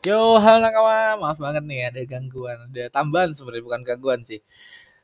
Yo, 0.00 0.40
halo 0.40 0.64
nakama, 0.64 1.20
maaf 1.20 1.36
banget 1.36 1.60
nih 1.68 1.92
ada 1.92 2.00
gangguan, 2.08 2.56
ada 2.72 2.88
tambahan 2.88 3.36
sebenarnya 3.36 3.64
bukan 3.68 3.82
gangguan 3.84 4.24
sih. 4.24 4.40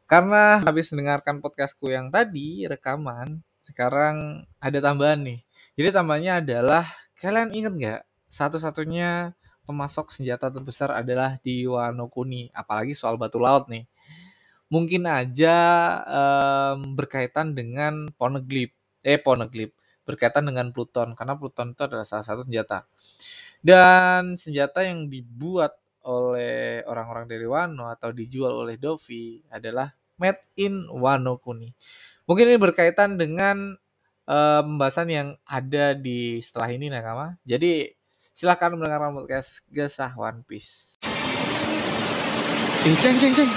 Karena 0.08 0.64
habis 0.64 0.88
mendengarkan 0.88 1.44
podcastku 1.44 1.92
yang 1.92 2.08
tadi 2.08 2.64
rekaman, 2.64 3.44
sekarang 3.60 4.48
ada 4.56 4.78
tambahan 4.80 5.20
nih. 5.20 5.44
Jadi 5.76 5.88
tambahannya 5.92 6.32
adalah 6.40 6.88
kalian 7.12 7.52
inget 7.52 7.72
nggak 7.76 8.00
satu-satunya 8.24 9.36
pemasok 9.68 10.16
senjata 10.16 10.48
terbesar 10.48 10.88
adalah 10.88 11.36
di 11.44 11.68
Wano 11.68 12.08
Kuni, 12.08 12.48
apalagi 12.56 12.96
soal 12.96 13.20
batu 13.20 13.36
laut 13.36 13.68
nih. 13.68 13.84
Mungkin 14.72 15.04
aja 15.04 15.56
um, 16.08 16.96
berkaitan 16.96 17.52
dengan 17.52 18.08
Poneglyph, 18.16 18.72
eh 19.04 19.20
Poneglyph, 19.20 19.76
berkaitan 20.08 20.48
dengan 20.48 20.72
Pluton 20.72 21.12
karena 21.12 21.36
Pluton 21.36 21.76
itu 21.76 21.84
adalah 21.84 22.08
salah 22.08 22.24
satu 22.24 22.48
senjata. 22.48 22.88
Dan 23.60 24.36
senjata 24.38 24.84
yang 24.84 25.10
dibuat 25.10 25.76
oleh 26.06 26.86
orang-orang 26.86 27.26
dari 27.26 27.46
Wano 27.46 27.90
atau 27.90 28.14
dijual 28.14 28.54
oleh 28.54 28.78
Dovi 28.78 29.42
adalah 29.50 29.90
made 30.22 30.38
in 30.56 30.86
Wano 30.86 31.42
Kuni. 31.42 31.66
Mungkin 32.26 32.46
ini 32.46 32.58
berkaitan 32.58 33.18
dengan 33.18 33.74
uh, 34.30 34.60
pembahasan 34.62 35.10
yang 35.10 35.28
ada 35.46 35.98
di 35.98 36.38
setelah 36.38 36.70
ini 36.70 36.86
Nakama. 36.90 37.34
Jadi 37.42 37.90
silahkan 38.30 38.70
mendengarkan 38.74 39.18
podcast 39.18 39.66
Gesah 39.70 40.14
One 40.14 40.46
Piece. 40.46 41.02
Eh, 42.86 42.96
ceng, 43.02 43.18
ceng, 43.18 43.34
ceng. 43.34 43.50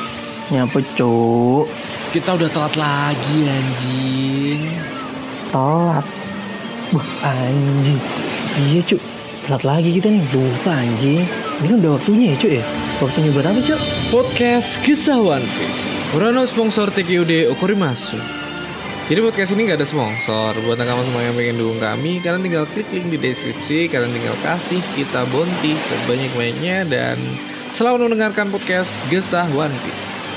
Nyapa, 0.49 0.81
cuk? 0.97 1.69
Kita 2.09 2.33
udah 2.33 2.49
telat 2.49 2.73
lagi, 2.73 3.37
anjing. 3.45 4.61
Telat? 5.53 6.05
Wah, 6.89 7.09
anjing. 7.29 8.01
Iya, 8.57 8.81
cuk 8.89 9.18
telat 9.49 9.65
lagi 9.65 9.89
kita 9.97 10.13
nih. 10.13 10.21
Lupa 10.29 10.77
anjing. 10.77 11.25
Ini 11.25 11.65
kan 11.65 11.77
udah 11.81 11.91
waktunya 11.97 12.25
ya 12.29 12.35
cuy 12.37 12.53
ya? 12.61 12.65
Waktunya 13.01 13.29
buat 13.33 13.47
apa 13.49 13.59
cuy? 13.65 13.79
Podcast 14.13 14.77
kisah 14.85 15.17
One 15.17 15.47
Piece. 15.57 15.97
Urano 16.13 16.45
sponsor 16.45 16.93
TKUD 16.93 17.49
Okorimasu 17.57 18.21
jadi 19.09 19.25
podcast 19.25 19.57
ini 19.57 19.65
gak 19.65 19.81
ada 19.81 19.89
sponsor. 19.89 20.53
Buat 20.69 20.85
kamu 20.85 21.01
semua 21.01 21.25
yang 21.25 21.33
pengen 21.33 21.57
dukung 21.57 21.81
kami 21.81 22.21
Kalian 22.21 22.45
tinggal 22.45 22.69
klik 22.69 22.85
link 22.93 23.09
di 23.09 23.17
deskripsi. 23.17 23.89
Kalian 23.89 24.13
tinggal 24.13 24.37
kasih 24.45 24.85
kita 24.93 25.25
bonti 25.33 25.73
sebanyak-banyaknya. 25.73 26.85
Dan 26.85 27.17
selalu 27.73 28.05
mendengarkan 28.05 28.53
podcast 28.53 29.01
Gesah 29.09 29.49
One 29.57 29.73
Piece 29.81 30.28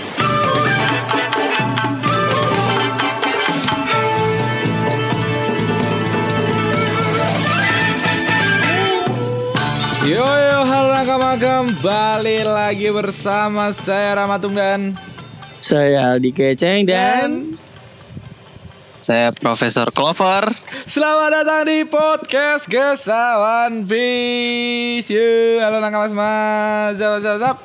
halo 11.12 11.28
nakama 11.28 11.36
kembali 11.36 12.38
lagi 12.40 12.88
bersama 12.88 13.68
saya 13.68 14.16
Ramatung 14.16 14.56
dan 14.56 14.96
saya 15.60 16.16
Aldi 16.16 16.32
Keceng 16.32 16.88
dan, 16.88 17.52
saya 19.04 19.28
Profesor 19.36 19.92
Clover. 19.92 20.48
Selamat 20.88 21.44
datang 21.44 21.68
di 21.68 21.84
podcast 21.84 22.64
Gesawan 22.64 23.84
Peace. 23.84 25.12
Yo 25.12 25.60
halo 25.60 25.84
nakama 25.84 26.08
semua. 26.08 26.32
Zap 26.96 27.20
zap 27.20 27.36
zap. 27.36 27.56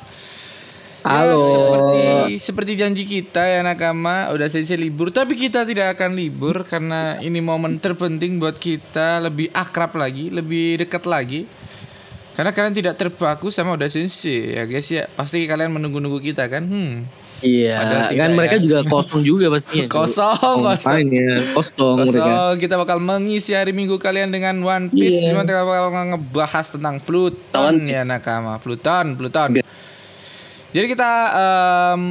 Halo. 1.08 1.40
Ya, 1.40 1.48
seperti 1.48 2.04
seperti 2.36 2.72
janji 2.76 3.02
kita 3.08 3.48
ya 3.48 3.64
nakama 3.64 4.28
udah 4.28 4.52
selesai 4.52 4.76
libur 4.76 5.08
tapi 5.08 5.40
kita 5.40 5.64
tidak 5.64 5.96
akan 5.96 6.20
libur 6.20 6.68
karena 6.68 7.16
ini 7.24 7.40
momen 7.40 7.80
terpenting 7.80 8.36
buat 8.36 8.60
kita 8.60 9.24
lebih 9.24 9.48
akrab 9.56 9.96
lagi, 9.96 10.28
lebih 10.28 10.84
dekat 10.84 11.08
lagi 11.08 11.48
karena 12.38 12.54
kalian 12.54 12.70
tidak 12.70 12.94
terpaku 12.94 13.50
sama 13.50 13.74
udah 13.74 13.90
sensi 13.90 14.54
ya 14.54 14.62
guys 14.62 14.86
ya. 14.86 15.10
Pasti 15.10 15.42
kalian 15.42 15.74
menunggu-nunggu 15.74 16.22
kita 16.22 16.46
kan. 16.46 16.62
Hmm. 16.70 17.02
Iya, 17.42 18.06
kan 18.14 18.34
mereka 18.34 18.58
ya. 18.58 18.62
juga 18.62 18.78
kosong 18.86 19.26
juga 19.26 19.50
pastinya. 19.50 19.90
kosong, 19.98 20.58
kosong. 20.62 21.06
Ya, 21.10 21.34
kosong, 21.50 21.94
kosong 21.98 22.14
mereka. 22.14 22.58
Kita 22.62 22.74
bakal 22.78 22.98
mengisi 23.02 23.58
hari 23.58 23.74
Minggu 23.74 23.98
kalian 23.98 24.30
dengan 24.30 24.54
One 24.62 24.86
Piece. 24.86 25.22
Yeah. 25.22 25.42
Kita 25.42 25.66
bakal 25.66 26.14
ngebahas 26.14 26.66
tentang 26.78 27.02
Pluton 27.02 27.74
ya 27.90 28.06
nakama. 28.06 28.62
Pluton, 28.62 29.18
Pluton. 29.18 29.58
Jadi 30.70 30.86
kita 30.86 31.10
um, 31.34 32.02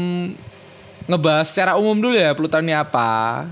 ngebahas 1.07 1.47
secara 1.47 1.79
umum 1.79 1.95
dulu 1.95 2.19
ya 2.19 2.35
Pluton 2.35 2.67
ini 2.67 2.75
apa. 2.75 3.47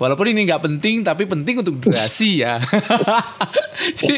Walaupun 0.00 0.32
ini 0.32 0.48
nggak 0.48 0.64
penting, 0.64 1.04
tapi 1.04 1.28
penting 1.28 1.60
untuk 1.60 1.76
durasi 1.76 2.40
ya. 2.40 2.56
jadi, 4.00 4.16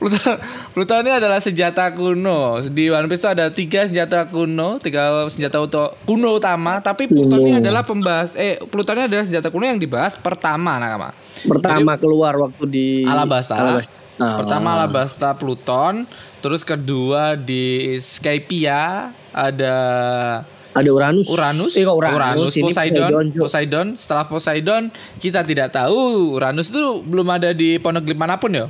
Pluton, 0.00 0.36
Pluton 0.72 1.04
ini 1.04 1.12
adalah 1.12 1.44
senjata 1.44 1.92
kuno. 1.92 2.56
Di 2.72 2.88
One 2.88 3.04
Piece 3.04 3.20
itu 3.20 3.28
ada 3.28 3.52
tiga 3.52 3.84
senjata 3.84 4.24
kuno, 4.32 4.80
tiga 4.80 5.28
senjata 5.28 5.60
untuk 5.60 5.92
kuno 6.08 6.40
utama. 6.40 6.80
Tapi 6.80 7.04
Pluton 7.04 7.52
ini 7.52 7.60
adalah 7.60 7.84
pembahas, 7.84 8.32
eh 8.32 8.64
Pluton 8.64 8.96
ini 8.96 9.12
adalah 9.12 9.28
senjata 9.28 9.52
kuno 9.52 9.68
yang 9.68 9.76
dibahas 9.76 10.16
pertama, 10.16 10.80
nakama. 10.80 11.12
Pertama 11.44 11.92
jadi, 11.92 12.00
keluar 12.00 12.32
waktu 12.40 12.64
di 12.64 12.88
Alabasta. 13.04 13.60
Alabasta. 13.60 13.96
Oh. 14.24 14.36
Pertama 14.40 14.68
Alabasta 14.72 15.28
Pluton, 15.36 16.08
terus 16.40 16.64
kedua 16.64 17.36
di 17.36 17.92
Skypia 18.00 19.12
ada 19.36 19.76
ada 20.72 20.88
Uranus. 20.88 21.28
Uranus. 21.28 21.72
Eh, 21.76 21.84
Uranus. 21.84 22.16
Uranus, 22.16 22.52
Poseidon, 22.56 23.08
Poseidon, 23.08 23.26
Poseidon. 23.36 23.86
Setelah 23.92 24.24
Poseidon, 24.24 24.82
kita 25.20 25.44
tidak 25.44 25.72
tahu 25.72 26.32
Uranus 26.40 26.72
itu 26.72 27.04
belum 27.04 27.28
ada 27.28 27.52
di 27.52 27.76
Poneglyph 27.76 28.16
mana 28.16 28.40
pun 28.40 28.56
ya? 28.56 28.66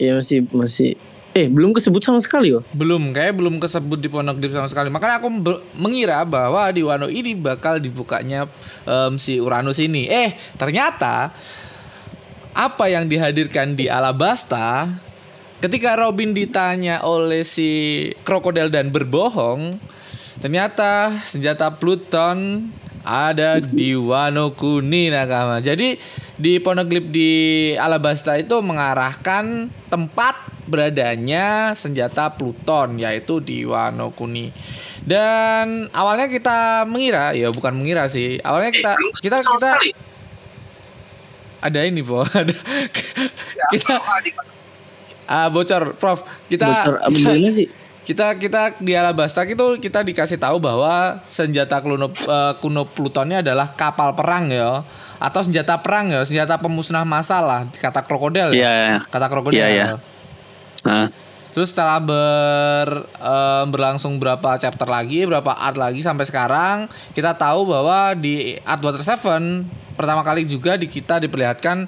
Iya 0.00 0.16
masih 0.16 0.48
masih 0.48 0.96
Eh 1.30 1.46
belum 1.46 1.70
kesebut 1.70 2.02
sama 2.02 2.18
sekali 2.18 2.50
yo. 2.50 2.66
Belum 2.74 3.14
kayak 3.14 3.38
belum 3.38 3.62
kesebut 3.62 4.02
di 4.02 4.10
Poneglyph 4.10 4.50
sama 4.50 4.66
sekali. 4.66 4.90
Makanya 4.90 5.22
aku 5.22 5.30
mengira 5.78 6.26
bahwa 6.26 6.66
di 6.74 6.82
Wano 6.82 7.06
ini 7.06 7.38
bakal 7.38 7.78
dibukanya 7.78 8.50
um, 8.82 9.14
si 9.14 9.38
Uranus 9.38 9.78
ini. 9.78 10.10
Eh 10.10 10.34
ternyata 10.58 11.30
apa 12.50 12.84
yang 12.90 13.06
dihadirkan 13.06 13.78
di 13.78 13.86
Alabasta 13.86 14.90
ketika 15.62 15.94
Robin 15.94 16.34
ditanya 16.34 17.06
oleh 17.06 17.46
si 17.46 18.10
krokodil 18.26 18.66
dan 18.66 18.90
berbohong 18.90 19.78
Ternyata 20.40 21.12
senjata 21.28 21.68
Pluton 21.76 22.64
ada 23.04 23.60
di 23.60 23.92
Wano 23.92 24.56
Kuni 24.56 25.12
nakama. 25.12 25.60
Jadi 25.60 26.00
di 26.40 26.56
Poneglyph 26.56 27.12
di 27.12 27.30
Alabasta 27.76 28.40
itu 28.40 28.56
mengarahkan 28.64 29.68
tempat 29.92 30.36
beradanya 30.64 31.76
senjata 31.76 32.32
Pluton 32.32 32.96
yaitu 32.96 33.44
di 33.44 33.68
Wano 33.68 34.16
Kuni. 34.16 34.48
Dan 35.04 35.88
awalnya 35.92 36.28
kita 36.28 36.84
mengira, 36.88 37.36
ya 37.36 37.52
bukan 37.52 37.76
mengira 37.76 38.08
sih. 38.08 38.40
Awalnya 38.40 38.72
kita 38.72 38.92
kita 39.20 39.36
kita 39.44 39.72
ada 41.60 41.80
ini, 41.84 42.00
Po. 42.00 42.24
Ada 42.40 42.56
kita 43.76 43.94
ah 45.28 45.46
bocor, 45.52 45.92
Prof. 46.00 46.24
Kita 46.48 46.64
bocor 46.64 46.94
sih? 47.52 47.68
Kita 48.04 48.36
kita 48.40 48.80
di 48.80 48.96
Alabasta 48.96 49.44
itu 49.44 49.76
kita 49.76 50.00
dikasih 50.00 50.40
tahu 50.40 50.56
bahwa 50.58 51.20
senjata 51.22 51.78
kuno 51.84 52.08
uh, 52.08 52.56
kuno 52.58 52.88
Plutonnya 52.88 53.44
adalah 53.44 53.70
kapal 53.76 54.16
perang 54.16 54.48
ya 54.48 54.80
atau 55.20 55.40
senjata 55.44 55.76
perang 55.84 56.08
ya 56.08 56.24
senjata 56.24 56.56
pemusnah 56.56 57.04
masalah 57.04 57.68
kata 57.76 58.00
krokodil 58.08 58.56
ya 58.56 58.64
yeah, 58.64 58.98
kata 59.12 59.26
krokodil 59.28 59.60
yeah, 59.60 59.68
yeah. 59.68 59.92
Uh. 60.88 61.06
terus 61.52 61.76
setelah 61.76 62.00
ber 62.00 63.04
uh, 63.20 63.64
berlangsung 63.68 64.16
berapa 64.16 64.56
chapter 64.56 64.88
lagi 64.88 65.28
berapa 65.28 65.52
art 65.52 65.76
lagi 65.76 66.00
sampai 66.00 66.24
sekarang 66.24 66.88
kita 67.12 67.36
tahu 67.36 67.68
bahwa 67.68 68.16
di 68.16 68.56
art 68.64 68.80
water 68.80 69.04
seven 69.04 69.68
pertama 69.92 70.24
kali 70.24 70.48
juga 70.48 70.80
di 70.80 70.88
kita 70.88 71.20
diperlihatkan 71.20 71.84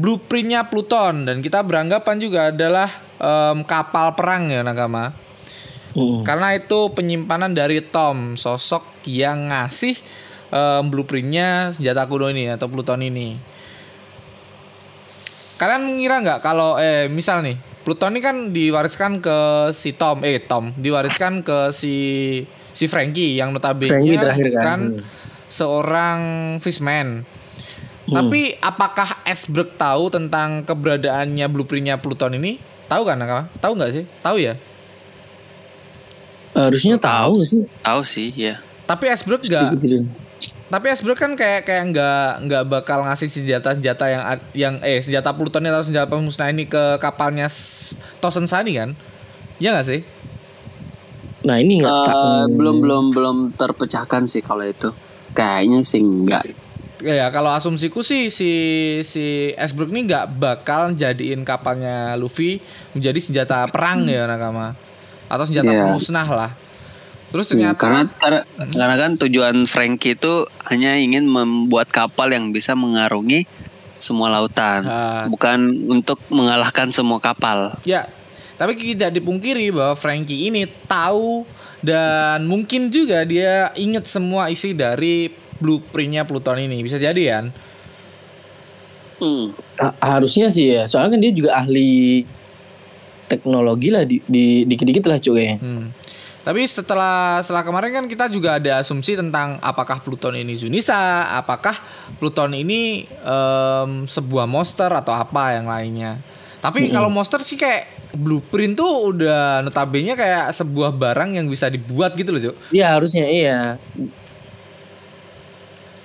blueprintnya 0.00 0.64
Pluton. 0.64 1.28
Dan 1.28 1.44
kita 1.44 1.60
beranggapan 1.60 2.16
juga 2.16 2.48
adalah 2.48 2.88
um, 3.20 3.60
kapal 3.68 4.16
perang 4.16 4.48
ya 4.48 4.64
Nagama 4.64 5.12
Hmm. 5.90 6.22
Karena 6.22 6.54
itu 6.54 6.94
penyimpanan 6.94 7.50
dari 7.50 7.82
Tom, 7.82 8.38
sosok 8.38 9.02
yang 9.10 9.50
ngasih 9.50 9.98
um, 10.54 10.86
blueprintnya 10.90 11.74
senjata 11.74 12.06
kuno 12.06 12.30
ini 12.30 12.50
atau 12.50 12.70
Pluton 12.70 13.02
ini. 13.02 13.34
Kalian 15.58 15.82
mengira 15.92 16.22
nggak 16.24 16.40
kalau 16.40 16.80
eh 16.80 17.10
misal 17.12 17.44
nih 17.44 17.58
Pluton 17.84 18.16
ini 18.16 18.20
kan 18.24 18.36
diwariskan 18.54 19.20
ke 19.20 19.70
si 19.76 19.92
Tom, 19.92 20.22
eh 20.24 20.40
Tom 20.40 20.72
diwariskan 20.78 21.44
ke 21.44 21.74
si 21.74 21.96
si 22.70 22.86
Frankie 22.86 23.36
yang 23.36 23.50
notabene 23.50 23.92
terakhir 24.14 24.46
kan, 24.54 24.62
kan 24.62 24.80
hmm. 24.94 25.04
seorang 25.50 26.20
fishman. 26.62 27.26
Hmm. 28.08 28.14
Tapi 28.16 28.56
apakah 28.62 29.26
Esberg 29.28 29.76
tahu 29.76 30.08
tentang 30.08 30.64
keberadaannya 30.64 31.46
blueprintnya 31.50 32.00
Pluton 32.00 32.40
ini? 32.40 32.56
Tahu 32.90 33.06
kan, 33.06 33.22
Tahu 33.62 33.72
nggak 33.78 33.92
sih? 33.94 34.04
Tahu 34.24 34.36
ya? 34.40 34.58
Harusnya 36.54 36.98
tahu 36.98 37.46
sih. 37.46 37.62
Tahu 37.82 38.02
sih, 38.02 38.28
ya. 38.34 38.58
Tapi 38.90 39.06
Esbrook 39.06 39.46
enggak. 39.46 39.78
Tapi 40.70 40.86
Esbrook 40.90 41.18
kan 41.18 41.34
kayak 41.34 41.66
kayak 41.66 41.94
nggak 41.94 42.30
nggak 42.46 42.64
bakal 42.70 43.02
ngasih 43.06 43.26
senjata 43.26 43.74
senjata 43.74 44.06
yang 44.06 44.22
yang 44.54 44.74
eh 44.86 45.02
senjata 45.02 45.34
Pluton 45.34 45.66
atau 45.66 45.82
senjata 45.82 46.06
pemusnah 46.10 46.50
ini 46.50 46.66
ke 46.66 46.98
kapalnya 46.98 47.46
Tosen 48.18 48.46
Sani 48.50 48.78
kan? 48.78 48.90
Iya 49.60 49.76
gak 49.78 49.86
sih? 49.86 50.00
Nah 51.44 51.60
ini 51.60 51.82
nggak 51.82 51.94
Eh, 52.06 52.44
belum 52.54 52.76
belum 52.82 53.04
belum 53.12 53.36
terpecahkan 53.54 54.26
sih 54.26 54.42
kalau 54.42 54.64
itu. 54.66 54.90
Kayaknya 55.34 55.82
sih 55.82 56.02
enggak. 56.02 56.50
Ya 57.00 57.32
kalau 57.32 57.50
asumsiku 57.54 58.02
sih 58.04 58.28
si 58.28 58.52
si 59.06 59.54
Esbrook 59.56 59.90
ini 59.90 60.06
nggak 60.06 60.36
bakal 60.38 60.92
jadiin 60.94 61.46
kapalnya 61.46 62.14
Luffy 62.18 62.60
menjadi 62.92 63.20
senjata 63.22 63.66
perang 63.72 64.04
ya 64.04 64.28
nakama 64.28 64.89
atau 65.30 65.44
senjata 65.46 65.70
Iya. 65.70 65.86
pemusnah 65.86 66.26
lah. 66.26 66.50
Terus 67.30 67.46
Ya, 67.46 67.70
ternyata 67.70 67.78
karena 67.78 68.02
karena 68.18 68.40
karena 68.66 68.96
kan 68.98 69.10
tujuan 69.22 69.56
Frankie 69.64 70.18
itu 70.18 70.50
hanya 70.66 70.98
ingin 70.98 71.24
membuat 71.24 71.86
kapal 71.88 72.26
yang 72.28 72.50
bisa 72.50 72.74
mengarungi 72.74 73.46
semua 74.02 74.26
lautan, 74.28 74.82
Ah. 74.82 75.24
bukan 75.30 75.60
untuk 75.86 76.18
mengalahkan 76.28 76.90
semua 76.90 77.22
kapal. 77.22 77.78
ya 77.84 78.02
tapi 78.56 78.76
tidak 78.76 79.14
dipungkiri 79.14 79.72
bahwa 79.72 79.96
Frankie 79.96 80.50
ini 80.50 80.68
tahu 80.84 81.48
dan 81.80 82.44
mungkin 82.44 82.92
juga 82.92 83.24
dia 83.24 83.72
inget 83.72 84.04
semua 84.04 84.52
isi 84.52 84.76
dari 84.76 85.32
blueprintnya 85.56 86.28
Pluton 86.28 86.60
ini 86.60 86.82
bisa 86.82 86.96
jadi 86.96 87.22
kan? 87.30 87.44
Hmm. 89.16 89.52
Ha- 89.78 89.96
harusnya 90.16 90.48
sih 90.48 90.76
ya. 90.76 90.84
Soalnya 90.84 91.16
kan 91.16 91.20
dia 91.20 91.32
juga 91.32 91.50
ahli 91.56 92.24
teknologi 93.30 93.94
lah 93.94 94.02
di, 94.02 94.18
di 94.26 94.66
dikit-dikit 94.66 95.06
lah 95.06 95.22
cuy. 95.22 95.54
Hmm. 95.54 95.86
Tapi 96.40 96.64
setelah 96.64 97.44
setelah 97.44 97.62
kemarin 97.62 97.92
kan 97.92 98.04
kita 98.08 98.26
juga 98.32 98.56
ada 98.56 98.80
asumsi 98.80 99.12
tentang 99.12 99.60
apakah 99.60 100.00
Pluton 100.00 100.40
ini 100.40 100.56
Zunisa, 100.56 101.28
apakah 101.36 101.76
Pluton 102.16 102.56
ini 102.56 103.04
em, 103.06 104.08
sebuah 104.08 104.48
monster 104.48 104.88
atau 104.88 105.12
apa 105.12 105.60
yang 105.60 105.68
lainnya. 105.68 106.16
Tapi 106.60 106.92
kalau 106.92 107.08
monster 107.08 107.40
sih 107.40 107.56
kayak 107.56 108.12
blueprint 108.16 108.76
tuh 108.76 109.16
udah 109.16 109.64
notabene 109.64 110.12
kayak 110.12 110.52
sebuah 110.52 110.92
barang 110.92 111.40
yang 111.40 111.46
bisa 111.48 111.72
dibuat 111.72 112.12
gitu 112.16 112.36
loh, 112.36 112.40
Cuk. 112.40 112.56
Iya 112.72 112.96
harusnya 112.96 113.24
iya. 113.28 113.80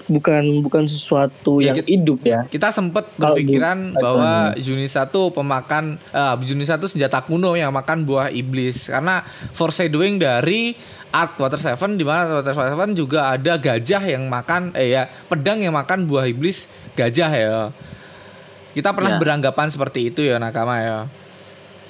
Bukan 0.06 0.62
bukan 0.62 0.86
sesuatu 0.86 1.58
Ya, 1.58 1.74
yang 1.74 1.82
kita- 1.82 1.90
hidup 1.90 2.20
ya. 2.22 2.40
Kita 2.46 2.70
Kalau 2.70 2.94
berpikiran 3.18 3.92
bu- 3.92 3.98
bahwa 3.98 4.32
Zunisa 4.56 5.06
tuh 5.06 5.30
pemakan 5.30 5.98
eh 5.98 6.36
Zunisa 6.46 6.78
tuh 6.78 6.86
senjata 6.86 7.22
kuno 7.22 7.54
yang 7.54 7.74
makan 7.74 8.06
buah 8.06 8.30
iblis 8.30 8.88
karena 8.88 9.26
foreshadowing 9.52 10.18
dari 10.18 10.78
Art 11.10 11.34
Water 11.36 11.58
Seven 11.58 11.96
di 11.96 12.04
mana 12.04 12.28
Water 12.30 12.52
Seven 12.52 12.92
juga 12.92 13.32
ada 13.32 13.56
gajah 13.56 14.04
yang 14.04 14.28
makan 14.28 14.76
eh 14.76 14.94
ya 14.94 15.08
pedang 15.26 15.58
yang 15.60 15.72
makan 15.72 16.06
buah 16.06 16.28
iblis 16.28 16.68
gajah 16.94 17.32
ya. 17.32 17.58
Kita 18.72 18.92
pernah 18.92 19.16
Ya. 19.16 19.20
beranggapan 19.20 19.72
seperti 19.72 20.12
itu 20.12 20.22
ya 20.22 20.36
nakama 20.36 20.76
ya. 20.78 20.98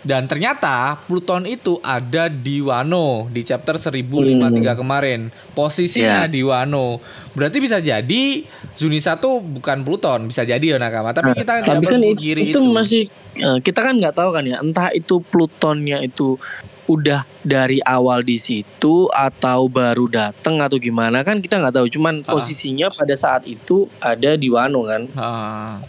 Dan 0.05 0.29
ternyata 0.29 1.01
Pluton 1.09 1.49
itu 1.49 1.81
ada 1.81 2.29
di 2.29 2.61
Wano 2.61 3.25
di 3.25 3.41
chapter 3.41 3.81
1053 3.81 4.77
kemarin. 4.77 5.33
Posisinya 5.57 6.29
Ya. 6.29 6.29
di 6.29 6.45
Wano. 6.45 7.01
Berarti 7.33 7.57
bisa 7.57 7.81
jadi 7.81 8.45
Zunisa 8.77 9.17
tuh 9.17 9.41
bukan 9.41 9.81
Pluton, 9.81 10.29
bisa 10.29 10.45
jadi 10.45 10.61
ya 10.61 10.77
nakama. 10.77 11.09
Tapi 11.09 11.33
kita 11.33 11.65
Tapi 11.65 11.81
kan 11.89 11.97
itu, 12.05 12.13
berpikir 12.13 12.37
itu 12.53 12.59
masih 12.61 13.09
eh, 13.35 13.57
kita 13.59 13.81
kan 13.81 13.97
nggak 13.97 14.13
tahu 14.13 14.29
kan 14.29 14.45
ya. 14.45 14.61
Entah 14.61 14.93
itu 14.93 15.25
Plutonnya 15.25 16.05
itu 16.05 16.37
udah 16.85 17.25
dari 17.41 17.81
awal 17.81 18.21
di 18.21 18.37
situ 18.37 19.09
atau 19.09 19.65
baru 19.65 20.05
datang 20.05 20.61
atau 20.61 20.77
gimana 20.77 21.25
kan 21.25 21.41
kita 21.41 21.57
nggak 21.57 21.81
tahu. 21.81 21.89
Cuman 21.89 22.21
Ah. 22.21 22.37
posisinya 22.37 22.93
pada 22.93 23.17
saat 23.17 23.49
itu 23.49 23.89
ada 23.97 24.37
di 24.37 24.53
Wano 24.53 24.85
kan. 24.85 25.09
Ah, 25.17 25.81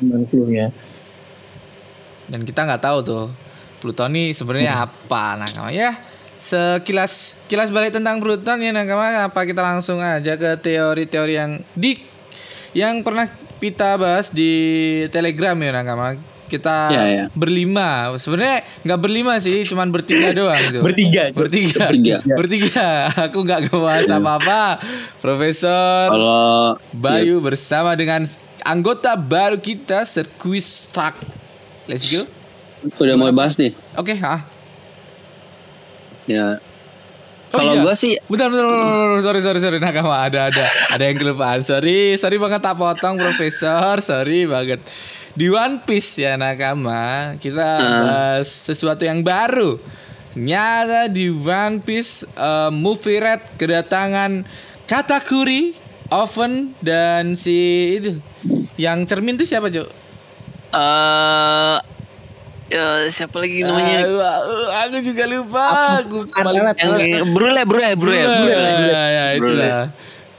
dan 2.27 2.41
kita 2.43 2.65
nggak 2.65 2.81
tahu 2.81 2.99
tuh 3.05 3.25
Pluton 3.77 4.13
ini 4.13 4.33
sebenarnya 4.33 4.89
apa 4.89 5.37
nakama 5.37 5.71
ya. 5.71 5.93
Sekilas 6.37 7.37
kilas 7.49 7.73
balik 7.73 7.97
tentang 7.97 8.21
Pluton 8.21 8.61
ya 8.61 8.71
nakama 8.71 9.27
apa 9.27 9.41
kita 9.43 9.61
langsung 9.61 9.99
aja 9.99 10.37
ke 10.37 10.57
teori-teori 10.61 11.35
yang 11.35 11.51
di 11.73 11.97
yang 12.73 13.01
pernah 13.01 13.25
kita 13.57 13.97
bahas 13.97 14.29
di 14.29 14.53
Telegram 15.09 15.57
ya 15.57 15.71
nakama. 15.73 16.09
Kita 16.47 16.95
Ya, 16.95 17.03
ya. 17.11 17.25
berlima. 17.35 18.15
Sebenarnya 18.23 18.63
nggak 18.87 19.01
berlima 19.03 19.35
sih, 19.43 19.67
cuman 19.67 19.91
bertiga 19.91 20.31
doang 20.31 20.55
gitu. 20.71 20.79
Bertiga. 20.79 21.35
Bertiga. 21.35 21.91
Bertiga. 21.91 22.17
Bertiga. 22.39 22.89
Aku 23.27 23.43
nggak 23.43 23.67
ngebahas 23.67 24.07
apa-apa. 24.15 24.79
Profesor 25.19 26.07
Kalau 26.15 26.79
Bayu 26.95 27.43
bersama 27.43 27.99
dengan 27.99 28.23
anggota 28.63 29.19
baru 29.19 29.59
kita 29.59 30.07
Sirkuit 30.07 30.63
Truck. 30.95 31.19
Let's 31.91 32.15
go. 32.15 32.23
Udah 32.85 33.17
mau 33.17 33.33
bahas 33.33 33.57
nih, 33.57 33.73
Oke, 33.97 34.15
ah. 34.21 34.45
ya. 36.27 36.61
Oh, 37.55 37.63
Kalau 37.63 37.79
iya. 37.79 37.83
gua 37.87 37.95
sih 37.95 38.19
Bentar, 38.27 38.51
bentar, 38.51 38.67
bentar, 38.67 38.83
bentar. 38.83 39.23
sorry, 39.23 39.41
sorry, 39.41 39.61
sorry, 39.63 39.79
nakama 39.79 40.19
ada, 40.19 40.51
ada, 40.51 40.67
ada 40.91 41.03
yang 41.07 41.15
kelupaan. 41.15 41.63
Sorry, 41.63 42.19
sorry 42.19 42.37
banget 42.37 42.59
tak 42.59 42.75
potong, 42.75 43.17
Profesor. 43.17 44.03
Sorry 44.03 44.45
banget. 44.45 44.83
Di 45.33 45.47
One 45.47 45.79
Piece 45.81 46.21
ya 46.21 46.35
nakama, 46.35 47.39
kita 47.39 47.65
bahas 47.79 48.51
sesuatu 48.51 49.07
yang 49.07 49.23
baru. 49.23 49.79
Nyata 50.37 51.09
di 51.09 51.31
One 51.31 51.81
Piece 51.81 52.27
eh, 52.27 52.69
movie 52.69 53.23
red 53.23 53.41
kedatangan 53.57 54.43
Katakuri, 54.85 55.73
Oven 56.11 56.77
dan 56.83 57.39
si 57.39 57.57
itu 57.97 58.21
yang 58.77 59.07
cermin 59.07 59.35
itu 59.35 59.47
siapa 59.49 59.71
cuk? 59.71 59.89
eh 60.67 61.79
ya, 62.71 63.07
siapa 63.09 63.37
lagi 63.39 63.63
namanya? 63.63 64.07
Wah, 64.11 64.39
uh, 64.43 64.69
aku 64.87 64.99
juga 65.03 65.25
lupa. 65.27 65.67
Aku 66.03 66.27
paling 66.31 66.63
yang 66.79 67.29
Brule, 67.31 67.63
Brule, 67.65 67.91
Brule, 67.95 68.21
Brule. 68.25 68.53
Ya, 68.53 69.05
ya, 69.11 69.25
Brule. 69.39 69.55
itulah. 69.55 69.85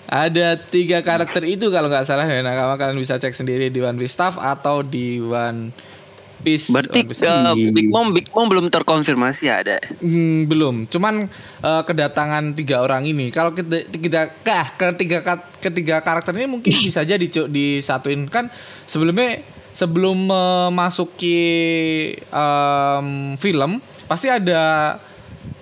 Ada 0.08 0.56
tiga 0.56 1.04
karakter 1.04 1.44
itu 1.44 1.68
kalau 1.68 1.92
nggak 1.92 2.08
salah 2.08 2.24
ya 2.24 2.40
nakama 2.40 2.80
kalian 2.80 2.96
bisa 2.96 3.20
cek 3.20 3.36
sendiri 3.36 3.68
di 3.68 3.84
One 3.84 4.00
Piece 4.00 4.16
Staff 4.16 4.40
atau 4.40 4.80
di 4.80 5.20
One 5.20 5.76
Piece. 6.40 6.72
Berarti 6.72 7.04
One 7.04 7.12
Piece. 7.12 7.28
eh, 7.28 7.76
Big 7.76 7.92
Mom, 7.92 8.16
Big 8.16 8.32
Mom 8.32 8.48
belum 8.48 8.72
terkonfirmasi 8.72 9.52
ada. 9.52 9.76
Hmm, 10.00 10.48
belum. 10.48 10.88
Cuman 10.88 11.28
eh, 11.60 11.82
kedatangan 11.84 12.56
tiga 12.56 12.88
orang 12.88 13.04
ini, 13.04 13.28
kalau 13.36 13.52
kita 13.52 13.84
kita 13.92 14.32
kah 14.48 14.72
ketiga 14.80 15.20
ketiga 15.60 16.00
karakter 16.00 16.32
ini 16.40 16.48
mungkin 16.56 16.72
bisa 16.88 17.04
jadi 17.04 17.28
Cuk, 17.28 17.52
disatuin 17.52 18.32
kan 18.32 18.48
sebelumnya 18.88 19.44
sebelum 19.78 20.26
memasuki 20.26 21.38
em, 22.18 23.08
film 23.38 23.78
pasti 24.10 24.26
ada 24.26 24.98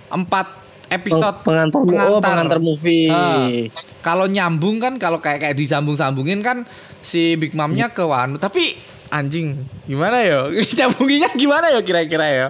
empat 0.08 0.46
episode 0.88 1.42
pengantar, 1.42 1.82
oh 1.82 2.22
pengantar 2.22 2.56
movie. 2.56 3.10
Ah. 3.10 3.50
kalau 4.00 4.24
nyambung 4.24 4.78
kan 4.78 4.96
kalau 4.96 5.18
kayak 5.18 5.42
kayak 5.42 5.56
disambung-sambungin 5.58 6.40
kan 6.40 6.64
si 7.02 7.36
Big 7.36 7.52
Mom-nya 7.52 7.90
ke 7.90 8.06
Wano 8.06 8.38
tapi 8.38 8.72
anjing 9.08 9.52
gimana 9.84 10.22
ya 10.22 10.48
nyambunginnya 10.78 11.30
gimana 11.34 11.66
ya 11.70 11.80
kira-kira 11.84 12.26
ya 12.26 12.48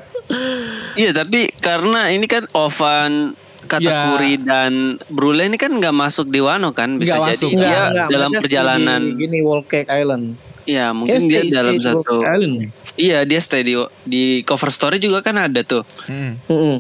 Iya, 0.96 1.14
tapi 1.14 1.46
karena 1.62 2.11
ini 2.11 2.26
kan 2.26 2.50
Ovan 2.50 3.38
Katakuri 3.66 4.42
dan 4.42 4.99
Brule 5.06 5.46
ini 5.46 5.54
kan 5.54 5.70
nggak 5.70 5.94
masuk 5.94 6.30
di 6.30 6.42
Wano 6.42 6.70
kan 6.70 6.99
bisa 6.99 7.14
Nggak 7.14 7.26
jadi 7.30 7.37
masuk. 7.38 7.50
dia 7.54 7.78
enggak, 7.87 8.08
dalam 8.11 8.30
perjalanan 8.35 9.00
di, 9.06 9.14
gini 9.23 9.38
Wall 9.42 9.62
Cake 9.62 9.87
Island. 9.87 10.35
Ya 10.66 10.90
Kayaknya 10.90 10.92
mungkin 10.92 11.20
dia 11.25 11.40
stay- 11.40 11.52
dalam 11.52 11.75
stay 11.75 11.87
satu 11.88 12.14
iya 12.96 13.18
dia 13.23 13.38
stay 13.38 13.62
di 13.62 13.75
di 14.02 14.23
cover 14.42 14.68
story 14.68 14.99
juga 14.99 15.20
kan 15.20 15.38
ada 15.40 15.62
tuh 15.62 15.87
Hmm. 16.04 16.37
Mm-mm. 16.44 16.76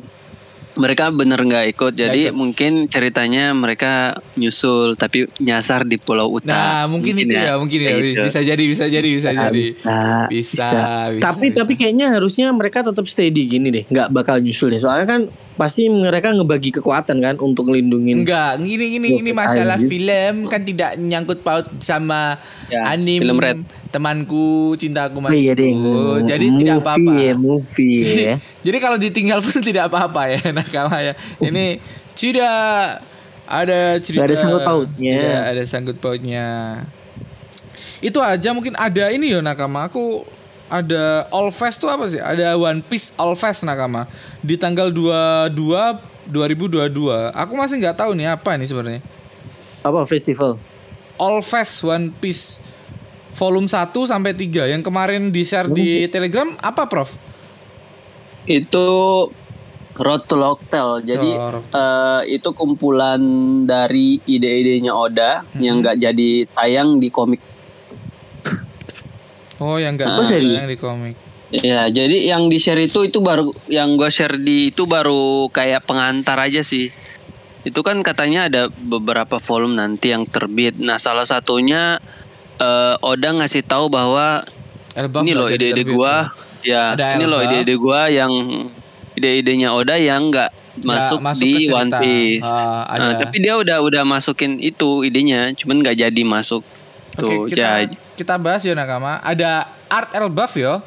mereka 0.76 1.08
bener 1.08 1.40
nggak 1.40 1.72
ikut 1.72 1.92
jadi 1.94 2.28
ikut. 2.28 2.36
mungkin 2.36 2.84
ceritanya 2.84 3.48
mereka 3.50 3.92
nyusul 4.34 4.92
tapi 4.92 5.24
nyasar 5.38 5.82
di 5.82 5.96
Pulau 5.96 6.28
Uta 6.28 6.52
Nah, 6.52 6.84
mungkin, 6.84 7.16
itu 7.16 7.32
ya, 7.32 7.56
mungkin 7.56 7.78
ya. 7.78 7.88
Kayak 7.90 8.04
gitu. 8.04 8.20
Bisa 8.22 8.40
jadi, 8.42 8.62
bisa 8.66 8.84
jadi, 8.84 9.08
bisa 9.08 9.30
Bisa, 9.30 9.40
jadi. 9.42 9.62
bisa, 9.62 9.96
Bisa, 10.28 10.28
bisa. 10.28 10.68
bisa, 11.08 11.22
Tapi 11.22 11.46
bisa. 11.46 11.56
tapi 11.56 11.72
kayaknya 11.74 12.06
harusnya 12.10 12.52
mereka 12.52 12.84
tetap 12.84 13.06
stay 13.06 13.30
di 13.30 13.46
gini 13.46 13.72
deh, 13.72 13.84
nggak 13.86 14.12
bakal 14.12 14.36
nyusul 14.36 14.68
deh. 14.68 14.76
Soalnya 14.76 15.08
kan 15.08 15.20
pasti 15.56 15.88
mereka 15.88 16.30
ngebagi 16.30 16.68
kekuatan 16.70 17.16
kan 17.18 17.34
untuk 17.40 17.66
ngelindungin. 17.66 18.22
Enggak, 18.22 18.60
gini 18.60 18.86
gini 18.92 19.08
Loh, 19.08 19.20
ini 19.20 19.30
masalah 19.32 19.74
anjir. 19.74 19.88
film 19.88 20.34
kan 20.46 20.60
tidak 20.60 20.94
nyangkut 20.96 21.40
paut 21.40 21.64
sama 21.80 22.36
Ya, 22.66 22.82
anim 22.86 23.24
film 23.24 23.40
Red. 23.40 23.64
temanku, 23.88 24.76
cintaku 24.76 25.18
Oh 25.18 25.32
iya 25.32 25.56
deh. 25.56 25.72
manisku. 25.72 25.96
Jadi 26.22 26.46
movie 26.46 26.60
tidak 26.60 26.76
apa-apa. 26.78 27.12
Ya, 27.16 27.32
movie 27.34 28.00
ya. 28.28 28.34
Jadi 28.60 28.78
kalau 28.78 28.96
ditinggal 28.96 29.38
pun 29.40 29.58
tidak 29.68 29.84
apa-apa 29.88 30.22
ya 30.28 30.40
nakama 30.52 30.98
ya. 31.00 31.12
Ini 31.40 31.80
tidak 32.12 32.56
ada 33.46 33.78
cerita 34.02 34.26
ada 34.26 34.34
sangkut 34.34 34.62
pautnya. 34.62 35.14
Tidak 35.16 35.42
ada 35.46 35.62
sangkut 35.64 35.96
pautnya. 35.96 36.46
Itu 37.98 38.20
aja 38.20 38.52
mungkin 38.52 38.76
ada 38.76 39.08
ini 39.08 39.32
ya 39.32 39.40
nakama. 39.40 39.88
Aku 39.88 40.26
ada 40.66 41.26
All 41.30 41.50
Fest 41.50 41.78
tuh 41.78 41.88
apa 41.88 42.06
sih? 42.06 42.18
Ada 42.18 42.54
One 42.54 42.82
Piece 42.82 43.14
All 43.16 43.34
Fest 43.34 43.62
nakama 43.62 44.06
di 44.40 44.54
tanggal 44.54 44.90
22 44.90 45.50
2022. 46.26 46.90
Aku 47.30 47.52
masih 47.54 47.78
nggak 47.78 47.96
tahu 47.96 48.14
nih 48.14 48.30
apa 48.30 48.54
ini 48.54 48.66
sebenarnya. 48.66 49.02
Apa 49.80 50.02
festival? 50.04 50.58
All 51.16 51.38
Fest 51.40 51.80
One 51.80 52.10
Piece 52.12 52.58
volume 53.32 53.68
1 53.68 53.92
sampai 53.92 54.32
3 54.32 54.72
yang 54.72 54.82
kemarin 54.82 55.28
di-share 55.28 55.68
di 55.68 56.08
Telegram 56.08 56.50
apa, 56.58 56.88
Prof? 56.88 57.10
itu 58.46 58.86
Road 59.96 60.22
to 60.28 60.36
Locktail. 60.36 61.00
Jadi 61.02 61.30
Oh, 61.34 61.58
eh, 61.58 62.36
itu 62.36 62.52
kumpulan 62.52 63.18
dari 63.64 64.20
ide-idenya 64.22 64.92
Oda 64.92 65.40
Hmm. 65.42 65.58
yang 65.58 65.80
nggak 65.80 65.96
jadi 65.98 66.30
tayang 66.46 67.00
di 67.00 67.08
komik. 67.08 67.40
Oh, 69.56 69.76
yang 69.76 69.96
enggak 69.96 70.12
Ah, 70.12 70.20
serius? 70.22 70.58
yang 70.58 70.68
di 70.68 70.76
komik. 70.76 71.14
Ya, 71.48 71.86
jadi 71.86 72.26
yang 72.26 72.50
di 72.50 72.58
share 72.58 72.82
itu 72.82 73.06
itu 73.06 73.22
baru 73.22 73.54
yang 73.66 73.94
gua 73.94 74.10
share 74.10 74.34
di 74.34 74.74
itu 74.74 74.82
baru 74.82 75.46
kayak 75.48 75.86
pengantar 75.86 76.36
aja 76.36 76.60
sih. 76.60 76.90
Itu 77.62 77.80
kan 77.80 78.02
katanya 78.02 78.46
ada 78.46 78.62
beberapa 78.68 79.38
volume 79.38 79.74
nanti 79.74 80.10
yang 80.10 80.26
terbit. 80.26 80.74
Nah, 80.76 80.98
salah 80.98 81.22
satunya 81.22 82.02
eh, 82.56 82.94
Oda 83.00 83.30
ngasih 83.32 83.62
tahu 83.62 83.86
bahwa 83.86 84.42
Elbaf 84.92 85.22
ini 85.22 85.32
nggak 85.32 85.38
loh 85.38 85.48
ide-ide 85.48 85.82
gua. 85.86 86.14
Ya, 86.60 86.92
Ada 86.92 87.14
ini 87.14 87.24
loh 87.24 87.38
Elbaf. 87.38 87.52
ide-ide 87.54 87.74
gua 87.76 88.00
yang 88.08 88.32
ide-idenya 89.14 89.68
Oda 89.70 89.94
yang 89.94 90.28
nggak 90.28 90.50
masuk, 90.82 91.18
masuk 91.22 91.46
di. 91.46 91.70
One 91.70 91.92
Piece. 91.94 92.44
Ada. 92.44 92.98
Nah, 92.98 93.12
tapi 93.16 93.36
dia 93.38 93.54
udah 93.54 93.78
udah 93.80 94.02
masukin 94.02 94.58
itu 94.58 95.02
idenya, 95.02 95.54
cuman 95.54 95.80
nggak 95.80 95.96
jadi 96.00 96.22
masuk. 96.22 96.66
Tuh, 97.16 97.48
Oke, 97.48 97.56
kita 97.56 97.88
ya, 97.88 97.88
kita 98.14 98.34
bahas 98.36 98.60
ya 98.62 98.76
Nakama. 98.76 99.18
Ada 99.24 99.66
Art 99.88 100.12
Elbaf 100.12 100.52
yo. 100.56 100.84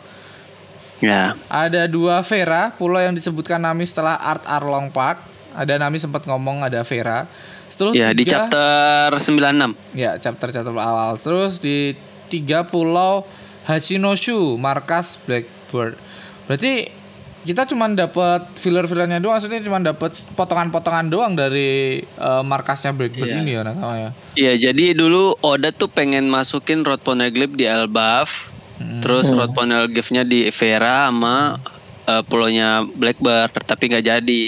ya. 1.01 1.33
Ada 1.49 1.89
dua 1.89 2.21
Vera, 2.21 2.69
pulau 2.77 3.01
yang 3.01 3.17
disebutkan 3.17 3.57
Nami 3.57 3.83
setelah 3.87 4.15
Art 4.17 4.45
Arlong 4.45 4.93
Park. 4.93 5.21
Ada 5.57 5.81
Nami 5.81 5.97
sempat 5.97 6.23
ngomong 6.29 6.61
ada 6.61 6.85
Vera. 6.85 7.25
Setelah 7.69 7.93
Ya, 7.97 8.09
di 8.13 8.25
tiga, 8.25 8.45
chapter 8.49 9.17
96. 9.17 9.73
Ya, 9.97 10.17
chapter 10.21 10.53
chapter 10.53 10.73
awal. 10.77 11.17
Terus 11.17 11.57
di 11.57 11.97
tiga 12.29 12.65
pulau 12.65 13.25
Hachinoshu, 13.65 14.57
markas 14.57 15.17
Blackbird. 15.25 15.97
Berarti 16.45 16.89
kita 17.39 17.63
cuma 17.65 17.87
dapat 17.87 18.51
filler-fillernya 18.53 19.17
doang, 19.17 19.33
maksudnya 19.33 19.59
cuma 19.59 19.79
dapat 19.79 20.11
potongan-potongan 20.33 21.07
doang 21.07 21.33
dari 21.33 21.69
eh, 21.99 22.43
markasnya 22.43 22.91
Blackbird 22.91 23.29
Iya. 23.29 23.39
ini 23.39 23.51
ya 23.51 23.61
Nakama 23.63 23.95
ya. 23.97 24.09
Iya, 24.33 24.53
jadi 24.65 24.93
dulu 24.93 25.39
Oda 25.39 25.69
tuh 25.69 25.87
pengen 25.87 26.27
masukin 26.27 26.81
Rod 26.81 26.99
Poneglyph 26.99 27.53
di 27.53 27.63
Elbaf, 27.63 28.51
Hmm. 28.75 28.99
terus 28.99 29.27
Rod 29.29 29.51
Poneglyphnya 29.51 30.23
di 30.23 30.47
Vera 30.49 31.07
sama 31.07 31.59
eh, 32.05 32.23
pulaunya 32.23 32.81
Blackbird, 32.85 33.51
tapi 33.61 33.87
nggak 33.87 34.01
jadi. 34.03 34.43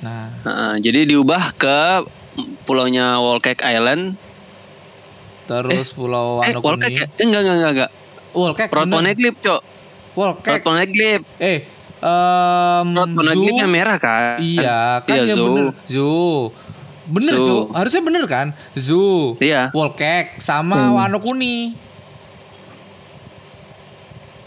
Nah, 0.00 0.26
Heeh, 0.42 0.72
jadi 0.80 1.06
diubah 1.06 1.52
ke 1.52 2.02
pulaunya 2.62 3.18
Wolcake 3.18 3.60
Island. 3.60 4.18
terus 5.42 5.90
pulau 5.90 6.38
Eh, 6.40 6.54
Wano 6.54 6.58
Wolcake 6.62 6.86
Kuni. 6.88 7.02
ya? 7.02 7.06
Eh, 7.12 7.24
enggak, 7.24 7.40
enggak, 7.42 7.56
enggak, 7.56 7.72
enggak. 7.72 7.90
Wolcake 8.32 8.72
Rod. 8.72 8.86
Poneglyph, 8.88 9.38
Cok. 9.38 9.60
Rod 9.60 9.66
Wolcake. 10.14 10.62
Poneglyph. 10.62 11.24
Eh, 11.36 11.58
yang 12.02 13.62
Zoo. 13.62 13.66
merah 13.70 13.96
kan? 13.96 14.36
Iya, 14.38 15.06
kan 15.06 15.16
Iya, 15.16 15.24
ya 15.24 15.34
Zoo. 15.34 15.46
bener. 15.46 15.66
Zoo. 15.86 16.34
Bener, 17.02 17.34
Zoo. 17.36 17.46
Cu. 17.46 17.74
Harusnya 17.74 18.02
bener 18.02 18.24
kan? 18.26 18.46
Zoo. 18.74 19.34
Iya. 19.38 19.70
Wolcake 19.70 20.38
sama 20.38 20.90
Wano 20.92 21.18
Kuni. 21.18 21.74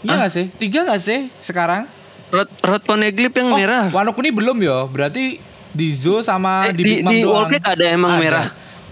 Iya 0.00 0.12
Hah? 0.12 0.16
nggak 0.22 0.32
sih? 0.32 0.46
Tiga 0.54 0.86
nggak 0.86 1.00
sih 1.02 1.20
sekarang? 1.40 1.88
Rod, 2.28 2.50
Rod 2.60 2.82
Poneglyph 2.84 3.34
yang 3.34 3.50
Oh, 3.50 3.56
merah. 3.56 3.84
Wano 3.90 4.12
Kuni 4.12 4.30
belum 4.30 4.56
ya? 4.60 4.86
Berarti 4.86 5.38
di 5.70 5.88
Zoo 5.92 6.20
sama 6.20 6.68
Eh, 6.68 6.74
di, 6.74 6.82
di, 6.82 6.84
Big 6.84 7.04
Mom 7.04 7.12
di 7.12 7.20
doang. 7.22 7.48
Ada 7.50 7.84
emang 7.90 8.12
Ada. 8.14 8.22
merah. 8.22 8.46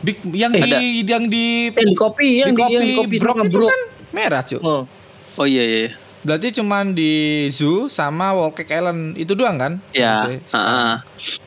Big 0.04 0.18
yang 0.32 0.52
Eh, 0.52 0.60
di 0.60 0.70
ada. 0.70 0.76
yang 0.80 1.24
di 1.24 1.44
Yang 1.72 1.88
di 1.88 1.96
kopi, 1.96 2.28
yang 2.38 2.50
di 2.50 2.60
kopi, 2.60 2.72
yang 2.72 2.84
di 2.84 2.94
kopi 2.94 3.16
Brok 3.16 3.36
itu 3.42 3.60
kan 3.64 3.80
merah, 4.12 4.42
Cuk. 4.44 4.60
Oh. 4.60 4.82
Oh 5.34 5.46
iya 5.46 5.62
iya. 5.64 5.88
Iya. 6.24 6.26
Berarti 6.26 6.48
cuman 6.56 6.96
di 6.96 7.46
Zoo 7.52 7.92
sama 7.92 8.32
Wolcake 8.32 8.72
Island 8.72 9.20
itu 9.20 9.36
doang 9.36 9.60
kan? 9.60 9.72
Ya. 9.92 10.24
Ah, 10.50 10.58
ah. 10.58 10.94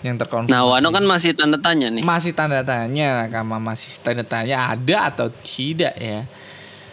Yang 0.06 0.22
terkonfirmasi. 0.22 0.54
Nah, 0.54 0.70
Wano 0.70 0.94
kan 0.94 1.02
masih 1.06 1.34
tanda 1.34 1.58
tanya 1.58 1.90
nih. 1.90 2.06
masih 2.06 2.34
tanda 2.38 2.62
tanya 2.62 3.26
Nakama 3.26 3.58
masih 3.58 3.98
tanda 4.02 4.22
tanya 4.22 4.78
ada 4.78 5.10
atau 5.10 5.34
tidak 5.42 5.98
ya. 5.98 6.22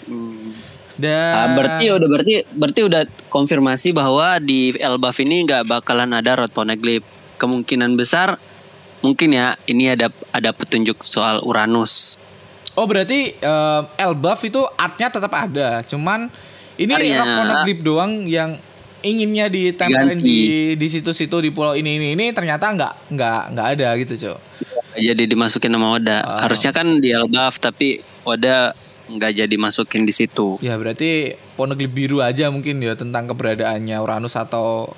Hmm. 0.09 0.53
Dan 0.95 1.33
Ah, 1.35 1.49
berarti 1.59 1.91
udah 1.91 2.09
berarti 2.09 2.35
berarti 2.55 2.81
udah 2.87 3.03
konfirmasi 3.29 3.91
bahwa 3.93 4.39
di 4.39 4.73
Elbaf 4.79 5.21
ini 5.21 5.45
nggak 5.45 5.69
bakalan 5.69 6.17
ada 6.17 6.41
Rod 6.41 6.53
Poneglyph. 6.55 7.05
Kemungkinan 7.37 7.99
besar 7.99 8.39
mungkin 9.03 9.37
ya 9.37 9.59
ini 9.69 9.93
ada 9.93 10.09
ada 10.33 10.55
petunjuk 10.55 11.05
soal 11.05 11.43
Uranus. 11.45 12.17
Oh 12.79 12.87
berarti 12.87 13.35
eh, 13.37 13.81
Elbaf 14.01 14.41
itu 14.47 14.63
artnya 14.79 15.11
tetap 15.11 15.35
ada, 15.35 15.83
cuman 15.83 16.31
ini 16.77 16.93
Artnya- 16.93 17.19
rock 17.19 17.31
monoglyph 17.37 17.83
doang 17.83 18.13
yang 18.25 18.51
inginnya 19.01 19.47
ditempelin 19.47 20.17
di 20.19 20.39
di 20.75 20.87
situ-situ 20.89 21.37
di 21.39 21.51
pulau 21.51 21.73
ini 21.73 21.97
ini 21.97 22.07
ini 22.13 22.33
ternyata 22.33 22.73
nggak 22.73 22.93
nggak 23.13 23.41
nggak 23.53 23.67
ada 23.77 23.89
gitu 24.01 24.15
cok. 24.19 24.39
Jadi 24.95 25.23
dimasukin 25.27 25.71
sama 25.71 25.89
Oda. 25.93 26.19
Oh. 26.23 26.41
Harusnya 26.41 26.71
kan 26.71 26.99
di 26.99 27.11
Elbaf 27.11 27.59
tapi 27.59 27.99
Oda 28.23 28.73
nggak 29.05 29.33
jadi 29.37 29.57
masukin 29.57 30.03
di 30.03 30.15
situ. 30.15 30.57
Ya 30.59 30.75
berarti 30.75 31.37
poneglyph 31.55 31.93
biru 31.93 32.19
aja 32.19 32.49
mungkin 32.49 32.81
ya 32.81 32.97
tentang 32.97 33.29
keberadaannya 33.29 33.97
Uranus 33.99 34.35
atau 34.35 34.89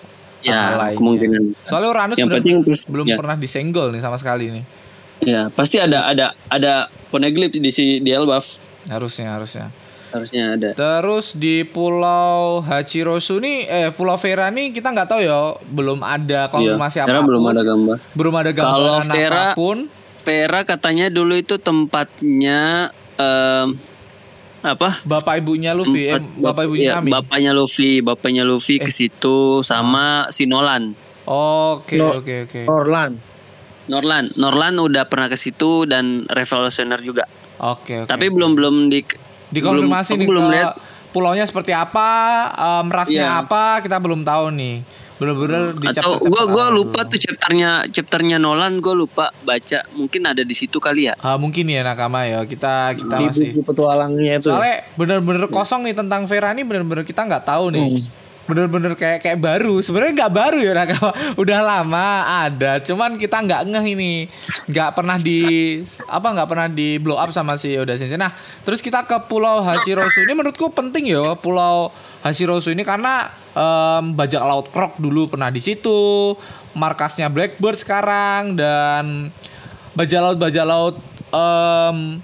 Ya, 0.45 0.79
lainnya. 0.79 0.95
kemungkinan. 0.95 1.43
Soalnya 1.67 1.91
Uranus 1.91 2.17
Yang 2.17 2.31
penting 2.39 2.57
belum 2.87 3.07
ya. 3.09 3.17
pernah 3.19 3.35
disenggol 3.35 3.91
nih 3.91 3.99
sama 3.99 4.15
sekali 4.15 4.55
nih. 4.55 4.65
Ya, 5.27 5.51
pasti 5.51 5.83
ada 5.83 6.07
ada 6.07 6.31
ada 6.47 6.87
Poneglyph 7.11 7.59
di 7.59 7.71
si 7.71 7.99
di 7.99 8.15
Elbaf. 8.15 8.55
Harusnya 8.87 9.35
harusnya. 9.35 9.75
Harusnya 10.17 10.45
ada. 10.53 10.69
Terus 10.73 11.33
di 11.33 11.63
Pulau 11.63 12.61
Hachirosu 12.61 13.37
nih, 13.37 13.59
eh 13.65 13.89
Pulau 13.91 14.17
Vera 14.17 14.49
nih 14.49 14.71
kita 14.71 14.91
nggak 14.91 15.09
tahu 15.09 15.21
ya, 15.21 15.41
belum 15.67 16.01
ada 16.01 16.49
konfirmasi 16.49 16.97
Iya, 16.99 17.05
apa 17.05 17.19
pun, 17.19 17.27
belum 17.27 17.45
ada 17.47 17.63
gambar. 17.63 17.97
belum 18.13 18.35
ada 18.35 18.51
Kalau 18.51 18.65
gambaran 18.99 19.07
Vera- 19.09 19.37
apa 19.47 19.55
pun. 19.55 19.79
Vera 20.19 20.61
katanya 20.63 21.07
dulu 21.07 21.35
itu 21.35 21.55
tempatnya 21.57 22.91
em, 23.15 23.79
apa? 24.61 24.99
Bapak 25.01 25.39
ibunya 25.39 25.71
Luffy, 25.71 26.05
eh, 26.05 26.19
Tempat 26.19 26.43
bapak 26.43 26.63
ibunya 26.67 26.91
iya. 26.91 26.99
Bapaknya 26.99 27.53
Luffy, 27.53 28.01
bapaknya 28.01 28.43
Luffy 28.43 28.77
ke 28.77 28.91
situ 28.91 29.63
sama 29.63 30.27
si 30.29 30.45
Nolan. 30.45 30.99
Oke 31.25 31.95
oke 31.99 32.35
oke 32.45 32.61
Orlan. 32.67 33.19
Norlan, 33.87 34.27
Norlan 34.35 34.75
udah 34.77 35.07
pernah 35.07 35.27
ke 35.27 35.35
situ 35.35 35.87
dan 35.87 36.27
Revolutioner 36.27 36.99
juga. 36.99 37.23
oke 37.57 38.03
oke. 38.03 38.11
Tapi 38.11 38.27
belum 38.27 38.53
belum 38.53 38.75
di 38.87 39.07
dikonfirmasi 39.51 40.11
belum, 40.15 40.21
nih 40.21 40.29
belum 40.29 40.45
ke 40.45 40.53
lihat. 40.55 40.75
pulaunya 41.11 41.45
seperti 41.45 41.73
apa, 41.73 42.09
em, 42.53 42.87
rasnya 42.93 43.25
Iya. 43.25 43.41
apa, 43.41 43.81
kita 43.81 43.97
belum 43.97 44.21
tahu 44.21 44.53
nih. 44.53 44.77
Bener-bener 45.17 45.73
di 45.81 45.89
Atau 45.89 46.21
gua 46.29 46.45
gua 46.45 46.69
awal 46.69 46.77
lupa 46.77 47.01
dulu. 47.01 47.17
tuh 47.17 47.19
chapternya 47.25 47.89
chapternya 47.89 48.37
Nolan 48.37 48.85
gua 48.85 48.93
lupa 48.93 49.33
baca. 49.49 49.81
Mungkin 49.97 50.29
ada 50.29 50.45
di 50.45 50.53
situ 50.53 50.77
kali 50.77 51.09
ya. 51.09 51.17
Ah, 51.17 51.41
mungkin 51.41 51.65
ya 51.73 51.81
nakama 51.81 52.29
ya 52.29 52.45
kita 52.45 52.93
kita 52.93 53.17
Di 53.17 53.25
masih 53.33 53.49
buku 53.57 53.65
petualangnya 53.65 54.37
itu. 54.37 54.53
Soalnya 54.53 54.85
bener-bener 54.93 55.49
kosong 55.49 55.89
nih 55.89 55.97
tentang 55.97 56.29
Vera 56.29 56.53
nih 56.53 56.69
bener-bener 56.69 57.01
kita 57.01 57.25
nggak 57.25 57.49
tahu 57.49 57.73
nih. 57.73 57.97
Bener-bener 58.47 58.95
kayak 58.95 59.27
kayak 59.27 59.39
baru. 59.43 59.83
Sebenarnya 59.83 60.25
nggak 60.25 60.33
baru 60.33 60.59
ya 60.63 60.73
Nakama. 60.73 61.11
Udah 61.43 61.61
lama 61.63 62.07
ada. 62.47 62.79
Cuman 62.79 63.19
kita 63.19 63.43
nggak 63.43 63.63
ngeh 63.67 63.87
ini. 63.99 64.15
Nggak 64.71 64.91
pernah 64.95 65.19
di 65.19 65.41
apa 66.07 66.29
nggak 66.31 66.49
pernah 66.49 66.67
di 66.71 67.03
blow 67.03 67.19
up 67.19 67.35
sama 67.35 67.59
si 67.59 67.75
Oda 67.75 67.99
Sensei. 67.99 68.15
Nah, 68.15 68.31
terus 68.63 68.79
kita 68.79 69.03
ke 69.03 69.19
Pulau 69.27 69.67
Hashirosu 69.67 70.23
ini 70.23 70.33
menurutku 70.39 70.71
penting 70.71 71.11
ya 71.11 71.35
Pulau 71.35 71.91
Hashirosu 72.23 72.71
ini 72.71 72.87
karena 72.87 73.27
em, 73.53 74.15
bajak 74.15 74.43
laut 74.47 74.71
Krok 74.71 75.03
dulu 75.03 75.27
pernah 75.27 75.51
di 75.51 75.59
situ. 75.59 76.35
Markasnya 76.79 77.27
Blackbird 77.33 77.83
sekarang 77.83 78.55
dan 78.55 79.35
bajak 79.99 80.21
laut 80.23 80.39
bajak 80.39 80.67
laut 80.69 80.95
em, 81.35 82.23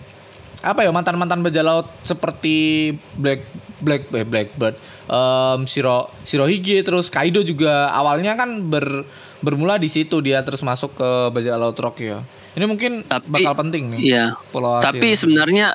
apa 0.62 0.87
ya 0.87 0.95
mantan 0.95 1.19
mantan 1.19 1.43
bajak 1.43 1.64
laut 1.67 1.91
seperti 2.07 2.95
Black 3.19 3.43
Black 3.83 4.02
eh, 4.14 4.23
Blackbird, 4.23 4.79
em, 5.04 5.61
Shiro 5.64 6.11
Shirohige 6.23 6.82
terus 6.82 7.09
Kaido 7.09 7.40
juga 7.40 7.88
awalnya 7.88 8.35
kan 8.35 8.66
ber 8.66 9.06
bermula 9.42 9.75
di 9.75 9.87
situ 9.87 10.23
dia 10.23 10.38
terus 10.40 10.62
masuk 10.62 10.94
ke 10.94 11.11
bajak 11.30 11.56
laut 11.56 11.75
Rock 11.75 11.99
ya. 11.99 12.23
Ini 12.52 12.64
mungkin 12.64 13.02
Tapi- 13.02 13.42
bakal 13.42 13.54
penting 13.59 13.90
nih. 13.90 14.00
Iya. 14.04 14.25
Pulau 14.49 14.78
Tapi 14.78 15.14
sebenarnya 15.14 15.75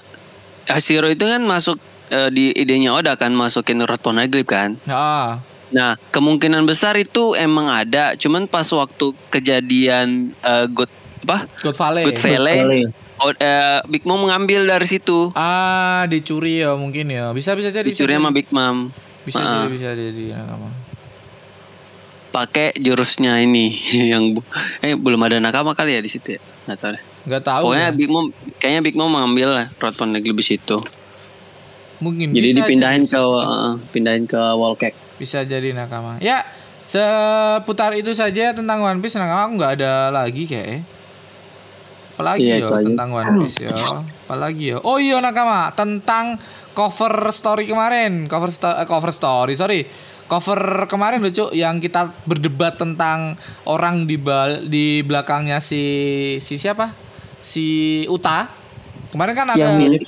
Hashiro 0.66 1.08
itu 1.08 1.24
kan 1.24 1.42
masuk 1.42 1.76
eh, 2.08 2.30
di 2.30 2.52
idenya 2.54 2.96
Oda 2.96 3.16
kan 3.16 3.32
masukin 3.32 3.84
Rod 3.84 4.00
Poneglyph 4.00 4.48
kan. 4.48 4.80
Ah, 4.88 5.44
Nah, 5.68 6.00
kemungkinan 6.16 6.64
besar 6.64 6.96
itu 6.96 7.36
emang 7.36 7.68
ada, 7.68 8.16
cuman 8.16 8.48
pas 8.48 8.64
waktu 8.64 9.12
kejadian 9.28 10.32
eh, 10.40 10.66
Good 10.72 10.88
apa? 11.28 11.44
God 11.60 11.76
Valley. 11.76 12.04
Good 12.08 12.22
Valley, 12.24 12.88
oh, 13.20 13.36
eh, 13.36 13.84
Big 13.92 14.08
Mom 14.08 14.24
mengambil 14.24 14.64
dari 14.64 14.88
situ. 14.88 15.36
Ah, 15.36 16.08
dicuri 16.08 16.64
ya 16.64 16.72
mungkin 16.80 17.12
ya. 17.12 17.36
Bisa 17.36 17.52
bisa 17.52 17.68
jadi. 17.68 17.84
Dicuri 17.84 18.16
sama. 18.16 18.32
Big 18.32 18.48
Mom. 18.48 18.96
Bisa 19.28 19.38
Ah. 19.38 19.52
jadi 19.60 19.68
bisa 19.68 19.88
jadi 19.92 20.24
nakama. 20.34 20.72
Pakai 22.28 22.76
jurusnya 22.78 23.40
ini 23.40 23.76
yang 24.16 24.32
bu- 24.34 24.48
eh 24.80 24.96
belum 24.96 25.20
ada 25.22 25.38
nakama 25.38 25.76
kali 25.76 25.96
ya 25.96 26.02
di 26.02 26.08
situ 26.08 26.38
ya. 26.38 26.42
Nggak 26.66 26.78
tahu 26.80 26.92
deh. 26.96 27.04
Nggak 27.28 27.44
tahu. 27.44 27.64
Pokoknya 27.68 27.90
ya. 27.90 27.96
Big 27.96 28.10
Mom 28.10 28.26
kayaknya 28.58 28.82
Big 28.82 28.96
Mom 28.96 29.10
mengambil 29.10 29.68
Rod 29.76 29.96
di 30.16 30.46
situ. 30.46 30.80
mungkin 31.98 32.30
Jadi 32.30 32.54
bisa 32.54 32.62
dipindahin 32.62 33.04
jadi. 33.04 33.14
ke 33.18 33.22
eh, 33.42 33.72
pindahin 33.90 34.24
ke 34.24 34.38
Wall 34.54 34.78
Cake. 34.78 34.94
bisa 35.18 35.42
jadi 35.42 35.74
nakama. 35.74 36.22
Ya, 36.22 36.46
seputar 36.86 37.98
itu 37.98 38.14
saja 38.14 38.54
tentang 38.54 38.80
One 38.80 39.02
Piece 39.02 39.18
nah 39.18 39.44
aku 39.44 39.58
nggak 39.58 39.82
ada 39.82 40.14
lagi 40.14 40.46
kayak 40.46 40.86
apalagi 42.18 42.50
Iya, 42.50 42.66
ya 42.66 42.82
tentang 42.82 43.14
One 43.14 43.30
Piece 43.46 43.62
ya 43.62 43.70
apalagi 44.26 44.74
ya 44.74 44.78
oh 44.82 44.98
iya 44.98 45.22
nakama 45.22 45.70
tentang 45.72 46.42
cover 46.74 47.30
story 47.30 47.66
kemarin. 47.66 48.26
Cover 48.26 48.50
sto- 48.50 48.74
eh, 48.74 48.86
cover 48.86 49.10
story 49.10 49.54
sorry. 49.54 49.82
Cover 50.26 50.86
kemarin 50.86 51.22
lucu 51.22 51.50
yang 51.52 51.78
kita 51.78 52.10
berdebat 52.24 52.76
tentang 52.76 53.34
orang 53.64 54.04
di 54.04 54.14
bal- 54.14 54.62
di 54.62 55.02
belakangnya 55.02 55.58
si 55.58 55.82
si 56.38 56.54
siapa? 56.54 56.94
Si 57.40 57.66
Uta. 58.06 58.46
Kemarin 59.10 59.34
kan 59.34 59.48
ada 59.48 59.58
Yang 59.58 59.74
mirip. 59.80 60.02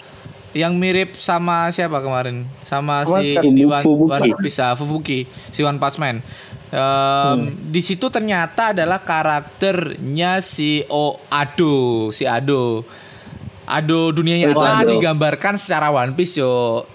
yang 0.52 0.74
mirip 0.76 1.10
sama 1.16 1.70
siapa 1.70 2.02
kemarin? 2.02 2.46
Sama 2.62 3.02
Apa? 3.02 3.18
si 3.18 3.34
One, 3.64 3.82
Fubuki. 3.82 4.30
Fubuki. 4.76 5.20
Si 5.50 5.62
One 5.62 5.78
Punch 5.78 5.98
Man 5.98 6.22
Em, 6.70 7.40
di 7.66 7.82
situ 7.82 8.08
ternyata 8.08 8.70
adalah 8.70 9.02
karakternya 9.02 10.38
si 10.38 10.86
O 10.86 11.18
Ado 11.28 12.14
si 12.14 12.30
Ado 12.30 12.86
Ado 13.66 14.14
dunia 14.14 14.38
Oh, 14.38 14.54
nyata 14.54 14.86
Ado. 14.86 14.94
digambarkan 14.94 15.58
secara 15.58 15.90
One 15.90 16.14
Piece 16.14 16.38
yo 16.38 16.86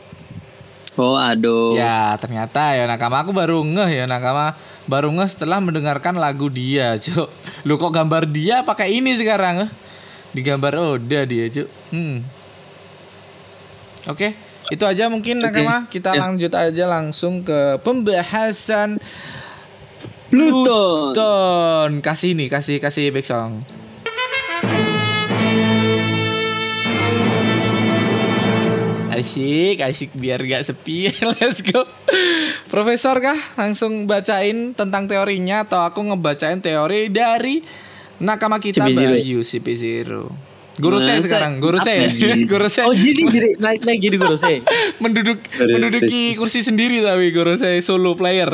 Oh, 0.94 1.18
aduh. 1.18 1.74
ya 1.74 2.14
ternyata 2.16 2.70
ya 2.70 2.86
nakama 2.86 3.26
aku 3.26 3.34
baru 3.34 3.66
ngeh 3.66 3.90
ya 3.90 4.04
nakama 4.06 4.54
baru 4.86 5.10
ngeh 5.10 5.26
setelah 5.26 5.58
mendengarkan 5.58 6.14
lagu 6.14 6.46
dia 6.46 6.94
cuk 6.94 7.26
lu 7.66 7.74
kok 7.74 7.90
gambar 7.90 8.30
dia 8.30 8.62
pakai 8.62 8.94
ini 8.94 9.10
sekarang 9.10 9.66
eh? 9.66 9.70
digambar 10.30 10.78
Oda 10.78 11.26
dia 11.26 11.50
cuk 11.50 11.66
hmm. 11.90 12.16
oke 14.06 14.28
itu 14.70 14.84
aja 14.86 15.10
mungkin 15.10 15.42
nakama 15.42 15.90
kita 15.90 16.14
Ya. 16.14 16.20
lanjut 16.24 16.52
aja 16.54 16.84
langsung 16.86 17.42
ke 17.42 17.76
pembahasan 17.82 19.02
Pluton. 20.32 21.12
Ton 21.12 21.90
kasih 22.00 22.32
nih 22.32 22.48
kasih 22.48 22.80
kasih 22.80 23.12
back 23.12 23.26
song 23.28 23.60
Asik, 29.14 29.78
asik 29.78 30.10
biar 30.18 30.42
gak 30.42 30.66
sepi. 30.66 31.06
Let's 31.38 31.62
go. 31.62 31.86
Profesor 32.66 33.22
kah 33.22 33.38
langsung 33.54 34.10
bacain 34.10 34.74
tentang 34.74 35.06
teorinya 35.06 35.62
atau 35.62 35.86
aku 35.86 36.02
ngebacain 36.02 36.58
teori 36.58 37.08
dari 37.14 37.62
nakama 38.18 38.58
kita 38.58 38.82
CP0. 38.84 39.14
Bayu 39.14 39.40
CP0. 39.40 40.10
Guru 40.74 40.98
saya 40.98 41.22
sekarang, 41.22 41.62
guru 41.62 41.78
saya, 41.78 42.10
guru 42.50 42.66
saya 42.66 42.90
Oh 42.90 42.94
jadi 42.98 43.22
jadi 43.30 43.48
naik 43.62 43.86
naik 43.86 44.00
jadi 44.02 44.16
guru 44.18 44.34
saya. 44.34 44.58
menduduk 45.02 45.38
menduduki 45.62 46.34
kursi 46.34 46.66
sendiri 46.66 46.98
tapi 46.98 47.30
guru 47.30 47.54
saya 47.54 47.78
solo 47.78 48.18
player. 48.18 48.50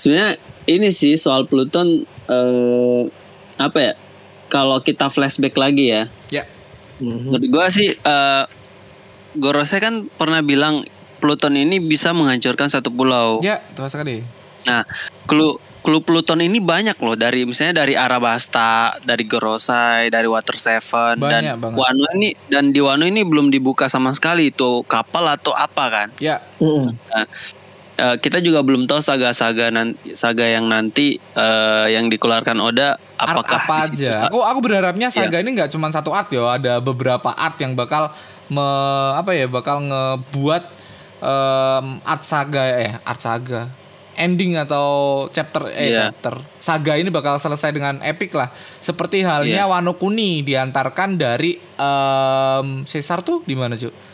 Sebenarnya 0.00 0.40
ini 0.64 0.88
sih 0.96 1.20
soal 1.20 1.44
Pluton 1.44 2.08
eh 2.08 3.02
apa 3.60 3.78
ya? 3.84 3.92
Kalau 4.48 4.80
kita 4.80 5.12
flashback 5.12 5.54
lagi 5.60 5.92
ya, 5.92 6.08
Ya, 6.32 6.48
menurut 7.04 7.44
gua 7.52 7.68
sih 7.68 7.92
eh 7.92 8.44
Gorose 9.36 9.76
kan 9.78 10.08
pernah 10.16 10.40
bilang 10.40 10.82
Pluton 11.20 11.54
ini 11.54 11.78
bisa 11.84 12.16
menghancurkan 12.16 12.72
satu 12.72 12.88
pulau. 12.88 13.44
ya, 13.44 13.60
tuh 13.76 13.86
sekali. 13.92 14.24
Nah, 14.64 14.82
clue 15.28 15.60
clue 15.80 16.02
Pluton 16.04 16.40
ini 16.44 16.60
banyak 16.60 16.96
loh 17.00 17.16
dari 17.16 17.44
misalnya 17.46 17.84
dari 17.84 17.94
Arabasta, 17.94 18.96
dari 19.04 19.24
Gorosei, 19.24 20.12
dari 20.12 20.28
Water 20.28 20.56
Seven 20.56 21.20
Banyak 21.20 21.56
dan 21.56 21.56
banget. 21.60 21.76
Wano 21.76 22.04
ini 22.16 22.28
dan 22.48 22.72
di 22.72 22.80
Wano 22.80 23.04
ini 23.04 23.24
belum 23.24 23.48
dibuka 23.52 23.88
sama 23.88 24.12
sekali 24.12 24.52
itu 24.52 24.82
kapal 24.84 25.28
atau 25.28 25.54
apa 25.56 25.84
kan? 25.88 26.08
Ya, 26.20 26.40
Mm-mm. 26.58 26.90
Nah, 26.90 27.24
eh, 28.00 28.16
kita 28.16 28.40
juga 28.40 28.60
belum 28.60 28.84
tahu 28.84 28.98
saga-saga 28.98 29.68
nanti 29.68 30.14
saga 30.14 30.42
yang 30.42 30.64
nanti 30.64 31.06
eh, 31.16 31.86
yang 31.90 32.08
dikeluarkan 32.08 32.56
Oda 32.58 32.96
art 33.14 33.36
apakah 33.36 33.60
apa 33.60 33.76
di 33.86 34.00
situ- 34.00 34.08
aja. 34.08 34.26
Aku 34.26 34.40
aku 34.40 34.58
berharapnya 34.60 35.12
saga 35.12 35.36
ini 35.36 35.52
nggak 35.52 35.68
cuma 35.68 35.88
satu 35.88 36.10
art 36.10 36.28
ya, 36.28 36.40
ada 36.48 36.80
beberapa 36.80 37.28
art 37.30 37.56
yang 37.58 37.72
bakal 37.74 38.08
me, 38.48 38.64
apa 39.14 39.30
ya, 39.30 39.46
bakal 39.46 39.78
ngebuat 39.80 40.62
em, 41.20 41.86
art 42.02 42.22
saga 42.22 42.62
eh 42.80 42.96
art 43.00 43.20
saga 43.20 43.68
ending 44.16 44.52
atau 44.54 44.84
chapter 45.30 45.70
eh 45.70 45.88
Iya. 45.88 46.12
chapter 46.12 46.36
saga 46.58 46.92
ini 46.94 47.08
bakal 47.08 47.36
selesai 47.36 47.70
dengan 47.70 48.00
epic 48.00 48.32
lah. 48.32 48.52
Seperti 48.78 49.22
halnya 49.22 49.64
Iya. 49.64 49.70
Wano 49.70 49.94
Kuni 49.94 50.40
diantarkan 50.40 51.16
dari 51.16 51.56
em 51.56 52.66
Caesar 52.82 53.20
tuh 53.20 53.40
di 53.42 53.54
mana, 53.54 53.76
Cuk? 53.76 54.09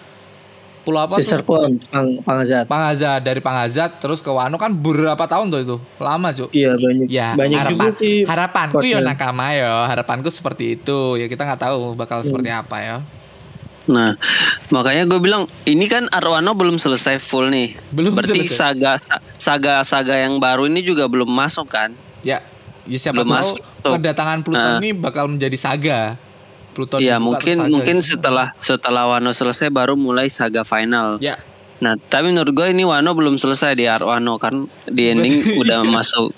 Pulau 0.86 1.02
apa 1.02 1.18
Caesar 1.18 1.42
tuh? 1.42 1.50
Pon, 1.50 1.82
Pang, 1.90 2.08
Pangazat. 2.22 2.70
Pangazat 2.70 3.18
dari 3.18 3.42
Pangazat 3.42 3.98
terus 3.98 4.22
ke 4.22 4.30
Wano 4.30 4.54
kan 4.54 4.70
berapa 4.70 5.18
tahun 5.18 5.50
tuh 5.50 5.60
itu? 5.66 5.76
Lama, 5.98 6.30
Cuk. 6.30 6.54
Iya 6.54 6.78
banyak. 6.78 7.06
Ya, 7.10 7.34
banyak 7.34 7.58
harapan, 7.58 7.74
juga 7.74 7.88
sih. 7.98 8.22
harapanku 8.22 8.84
yo 8.86 9.02
nakama 9.02 9.50
yo, 9.58 9.74
harapanku 9.90 10.30
seperti 10.30 10.78
itu. 10.78 11.18
Ya 11.18 11.26
kita 11.26 11.42
nggak 11.42 11.58
tahu 11.58 11.98
bakal 11.98 12.22
seperti 12.22 12.54
apa 12.54 12.78
ya. 12.78 12.96
Nah, 13.86 14.18
makanya 14.70 15.06
gue 15.06 15.18
bilang 15.18 15.46
ini 15.62 15.86
kan 15.86 16.06
Arwano 16.10 16.54
belum 16.54 16.78
selesai 16.78 17.18
full 17.18 17.50
nih. 17.50 17.74
Belum 17.90 18.14
Berarti 18.14 18.46
selesai. 18.46 18.78
saga 18.78 18.92
saga 19.38 19.74
saga 19.82 20.14
yang 20.18 20.38
baru 20.38 20.70
ini 20.70 20.82
juga 20.82 21.06
belum 21.06 21.26
masuk 21.26 21.70
kan? 21.70 21.94
Ya, 22.22 22.42
ya 22.86 22.98
siapa 22.98 23.22
Belum 23.22 23.34
tahu 23.34 23.58
masuk 23.58 23.58
kedatangan 23.86 24.38
Pluton 24.42 24.70
Nah. 24.74 24.82
ini 24.82 24.90
bakal 24.94 25.30
menjadi 25.30 25.54
saga. 25.58 26.18
Pluton 26.76 27.00
Iya, 27.00 27.16
dibuka 27.16 27.24
mungkin 27.40 27.56
mungkin 27.66 27.96
gitu. 27.98 28.14
setelah 28.14 28.52
setelah 28.58 29.08
Wano 29.08 29.32
selesai 29.32 29.66
baru 29.68 29.96
mulai 29.96 30.28
saga 30.28 30.60
final. 30.62 31.16
Ya, 31.18 31.40
Nah, 31.76 31.92
tapi 31.98 32.28
menurut 32.30 32.52
gue 32.52 32.66
ini 32.66 32.84
Wano 32.84 33.12
belum 33.12 33.36
selesai 33.36 33.72
di 33.72 33.84
Arwano 33.84 34.36
kan 34.36 34.52
di 34.86 35.08
ending 35.10 35.32
udah 35.60 35.80
masuk 35.82 36.32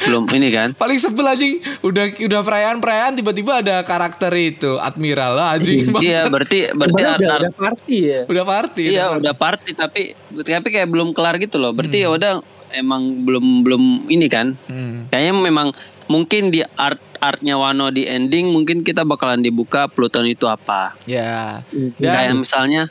belum 0.00 0.30
ini 0.32 0.48
kan? 0.48 0.68
paling 0.74 0.94
sebel 0.94 1.26
anjing 1.26 1.58
udah 1.80 2.06
udah 2.16 2.40
perayaan-perayaan 2.40 3.14
tiba-tiba 3.14 3.58
ada 3.58 3.82
karakter 3.82 4.30
itu 4.32 4.78
Admiral 4.78 5.34
lah 5.34 5.46
anjing. 5.52 5.90
Iya, 5.92 6.26
berarti 6.28 6.70
berarti 6.70 7.02
Ar- 7.02 7.18
udah, 7.18 7.34
udah 7.36 7.52
party 7.52 7.96
ya. 8.00 8.20
udah 8.24 8.44
party. 8.44 8.82
Iya 8.88 9.04
udah 9.08 9.18
udah 9.20 9.34
party 9.36 9.70
tapi 9.74 10.02
tapi 10.40 10.68
kayak 10.68 10.86
belum 10.86 11.10
kelar 11.10 11.38
gitu 11.38 11.58
loh. 11.58 11.70
Berarti 11.70 11.98
Hmm. 11.98 12.04
ya 12.04 12.08
udah 12.12 12.32
emang 12.72 13.02
belum 13.20 13.62
belum 13.62 13.82
ini 14.06 14.26
kan. 14.26 14.54
Hmm. 14.64 15.06
Kayaknya 15.08 15.32
memang 15.36 15.68
mungkin 16.08 16.50
di 16.50 16.64
art 16.74 16.98
artnya 17.18 17.58
Wano 17.58 17.90
di 17.90 18.06
ending 18.06 18.48
mungkin 18.48 18.82
kita 18.82 19.02
bakalan 19.02 19.42
dibuka 19.42 19.86
Pluton 19.86 20.26
itu 20.26 20.48
apa. 20.48 20.94
Ya. 21.04 21.62
Hmm. 21.70 21.92
Kayak 21.96 22.32
Dan 22.32 22.42
misalnya 22.42 22.82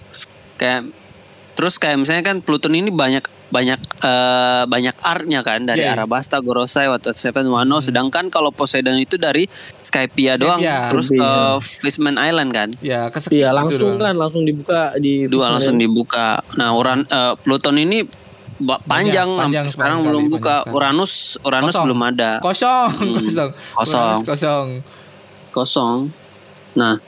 kayak 0.56 0.82
terus 1.58 1.82
kayak 1.82 1.98
misalnya 1.98 2.24
kan 2.24 2.38
Pluton 2.40 2.78
ini 2.78 2.94
banyak 2.94 3.26
banyak 3.48 3.80
eh, 4.04 4.64
banyak 4.68 4.96
artnya 5.00 5.40
kan 5.40 5.64
dari 5.64 5.80
Iya, 5.80 5.96
iya. 5.96 5.96
Arabasta, 5.96 6.38
Gorosei, 6.44 6.92
Water 6.92 7.16
Seven, 7.16 7.48
Wano. 7.48 7.80
Sedangkan 7.80 8.28
kalau 8.28 8.52
Poseidon 8.52 9.00
itu 9.00 9.16
dari 9.16 9.48
Skypia 9.80 10.36
doang, 10.36 10.60
terus 10.92 11.08
Skypia. 11.08 11.24
ke 11.24 11.32
Fishman 11.64 12.20
Island 12.20 12.52
kan. 12.52 12.70
ya 12.84 13.08
Iya 13.08 13.56
gitu 13.56 13.56
langsung 13.56 13.92
kan 13.96 14.14
langsung 14.20 14.44
dibuka 14.44 14.92
di 15.00 15.26
dua 15.26 15.48
Fishman 15.48 15.52
langsung 15.56 15.76
Island. 15.80 15.86
dibuka. 15.88 16.28
Nah, 16.60 16.70
Uran 16.76 17.00
eh, 17.08 17.34
Pluton 17.40 17.80
ini 17.80 18.04
panjang, 18.60 19.30
panjang 19.30 19.66
sekarang 19.66 20.02
sekali, 20.02 20.08
belum 20.08 20.24
buka. 20.30 20.66
Uranus 20.68 21.38
Uranus 21.40 21.72
Kosong. 21.72 21.86
belum 21.86 22.02
ada, 22.04 22.32
Kosong, 22.40 22.90
Hmm. 22.90 23.16
kosong. 23.22 23.50
Kosong. 23.76 24.02
Uranus 24.04 24.24
Kosong. 24.24 24.68
kosong. 25.50 25.98
Nah, 26.74 27.02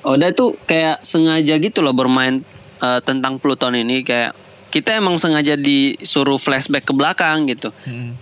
Oda 0.00 0.28
tuh 0.30 0.56
kayak 0.62 1.00
sengaja 1.00 1.56
gitu 1.56 1.80
loh 1.80 1.92
bermain 1.92 2.40
eh, 2.78 3.00
tentang 3.00 3.36
Pluton 3.36 3.74
ini 3.74 4.00
kayak 4.00 4.32
kita 4.68 4.94
emang 4.94 5.16
sengaja 5.16 5.54
disuruh 5.54 6.36
flashback 6.36 6.84
ke 6.84 6.92
belakang 6.92 7.44
gitu. 7.44 7.68
Hmm. 7.82 8.16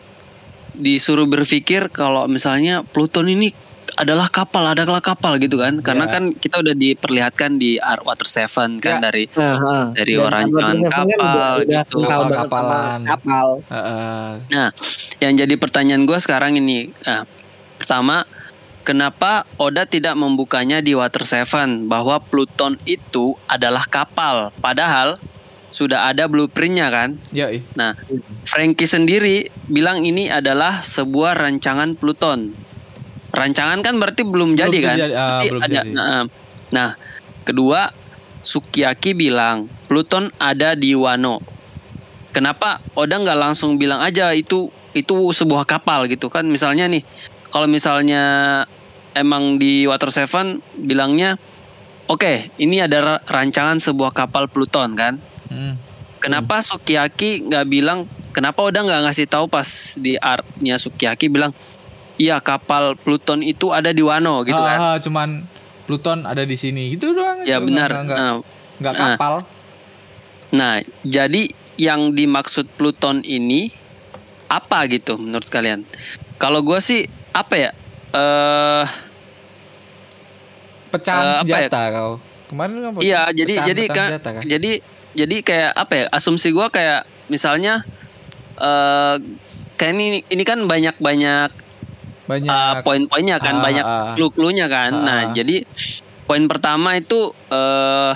Disuruh 0.73 1.27
berpikir 1.27 1.87
kalau 1.89 2.27
misalnya 2.27 2.83
Pluton 2.83 3.27
ini 3.29 3.51
adalah 3.99 4.31
kapal, 4.31 4.63
adalah 4.63 5.03
kapal 5.03 5.37
gitu 5.37 5.59
kan. 5.59 5.83
Karena 5.83 6.07
Ya. 6.07 6.13
kan 6.15 6.25
kita 6.31 6.63
udah 6.63 6.71
diperlihatkan 6.71 7.59
di 7.59 7.77
Ar- 7.77 8.07
Water 8.07 8.25
Seven 8.25 8.79
kan 8.79 9.03
Ya. 9.03 9.11
dari 9.11 9.27
Nah, 9.35 9.55
ah. 9.59 9.85
Dari 9.91 10.15
Dan 10.15 10.23
orang 10.23 10.45
jalan 10.47 10.77
kan 10.79 10.87
kapal 10.89 11.19
udah, 11.19 11.51
udah 11.59 11.83
gitu. 11.83 11.97
sama 11.99 12.07
Kapal-kapalan. 12.09 12.99
kapal. 13.03 13.47
Heeh. 13.67 14.29
Nah, 14.49 14.69
yang 15.19 15.35
jadi 15.35 15.55
pertanyaan 15.55 16.07
gue 16.07 16.19
sekarang 16.19 16.55
ini, 16.55 16.95
ah, 17.03 17.27
pertama, 17.75 18.23
kenapa 18.81 19.43
Oda 19.59 19.83
tidak 19.83 20.15
membukanya 20.15 20.79
di 20.79 20.95
Water 20.95 21.27
Seven 21.27 21.87
bahwa 21.87 22.23
Pluton 22.23 22.79
itu 22.85 23.35
adalah 23.45 23.83
kapal, 23.83 24.55
padahal 24.57 25.19
sudah 25.69 26.09
ada 26.09 26.25
blueprintnya 26.25 26.89
kan? 26.89 27.19
Ya. 27.29 27.51
Nah, 27.75 27.93
Frankie 28.43 28.87
sendiri 28.87 29.37
bilang 29.67 30.01
ini 30.01 30.27
adalah 30.27 30.81
sebuah 30.81 31.37
rancangan 31.37 31.93
Pluton. 31.93 32.68
Rancangan 33.39 33.79
kan 33.87 33.95
berarti 34.03 34.27
belum, 34.27 34.59
jadi 34.59 34.79
kan? 34.83 34.97
terjadi, 34.99 35.15
ah, 35.15 35.23
Berarti 35.23 35.47
belum 35.47 35.63
ada. 35.63 35.75
jadi. 35.79 35.91
Nah, 35.95 36.23
nah, 36.75 36.91
kedua 37.47 37.95
Sukiyaki 38.43 39.15
bilang 39.15 39.71
Pluton 39.87 40.35
ada 40.43 40.75
di 40.75 40.99
Wano. 40.99 41.39
Kenapa 42.35 42.83
Oda 42.99 43.19
nggak 43.19 43.39
langsung 43.39 43.79
bilang 43.79 44.03
aja 44.03 44.35
itu 44.35 44.67
itu 44.91 45.15
sebuah 45.31 45.63
kapal 45.63 46.11
gitu 46.11 46.27
kan? 46.27 46.43
Misalnya 46.51 46.91
nih, 46.91 47.07
kalau 47.55 47.71
misalnya 47.71 48.65
emang 49.15 49.57
di 49.57 49.87
Water 49.87 50.11
Seven 50.11 50.59
bilangnya, 50.75 51.39
oke 52.07 52.51
ini 52.59 52.83
ada 52.83 52.99
ra- 53.01 53.23
rancangan 53.27 53.79
sebuah 53.79 54.11
kapal 54.11 54.51
Pluton 54.51 54.99
kan? 54.99 55.15
Hmm. 55.49 55.79
Kenapa 56.19 56.59
Sukiyaki 56.61 57.47
nggak 57.47 57.67
bilang 57.71 58.11
kenapa 58.35 58.67
udah 58.67 58.83
nggak 58.83 59.03
ngasih 59.09 59.27
tahu 59.31 59.47
pas 59.47 59.95
di 59.97 60.19
artnya 60.19 60.75
Sukiyaki 60.77 61.31
bilang 61.31 61.55
iya 62.19 62.39
kapal 62.39 62.93
Pluton 62.95 63.41
itu 63.41 63.71
ada 63.71 63.89
di 63.89 64.01
Wano 64.01 64.43
gitu 64.43 64.59
kan 64.59 64.79
Ah, 64.79 64.97
cuman 64.97 65.47
Pluton 65.85 66.23
ada 66.23 66.43
di 66.43 66.55
sini 66.55 66.93
gitu 66.93 67.11
doang. 67.13 67.43
ya 67.43 67.57
Itu 67.57 67.65
benar 67.65 67.89
Nggak, 67.89 68.05
nggak, 68.05 68.19
nah, 68.19 68.35
nggak 68.77 68.93
nah. 68.93 69.01
kapal. 69.09 69.35
nah 70.49 70.75
jadi 71.01 71.43
yang 71.77 72.11
dimaksud 72.11 72.69
Pluton 72.71 73.21
ini 73.21 73.71
apa 74.47 74.85
gitu 74.87 75.15
menurut 75.15 75.47
kalian 75.47 75.85
kalau 76.37 76.61
gue 76.61 76.79
sih 76.79 77.05
apa 77.31 77.55
ya 77.57 77.71
eh 78.11 78.85
Pecahan 80.89 81.21
Eh, 81.23 81.37
apa 81.37 81.45
ya? 81.47 81.69
senjata 81.69 81.83
kau. 81.93 82.13
Kemarin 82.49 82.75
kan 82.81 82.91
Iya, 82.99 83.29
jadi 83.31 83.53
pecahan- 83.53 83.69
jadi 83.69 83.83
pecahan 83.83 83.93
kan, 83.95 84.09
senjata 84.09 84.31
kan? 84.33 84.43
jadi 84.43 84.73
jadi 85.11 85.37
kayak 85.43 85.73
apa 85.75 85.93
ya? 85.95 86.05
Asumsi 86.11 86.49
gua 86.49 86.67
kayak 86.69 87.01
misalnya 87.29 87.85
eh 88.57 89.15
kayak 89.77 89.93
ini 89.95 90.07
ini 90.27 90.43
kan 90.43 90.65
banyak 90.65 90.97
banyak 92.29 92.53
eh, 92.53 92.75
poin-poinnya 92.85 93.37
kan, 93.41 93.55
Ah, 93.57 93.63
banyak 93.65 93.85
ah. 93.85 94.13
clue-cluenya 94.15 94.69
kan. 94.69 94.93
Ah, 94.93 95.03
Nah, 95.03 95.19
ah. 95.19 95.33
jadi 95.33 95.65
poin 96.23 96.45
pertama 96.45 96.95
itu 96.95 97.33
eh 97.49 98.13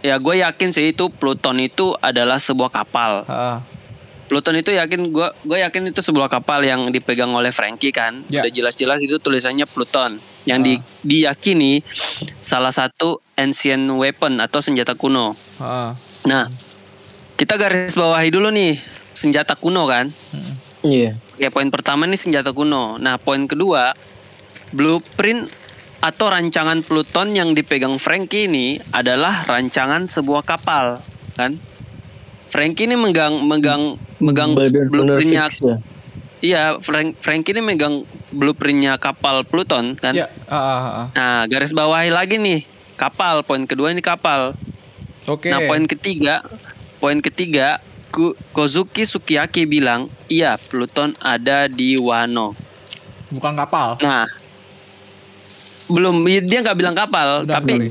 ya 0.00 0.16
gue 0.16 0.34
yakin 0.38 0.70
sih 0.70 0.92
itu 0.92 1.10
Pluton 1.10 1.58
itu 1.58 1.92
adalah 1.98 2.38
sebuah 2.38 2.70
kapal. 2.70 3.26
Ah, 3.26 3.58
Pluton 4.24 4.54
itu 4.54 4.70
yakin 4.70 5.10
gue 5.10 5.28
gue 5.42 5.58
yakin 5.60 5.90
itu 5.90 6.00
sebuah 6.00 6.28
kapal 6.28 6.62
yang 6.62 6.88
dipegang 6.88 7.28
oleh 7.30 7.50
Frankie 7.50 7.90
kan. 7.90 8.22
Ya. 8.28 8.40
Udah 8.40 8.52
jelas-jelas 8.52 9.00
itu 9.00 9.18
tulisannya 9.18 9.66
Pluton 9.66 10.14
yang 10.44 10.60
di, 10.60 10.76
Ah. 10.76 10.84
diyakini 11.02 11.82
salah 12.38 12.70
satu 12.70 13.18
ancient 13.34 13.84
weapon 13.92 14.38
atau 14.38 14.62
senjata 14.62 14.94
kuno. 14.94 15.34
ah. 15.58 15.92
Nah, 16.24 16.48
kita 17.34 17.58
garis 17.58 17.92
bawahi 17.92 18.30
dulu 18.30 18.48
nih 18.48 18.78
senjata 19.12 19.54
kuno 19.54 19.84
kan. 19.84 20.06
Mm. 20.06 20.54
Iya. 20.84 21.16
Ya 21.40 21.48
poin 21.48 21.72
pertama 21.72 22.04
nih 22.04 22.20
senjata 22.20 22.52
kuno. 22.52 23.00
Nah, 23.00 23.16
poin 23.16 23.48
kedua 23.48 23.96
blueprint 24.76 25.48
atau 26.04 26.28
rancangan 26.28 26.84
Pluton 26.84 27.32
yang 27.32 27.56
dipegang 27.56 27.96
Frankie 27.96 28.44
ini 28.44 28.76
adalah 28.92 29.48
rancangan 29.48 30.04
sebuah 30.04 30.44
kapal 30.44 31.00
kan. 31.40 31.56
Frankie 32.52 32.86
ini 32.86 32.94
megang 32.94 33.40
megang 33.48 33.96
megang 34.20 34.52
blueprintnya 34.54 35.48
fix 35.48 35.64
ya. 35.64 35.76
Iya, 36.44 36.62
Frank 36.84 37.16
Frankie 37.16 37.56
ini 37.56 37.64
megang 37.64 38.04
blueprintnya 38.28 39.00
kapal 39.00 39.48
Pluton 39.48 39.96
kan. 39.96 40.12
Ya, 40.12 40.28
ah, 40.52 40.56
ah, 40.60 40.80
ah. 40.84 41.06
Nah, 41.16 41.40
garis 41.48 41.72
bawahi 41.72 42.12
lagi 42.12 42.36
nih 42.36 42.60
kapal. 43.00 43.40
Poin 43.40 43.64
kedua 43.64 43.88
ini 43.88 44.04
kapal. 44.04 44.52
Oke. 45.24 45.48
Nah, 45.48 45.64
poin 45.64 45.88
ketiga, 45.88 46.44
poin 47.00 47.24
ketiga, 47.24 47.80
Ku- 48.14 48.36
Kozuki 48.50 49.02
Sukiyaki 49.02 49.66
bilang, 49.66 50.06
"Iya, 50.26 50.54
Pluton 50.56 51.18
ada 51.18 51.66
di 51.66 51.98
Wano." 51.98 52.54
Bukan 53.28 53.52
kapal. 53.54 53.98
Nah, 53.98 54.22
belum 55.86 56.16
dia 56.40 56.62
nggak 56.62 56.78
bilang 56.78 56.94
kapal, 56.94 57.42
Udah, 57.42 57.58
tapi 57.58 57.90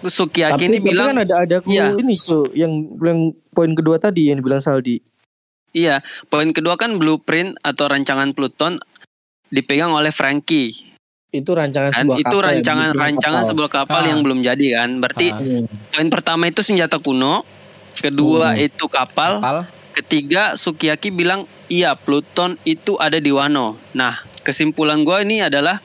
Sukiyaki 0.00 0.54
tapi, 0.56 0.64
ini 0.64 0.78
tapi 0.78 0.86
bilang, 0.88 1.06
kan 1.08 1.18
ada 1.20 1.34
ada 1.42 1.56
Iya. 1.60 1.92
ini 1.92 2.14
so 2.14 2.46
yang 2.52 2.70
yang 2.96 3.18
poin 3.50 3.74
kedua 3.74 3.98
tadi 3.98 4.30
yang 4.30 4.38
dibilang 4.38 4.58
Saldi. 4.58 5.02
iya, 5.70 6.00
poin 6.26 6.48
kedua 6.48 6.74
kan 6.74 6.96
blueprint 6.96 7.58
atau 7.60 7.84
rancangan 7.86 8.32
Pluton 8.32 8.80
dipegang 9.48 9.90
oleh 9.90 10.08
Frankie. 10.08 10.86
Itu 11.28 11.52
rancangan 11.52 11.92
Kan? 11.92 12.02
sebuah 12.06 12.16
Itu 12.16 12.30
kapal 12.30 12.46
rancangan 12.48 12.90
rancangan 12.94 13.42
kapal. 13.42 13.50
sebuah 13.52 13.70
kapal 13.70 14.00
Ah. 14.00 14.08
yang 14.08 14.20
belum 14.22 14.40
jadi 14.40 14.66
kan. 14.74 14.90
Berarti 14.96 15.26
Ah. 15.28 15.66
Poin 15.92 16.08
pertama 16.08 16.46
itu 16.46 16.62
senjata 16.62 16.96
kuno, 16.96 17.44
kedua 18.00 18.54
Hmm. 18.54 18.66
itu 18.66 18.84
kapal, 18.86 19.38
Kapal. 19.42 19.58
Ketiga, 19.92 20.54
Sukiyaki 20.54 21.10
bilang, 21.10 21.42
iya 21.66 21.98
Pluton 21.98 22.54
itu 22.62 22.94
ada 23.02 23.18
di 23.18 23.34
Wano. 23.34 23.74
Nah, 23.92 24.14
kesimpulan 24.46 25.02
gue 25.02 25.26
ini 25.26 25.42
adalah 25.42 25.82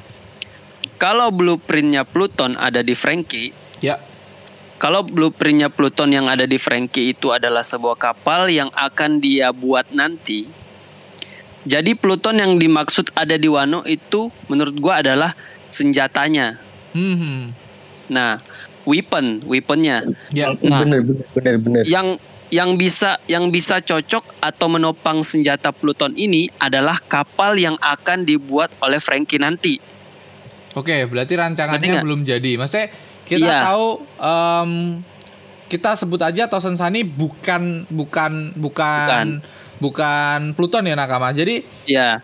kalau 1.01 1.33
blueprintnya 1.33 2.05
Pluton 2.05 2.53
ada 2.53 2.85
di 2.85 2.93
Frankie, 2.93 3.49
Ya. 3.81 3.97
kalau 4.77 5.01
blueprintnya 5.01 5.73
Pluton 5.73 6.13
yang 6.13 6.29
ada 6.29 6.45
di 6.45 6.61
Frankie 6.61 7.09
itu 7.09 7.33
adalah 7.33 7.65
sebuah 7.65 7.97
kapal 7.97 8.53
yang 8.53 8.69
akan 8.77 9.17
dia 9.17 9.49
buat 9.49 9.89
nanti. 9.89 10.45
Jadi 11.65 11.97
Pluton 11.97 12.37
yang 12.37 12.61
dimaksud 12.61 13.09
ada 13.15 13.33
di 13.33 13.49
Wano 13.49 13.81
itu 13.87 14.29
menurut 14.45 14.77
gue 14.77 14.93
adalah 14.93 15.33
senjatanya. 15.73 16.61
Hmm, 16.93 17.15
hmm. 17.17 17.41
Nah, 18.13 18.37
weapon, 18.85 19.41
weaponnya. 19.47 20.03
Ya. 20.31 20.53
Nah. 20.61 20.83
bener 20.83 21.01
bener 21.03 21.25
bener 21.33 21.55
bener. 21.59 21.83
yang 21.87 22.15
yang 22.53 22.77
bisa 22.77 23.17
yang 23.25 23.49
bisa 23.49 23.81
cocok 23.81 24.37
atau 24.37 24.67
menopang 24.69 25.25
senjata 25.25 25.73
Pluton 25.73 26.13
ini 26.13 26.53
adalah 26.61 27.01
kapal 27.01 27.57
yang 27.57 27.73
akan 27.81 28.21
dibuat 28.23 28.69
oleh 28.77 29.01
Frankie 29.01 29.41
nanti. 29.41 29.81
Oke, 30.73 31.05
berarti 31.09 31.33
rancangannya 31.33 31.97
nggak? 31.97 32.05
belum 32.05 32.21
jadi. 32.25 32.51
Maksudnya 32.57 32.87
kita 33.25 33.45
Iya. 33.45 33.59
tahu 33.73 33.87
em, 34.21 34.71
kita 35.65 35.97
sebut 35.97 36.21
aja 36.21 36.45
Tosen 36.45 36.77
Sani 36.77 37.01
bukan 37.01 37.89
bukan 37.89 38.53
bukan 38.53 39.41
bukan 39.81 40.39
Pluton 40.53 40.85
ya 40.85 40.93
Nakama. 40.93 41.33
Jadi 41.33 41.65
Ya, 41.89 42.21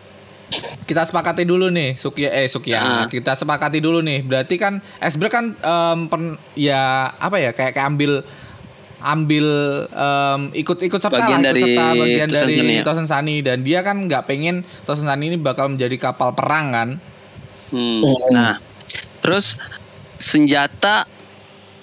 kita 0.82 1.02
sepakati 1.02 1.42
dulu 1.42 1.68
nih 1.68 1.94
Sukia 1.94 2.28
eh 2.28 2.46
Sukia 2.46 2.78
Ah. 2.78 3.04
kita 3.06 3.32
sepakati 3.32 3.78
dulu 3.78 4.00
nih 4.00 4.20
berarti 4.20 4.54
kan 4.54 4.78
Esbre 4.98 5.26
kan 5.26 5.54
em, 5.54 5.98
pen- 6.06 6.38
ya 6.52 6.80
apa 7.12 7.38
ya 7.38 7.50
kayak 7.50 7.72
kayak 7.72 7.86
ambil 7.88 8.12
ambil 9.00 9.46
em, 9.86 10.40
ikut-ikut 10.52 10.98
serta 10.98 11.16
Bagian 11.16 11.38
lah, 11.38 11.40
ikut 11.40 11.48
dari 11.48 11.62
serta 11.64 11.84
bagian 11.94 12.28
Tosen 12.28 12.36
dari 12.36 12.54
Sani 12.54 12.74
ya. 12.74 12.82
Tosen 12.82 13.06
Sani 13.06 13.36
dan 13.40 13.58
dia 13.60 13.80
kan 13.80 13.96
nggak 14.02 14.24
pengen 14.24 14.56
Tosen 14.82 15.04
Sani 15.04 15.24
ini 15.26 15.36
bakal 15.36 15.70
menjadi 15.70 15.96
kapal 15.96 16.32
perang 16.32 16.68
kan 16.70 16.88
Hmm, 17.70 18.02
Hmm. 18.02 18.34
Nah, 18.34 18.58
terus 19.20 19.54
senjata 20.16 21.06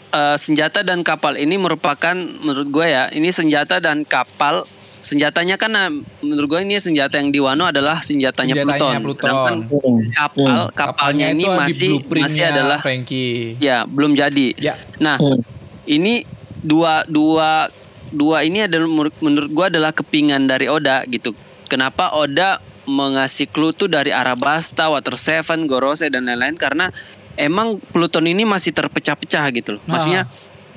eh, 0.09 0.35
senjata 0.35 0.83
dan 0.83 0.99
kapal 0.99 1.35
ini 1.35 1.55
merupakan 1.55 2.11
menurut 2.13 2.67
gue 2.67 2.85
ya 2.85 3.07
ini 3.09 3.31
senjata 3.31 3.79
dan 3.79 4.03
kapal 4.03 4.67
senjatanya 5.07 5.55
kan 5.55 5.71
eh, 5.71 5.91
menurut 6.19 6.47
gue 6.51 6.59
ini 6.67 6.75
senjata 6.77 7.15
yang 7.15 7.31
di 7.31 7.39
Wano 7.39 7.63
adalah 7.63 8.03
senjatanya, 8.03 8.59
senjatanya 8.59 8.99
Pluton. 8.99 9.03
Pluton, 9.07 9.23
Sedangkan 9.23 9.57
Hmm. 9.71 9.99
kapal 10.11 10.59
kapalnya 10.67 10.67
kapalnya 10.75 11.25
ini 11.31 11.43
itu 11.43 11.47
di 11.47 11.55
masih 11.55 11.91
masih 12.19 12.43
adalah 12.43 12.79
Frankie 12.83 13.55
ya 13.57 13.87
belum 13.87 14.11
jadi. 14.13 14.47
ya 14.59 14.75
Nah, 14.99 15.15
Hmm. 15.15 15.39
ini 15.87 16.27
dua 16.59 17.07
dua 17.07 17.71
dua 18.11 18.43
ini 18.43 18.67
adalah 18.67 18.87
menurut, 18.87 19.49
gua 19.51 19.71
adalah 19.71 19.95
kepingan 19.95 20.43
dari 20.43 20.67
Oda 20.67 21.07
gitu. 21.07 21.31
Kenapa 21.67 22.11
Oda 22.11 22.59
mengasih 22.87 23.47
clue 23.47 23.71
tuh 23.71 23.87
dari 23.87 24.11
Arabasta, 24.11 24.87
Water 24.87 25.15
Seven, 25.15 25.67
Gorose 25.67 26.07
dan 26.07 26.23
lain-lain 26.23 26.55
karena 26.55 26.87
emang 27.35 27.79
Pluton 27.79 28.25
ini 28.25 28.47
masih 28.47 28.71
terpecah-pecah 28.71 29.43
gitu 29.51 29.75
loh. 29.75 29.81
Maksudnya 29.85 30.23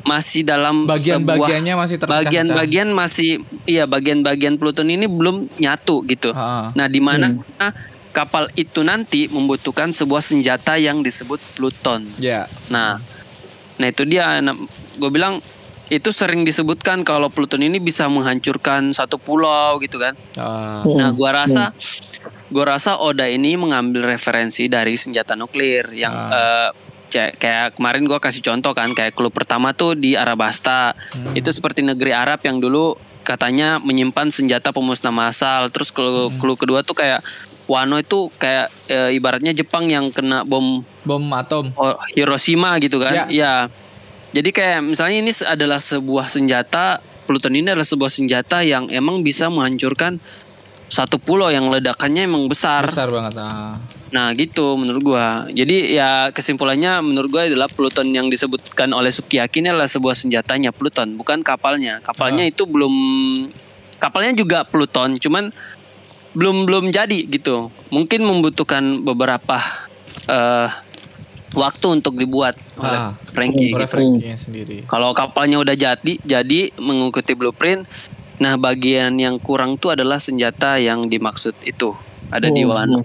masih 0.01 0.43
dalam 0.43 0.89
sebuah 0.89 0.97
bagian-bagiannya 0.97 1.75
masih 1.77 1.97
bagian-bagian 2.01 2.89
masih 2.91 3.31
iya 3.69 3.85
bagian-bagian 3.85 4.57
Pluton 4.57 4.89
ini 4.89 5.05
belum 5.05 5.49
nyatu 5.61 6.05
gitu. 6.09 6.33
Ah. 6.33 6.73
Nah, 6.73 6.87
di 6.89 7.01
mana 7.05 7.33
nah, 7.61 7.73
kapal 8.11 8.49
itu 8.57 8.81
nanti 8.81 9.29
membutuhkan 9.31 9.93
sebuah 9.93 10.25
senjata 10.25 10.81
yang 10.81 11.05
disebut 11.05 11.39
Pluton. 11.57 12.03
ya 12.19 12.49
Nah, 12.73 12.97
nah 13.77 13.87
itu 13.87 14.03
dia. 14.09 14.41
gue 14.97 15.11
bilang 15.13 15.41
itu 15.91 16.15
sering 16.15 16.47
disebutkan 16.47 17.03
kalau 17.03 17.27
Pluton 17.27 17.67
ini 17.67 17.83
bisa 17.83 18.07
menghancurkan 18.07 18.95
satu 18.95 19.19
pulau 19.19 19.83
gitu 19.83 19.99
kan. 19.99 20.15
Hmm. 20.39 20.87
Nah, 20.95 21.11
gua 21.11 21.45
rasa, 21.45 21.75
gua 22.47 22.79
rasa 22.79 22.95
Oda 23.03 23.27
ini 23.27 23.59
mengambil 23.59 24.07
referensi 24.07 24.71
dari 24.71 24.95
senjata 24.95 25.35
nuklir 25.35 25.91
yang 25.91 26.15
Ah. 26.15 26.31
eh, 26.31 26.71
kayak, 27.11 27.37
kayak 27.37 27.67
kemarin 27.77 28.07
gua 28.07 28.23
kasih 28.23 28.41
contoh 28.41 28.73
kan, 28.73 28.95
kayak 28.95 29.13
klub 29.13 29.35
pertama 29.35 29.75
tuh 29.75 29.99
di 29.99 30.15
Arabasta. 30.15 30.95
Hmm. 31.13 31.35
Itu 31.35 31.51
seperti 31.51 31.83
negeri 31.83 32.15
Arab 32.15 32.41
yang 32.47 32.63
dulu 32.63 32.95
katanya 33.27 33.83
menyimpan 33.83 34.33
senjata 34.33 34.71
pemusnah 34.71 35.13
massal. 35.13 35.69
Terus 35.69 35.91
clue, 35.91 36.31
Hmm. 36.31 36.39
clue 36.39 36.57
kedua 36.57 36.81
tuh 36.87 36.95
kayak 36.95 37.21
Wano 37.71 38.03
itu 38.03 38.27
kayak 38.35 38.67
eh, 38.91 39.15
ibaratnya 39.15 39.55
Jepang 39.55 39.87
yang 39.87 40.11
kena 40.11 40.43
bom 40.43 40.83
bom 41.07 41.23
atom 41.39 41.71
Oh, 41.79 41.95
Hiroshima 42.19 42.75
gitu 42.83 42.99
kan? 42.99 43.15
Ya. 43.15 43.25
Ya. 43.31 43.55
Jadi 44.35 44.51
kayak 44.51 44.83
misalnya 44.91 45.23
ini 45.23 45.33
adalah 45.47 45.79
sebuah 45.79 46.27
senjata 46.27 46.99
Pluton 47.31 47.55
ini 47.55 47.71
adalah 47.71 47.87
sebuah 47.87 48.11
senjata 48.11 48.67
yang 48.67 48.91
emang 48.91 49.23
bisa 49.23 49.47
menghancurkan 49.47 50.19
satu 50.91 51.23
pulau 51.23 51.47
yang 51.47 51.71
ledakannya 51.71 52.27
emang 52.27 52.51
besar. 52.51 52.91
besar 52.91 53.07
banget 53.07 53.39
ah. 53.39 53.79
Nah, 54.11 54.35
gitu 54.35 54.75
menurut 54.75 55.03
gua. 55.03 55.47
Jadi 55.47 55.95
ya 55.95 56.35
kesimpulannya 56.35 56.99
menurut 56.99 57.31
gua 57.31 57.43
adalah 57.47 57.71
Pluton 57.71 58.11
yang 58.11 58.27
disebutkan 58.27 58.91
oleh 58.91 59.15
Sukiyaki 59.15 59.63
ini 59.63 59.71
adalah 59.71 59.87
sebuah 59.87 60.19
senjatanya 60.19 60.75
Pluton, 60.75 61.15
bukan 61.15 61.47
kapalnya. 61.47 62.03
Kapalnya 62.03 62.43
Ah. 62.47 62.51
itu 62.51 62.67
belum 62.67 62.95
kapalnya 64.03 64.35
juga 64.35 64.67
Pluton, 64.67 65.15
cuman 65.17 65.55
belum 66.35 66.67
belum 66.67 66.85
jadi 66.91 67.27
gitu. 67.27 67.71
Mungkin 67.91 68.27
membutuhkan 68.27 69.03
beberapa 69.03 69.63
eh, 70.27 70.69
waktu 71.55 71.87
untuk 72.03 72.19
dibuat 72.19 72.59
oleh 72.83 72.99
Ah. 72.99 73.15
Frankie. 73.31 73.71
oleh 73.71 73.87
gitu. 73.87 73.95
Frankie 73.95 74.35
sendiri 74.35 74.77
Kalau 74.91 75.15
kapalnya 75.15 75.63
udah 75.63 75.79
jadi, 75.79 76.19
jadi 76.19 76.75
mengikuti 76.79 77.35
blueprint, 77.39 77.87
Nah, 78.41 78.57
bagian 78.57 79.21
yang 79.21 79.37
kurang 79.37 79.77
tuh 79.77 79.93
adalah 79.93 80.17
senjata 80.17 80.81
yang 80.81 81.13
dimaksud 81.13 81.53
itu 81.61 81.93
ada 82.33 82.49
di 82.49 82.65
Oh, 82.65 82.73
Wano. 82.73 83.05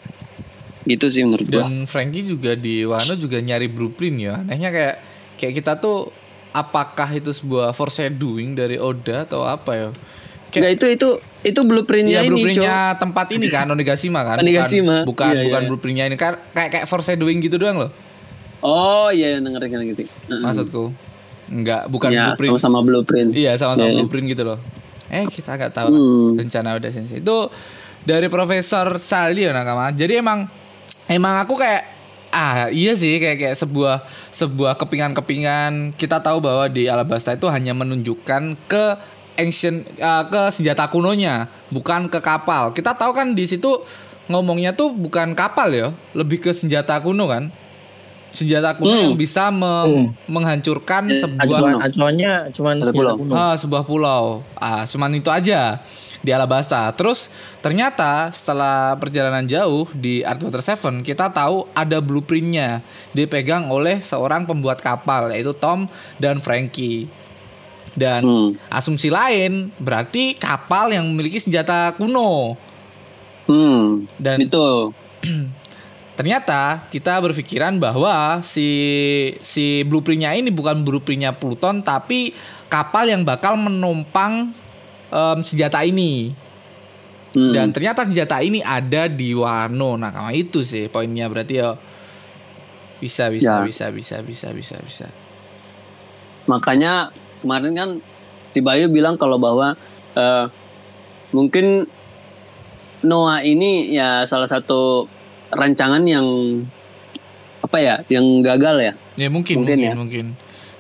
Gitu 0.86 1.06
sih 1.08 1.22
menurut 1.22 1.46
gua. 1.46 1.62
Dan 1.62 1.86
Frankie 1.86 2.24
juga 2.24 2.54
di 2.54 2.82
Wano 2.82 3.14
juga 3.16 3.38
nyari 3.38 3.66
blueprint 3.66 4.18
ya. 4.20 4.34
Anehnya 4.38 4.70
kayak 4.70 4.96
kayak 5.36 5.54
kita 5.56 5.72
tuh 5.76 6.14
apakah 6.52 7.10
itu 7.12 7.30
sebuah 7.30 7.72
foreshadowing 7.72 8.54
dari 8.54 8.78
Oda 8.78 9.26
atau 9.26 9.44
apa 9.44 9.72
ya? 9.74 9.90
Enggak 10.48 10.72
itu 10.74 10.86
itu 10.88 11.10
itu 11.44 11.60
blueprintnya 11.62 12.16
Iya 12.16 12.22
ini, 12.22 12.30
blueprintnya 12.32 12.76
tempat 12.96 13.28
ini 13.30 13.50
kan 13.50 13.68
Onigashima 13.68 14.24
kan 14.24 14.40
Onigashima. 14.42 15.04
bukan 15.04 15.04
bukan, 15.04 15.28
Iya, 15.28 15.36
iya, 15.36 15.46
bukan 15.46 15.60
iya. 15.60 15.68
blueprintnya 15.68 16.06
ini 16.06 16.16
kan 16.16 16.34
kayak 16.50 16.70
kayak 16.72 16.86
foreshadowing 16.86 17.38
gitu 17.40 17.58
doang 17.58 17.76
loh 17.78 17.92
Oh 18.62 19.12
iya, 19.12 19.36
ngerti 19.36 19.68
ngerti. 19.68 19.84
ngerti. 19.84 20.04
Maksudku 20.32 20.84
enggak 21.46 21.86
bukan 21.86 22.10
ya, 22.10 22.32
blueprint 22.32 22.52
sama-sama 22.56 22.80
blueprint. 22.82 23.30
iya 23.34 23.52
sama-sama 23.54 23.86
Iya. 23.86 23.98
blueprint 24.00 24.26
gitu 24.28 24.44
loh 24.46 24.58
eh 25.06 25.26
kita 25.26 25.52
nggak 25.54 25.72
tahu 25.72 25.88
lah 25.88 26.00
Hmm. 26.00 26.30
rencana 26.36 26.70
udah 26.74 26.90
sensei 26.90 27.20
itu 27.20 27.38
dari 28.02 28.26
Profesor 28.26 28.96
Saldi 28.96 29.44
ya 29.44 29.52
nakama 29.52 29.92
jadi 29.92 30.18
emang 30.18 30.48
emang 31.08 31.40
aku 31.40 31.56
kayak 31.56 31.84
ah 32.30 32.68
iya 32.68 32.92
sih 32.94 33.16
kayak 33.16 33.38
kayak 33.38 33.56
sebuah 33.56 34.04
sebuah 34.30 34.76
kepingan-kepingan 34.76 35.96
kita 35.96 36.20
tahu 36.20 36.44
bahwa 36.44 36.68
di 36.68 36.86
Alabasta 36.86 37.32
itu 37.32 37.48
hanya 37.48 37.72
menunjukkan 37.72 38.42
ke 38.66 38.84
ancient 39.36 39.84
uh, 39.98 40.24
ke 40.26 40.42
senjata 40.50 40.88
kunonya 40.88 41.48
bukan 41.70 42.08
ke 42.08 42.20
kapal 42.20 42.72
kita 42.72 42.92
tahu 42.92 43.12
kan 43.12 43.32
di 43.32 43.46
situ 43.46 43.84
ngomongnya 44.26 44.74
tuh 44.74 44.92
bukan 44.92 45.32
kapal 45.32 45.70
ya 45.70 45.88
lebih 46.12 46.40
ke 46.40 46.52
senjata 46.52 46.98
kuno 46.98 47.28
kan 47.28 47.48
senjata 48.32 48.76
kuno 48.76 48.92
Hmm. 48.92 49.04
yang 49.06 49.16
bisa 49.16 49.48
me- 49.48 49.88
Hmm. 49.88 50.06
menghancurkan 50.28 51.08
sebuah 51.08 51.40
Acuan, 51.40 51.76
acuannya 51.80 52.34
cuman 52.52 52.76
senjata 52.82 53.16
pulau. 53.16 53.32
Ah, 53.32 53.56
sebuah 53.56 53.84
pulau. 53.86 54.24
Ah, 54.56 54.84
cuman 54.84 55.08
itu 55.14 55.32
aja 55.32 55.80
di 56.26 56.34
Alabasta. 56.34 56.90
Terus 56.98 57.30
ternyata 57.62 58.34
setelah 58.34 58.98
perjalanan 58.98 59.46
jauh 59.46 59.86
di 59.94 60.26
Artwater 60.26 60.66
Seven 60.66 61.06
kita 61.06 61.30
tahu 61.30 61.70
ada 61.78 62.02
blueprintnya 62.02 62.82
dipegang 63.14 63.70
oleh 63.70 64.02
seorang 64.02 64.50
pembuat 64.50 64.82
kapal 64.82 65.30
yaitu 65.30 65.54
Tom 65.54 65.86
dan 66.18 66.42
Frankie. 66.42 67.06
Dan 67.96 68.26
Hmm. 68.26 68.50
asumsi 68.68 69.08
lain 69.08 69.72
berarti 69.80 70.36
kapal 70.36 70.92
yang 70.92 71.06
memiliki 71.08 71.40
senjata 71.40 71.94
kuno. 71.96 72.58
Hmm. 73.46 74.10
Dan 74.18 74.50
Itu. 74.50 74.92
ternyata 76.16 76.88
kita 76.88 77.20
berpikiran 77.20 77.76
bahwa 77.76 78.40
si 78.40 78.68
si 79.44 79.84
blueprintnya 79.84 80.32
ini 80.32 80.48
bukan 80.48 80.80
blueprintnya 80.82 81.36
Pluton 81.36 81.84
tapi 81.84 82.32
kapal 82.72 83.12
yang 83.12 83.28
bakal 83.28 83.60
menumpang 83.60 84.56
em, 85.16 85.40
senjata 85.42 85.80
ini 85.82 86.36
Hmm. 87.32 87.52
dan 87.52 87.68
ternyata 87.68 88.08
senjata 88.08 88.40
ini 88.40 88.64
ada 88.64 89.08
di 89.08 89.36
Wano 89.36 89.96
nah 89.96 90.08
karena 90.08 90.32
itu 90.32 90.64
sih 90.64 90.88
poinnya 90.88 91.28
berarti 91.28 91.60
ya 91.60 91.76
bisa 92.96 93.28
bisa 93.28 93.60
Ya. 93.60 93.68
bisa 93.68 93.86
bisa 93.92 94.24
bisa 94.24 94.48
bisa 94.52 94.76
bisa 94.80 95.08
Makanya 96.46 97.12
kemarin 97.42 97.74
kan 97.74 97.90
si 98.52 98.64
Bayu 98.64 98.88
bilang 98.88 99.18
kalau 99.18 99.36
bahwa 99.36 99.76
eh, 100.16 100.46
mungkin 101.32 101.90
Noah 103.04 103.44
ini 103.44 103.92
ya 103.92 104.24
salah 104.24 104.48
satu 104.48 105.06
rancangan 105.52 106.08
yang 106.08 106.26
apa 107.60 107.78
ya, 107.78 107.96
yang 108.08 108.40
gagal 108.42 108.80
ya. 108.80 108.94
ya 109.18 109.28
mungkin 109.28 109.60
Mungkin 109.60 109.76
mungkin 109.76 109.80
ya. 109.82 109.94
mungkin 109.94 110.26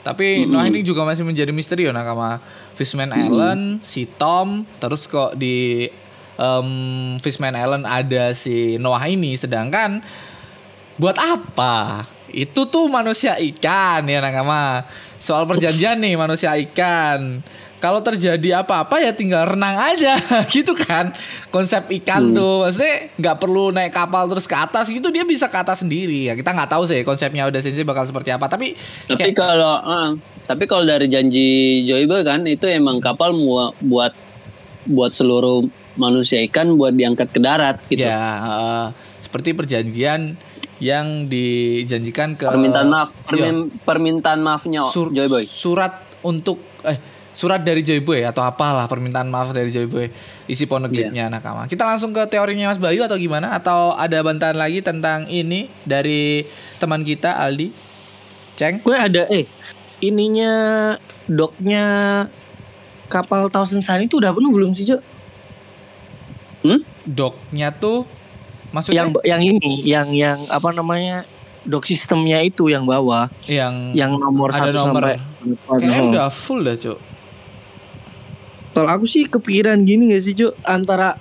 tapi 0.02 0.45
Noah 0.45 0.69
ini 0.69 0.82
juga 0.82 1.04
masih 1.04 1.26
menjadi 1.26 1.50
misteri 1.50 1.84
ya 1.84 1.91
nakama 1.91 2.38
Fishman 2.76 3.10
Island 3.10 3.80
si 3.82 4.06
Tom 4.06 4.68
terus 4.78 5.04
kok 5.06 5.34
di 5.34 5.88
em, 6.36 6.70
Fishman 7.18 7.56
Island 7.56 7.84
ada 7.84 8.32
si 8.32 8.76
Noah 8.76 9.04
ini. 9.06 9.34
Sedangkan 9.34 10.04
buat 10.96 11.16
apa? 11.16 12.04
Itu 12.28 12.68
tuh 12.68 12.88
manusia 12.88 13.40
ikan 13.40 14.04
ya 14.04 14.20
nakama 14.20 14.84
soal 15.18 15.44
perjanjian 15.46 15.96
nih 15.98 16.16
manusia 16.16 16.52
ikan. 16.62 17.40
Kalau 17.76 18.02
terjadi 18.02 18.60
apa-apa 18.60 18.98
ya 18.98 19.14
tinggal 19.14 19.46
renang 19.46 19.78
aja 19.78 20.18
gitu 20.50 20.74
kan? 20.74 21.14
Konsep 21.48 21.86
ikan 22.02 22.34
tuh 22.34 22.66
maksudnya 22.66 23.14
nggak 23.14 23.38
perlu 23.38 23.70
naik 23.70 23.94
kapal 23.94 24.26
terus 24.26 24.44
ke 24.44 24.58
atas 24.58 24.90
gitu 24.90 25.08
dia 25.08 25.22
bisa 25.22 25.46
ke 25.46 25.56
atas 25.56 25.80
sendiri. 25.80 26.26
Ya 26.26 26.34
kita 26.34 26.50
nggak 26.50 26.72
tahu 26.72 26.84
sih 26.84 27.04
konsepnya 27.04 27.46
udah 27.46 27.62
sensei 27.62 27.86
bakal 27.86 28.04
seperti 28.04 28.34
apa 28.34 28.48
tapi 28.48 28.74
Tapi 29.06 29.16
kayak- 29.22 29.38
kalau 29.38 29.76
eh, 29.80 30.10
tapi 30.46 30.64
kalau 30.66 30.84
dari 30.84 31.06
janji 31.06 31.48
Joyboy 31.84 32.22
kan 32.22 32.46
itu 32.46 32.66
emang 32.66 32.98
kapal 32.98 33.34
mua- 33.34 33.74
buat 33.80 34.14
buat 34.86 35.12
seluruh 35.12 35.66
manusia 35.96 36.40
ikan 36.46 36.76
buat 36.76 36.92
diangkat 36.92 37.30
ke 37.30 37.40
darat 37.40 37.82
gitu. 37.88 38.04
ya 38.04 38.22
eh, 38.38 38.88
seperti 39.18 39.52
perjanjian 39.52 40.38
yang 40.78 41.26
dijanjikan 41.26 42.36
ke 42.36 42.46
Permintaan 42.46 42.88
maaf, 42.88 43.10
Iya. 43.10 43.24
permin- 43.48 43.72
permintaan 43.80 44.40
maafnya 44.40 44.84
sur- 44.86 45.10
Joyboy. 45.10 45.48
surat 45.48 45.96
untuk 46.22 46.60
eh 46.84 47.00
surat 47.32 47.60
dari 47.60 47.80
Joyboy 47.80 48.24
atau 48.24 48.44
apalah 48.44 48.86
permintaan 48.86 49.26
maaf 49.26 49.52
dari 49.52 49.68
Joyboy 49.68 50.08
isi 50.46 50.64
poneglyphnya 50.64 51.28
nakama. 51.28 51.66
Kita 51.66 51.84
langsung 51.84 52.12
ke 52.12 52.24
teorinya 52.26 52.70
Mas 52.70 52.78
Bayu 52.78 53.02
atau 53.02 53.16
gimana? 53.16 53.52
Atau 53.52 53.92
ada 53.92 54.20
bantahan 54.20 54.54
lagi 54.54 54.80
tentang 54.80 55.26
ini 55.26 55.68
dari 55.82 56.44
teman 56.78 57.02
kita 57.02 57.36
Aldi? 57.36 57.72
Ceng? 58.56 58.80
Gue 58.80 58.96
ada 58.96 59.28
eh 59.28 59.44
ininya 60.00 60.54
doknya 61.26 61.86
kapal 63.08 63.48
Thousand 63.48 63.80
Sun 63.80 64.04
itu 64.04 64.18
udah 64.18 64.32
penuh 64.32 64.52
belum 64.52 64.72
sih, 64.72 64.86
Cok? 64.86 65.02
Hmm? 66.66 66.82
Doknya 67.06 67.70
tuh 67.72 68.04
maksudnya 68.74 69.06
Yang 69.06 69.10
yang 69.24 69.42
ini, 69.46 69.74
yang 69.86 70.08
yang 70.12 70.40
apa 70.50 70.74
namanya? 70.74 71.24
Dok 71.66 71.86
sistemnya 71.86 72.42
itu 72.42 72.70
yang 72.70 72.86
bawah, 72.86 73.26
yang 73.46 73.90
yang 73.94 74.14
nomor 74.14 74.54
Ada 74.54 74.70
satu 74.70 74.72
nomor. 74.76 75.02
sampai 75.02 75.18
kayaknya 75.78 75.98
Oh. 75.98 76.10
udah 76.10 76.28
full 76.30 76.62
dah, 76.62 76.78
Cuk. 76.78 76.98
Kalau 78.76 78.90
aku 78.92 79.06
sih 79.08 79.24
kepikiran 79.26 79.82
gini 79.82 80.12
gak 80.12 80.22
sih, 80.22 80.34
Cok? 80.34 80.54
Antara 80.62 81.18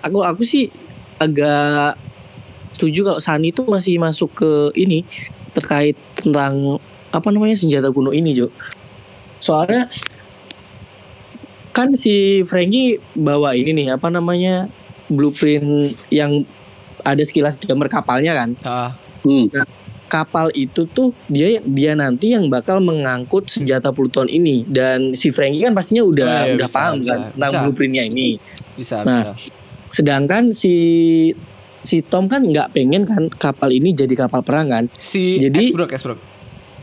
aku 0.00 0.18
aku 0.20 0.42
sih 0.42 0.68
agak 1.16 1.96
setuju 2.74 3.04
kalau 3.06 3.20
Sani 3.20 3.52
itu 3.52 3.60
masih 3.62 3.96
masuk 3.96 4.32
ke 4.34 4.50
ini 4.74 5.04
terkait 5.52 5.96
tentang 6.16 6.80
apa 7.10 7.28
namanya 7.28 7.54
senjata 7.54 7.88
kuno 7.88 8.10
ini, 8.10 8.32
Cok. 8.32 8.50
Soalnya 9.38 9.88
kan 11.70 11.94
si 11.94 12.42
Frankie 12.42 12.98
bawa 13.14 13.54
ini 13.54 13.70
nih 13.72 13.86
apa 13.94 14.08
namanya 14.08 14.66
blueprint 15.06 15.64
yang 16.08 16.42
ada 17.00 17.20
sekilas 17.20 17.56
gambar 17.56 17.88
kapalnya 17.88 18.34
kan. 18.34 18.50
Ah, 18.62 18.90
Hmm. 19.20 19.52
Kapal 20.06 20.50
itu 20.52 20.84
tuh 20.86 21.14
dia 21.26 21.60
dia 21.60 21.92
nanti 21.92 22.32
yang 22.32 22.48
bakal 22.48 22.80
mengangkut 22.80 23.46
senjata 23.46 23.90
Pluton 23.90 24.26
ini 24.26 24.64
dan 24.64 25.12
si 25.12 25.30
Frankie 25.30 25.60
kan 25.60 25.70
pastinya 25.70 26.02
udah 26.02 26.26
Oh, 26.26 26.42
iya, 26.42 26.54
udah 26.56 26.66
bisa, 26.66 26.74
paham 26.74 26.94
bisa, 26.96 27.06
kan 27.06 27.20
tentang 27.30 27.50
bisa. 27.50 27.60
blueprintnya 27.62 28.04
ini. 28.04 28.28
bisa 28.74 28.96
Nah, 29.00 29.22
bisa. 29.22 29.32
Sedangkan 29.90 30.50
si 30.50 30.74
si 31.80 32.02
Tom 32.02 32.26
kan 32.26 32.42
nggak 32.42 32.72
pengen 32.72 33.04
kan 33.04 33.28
kapal 33.30 33.70
ini 33.70 33.92
jadi 33.92 34.10
kapal 34.18 34.40
perang 34.40 34.66
kan 34.68 34.84
Si 34.94 35.38
jadi- 35.38 35.68
Esbrook, 35.68 35.92
Esbrook. 35.92 36.18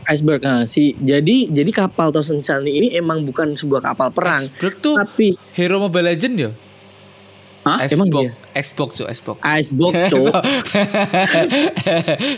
Iceberg 0.08 0.40
nah 0.40 0.64
si 0.64 0.96
jadi 0.98 1.52
jadi 1.52 1.70
kapal 1.70 2.10
Thousand 2.10 2.40
Sun 2.40 2.64
ini 2.64 2.96
emang 2.96 3.22
bukan 3.28 3.52
sebuah 3.52 3.84
kapal 3.84 4.08
perang 4.10 4.42
Esbrook 4.42 4.76
tuh 4.80 4.96
tapi 4.96 5.36
hero 5.52 5.78
Mobile 5.78 6.16
Legend 6.16 6.36
ya? 6.36 6.50
Hah? 7.68 7.84
Emang 7.92 8.08
Xbox, 8.08 8.24
iya? 8.24 8.32
Xbox, 8.56 8.90
Cuk, 8.96 9.08
Xbox. 9.12 9.36
iceberg 9.44 9.92
cowok 10.08 10.40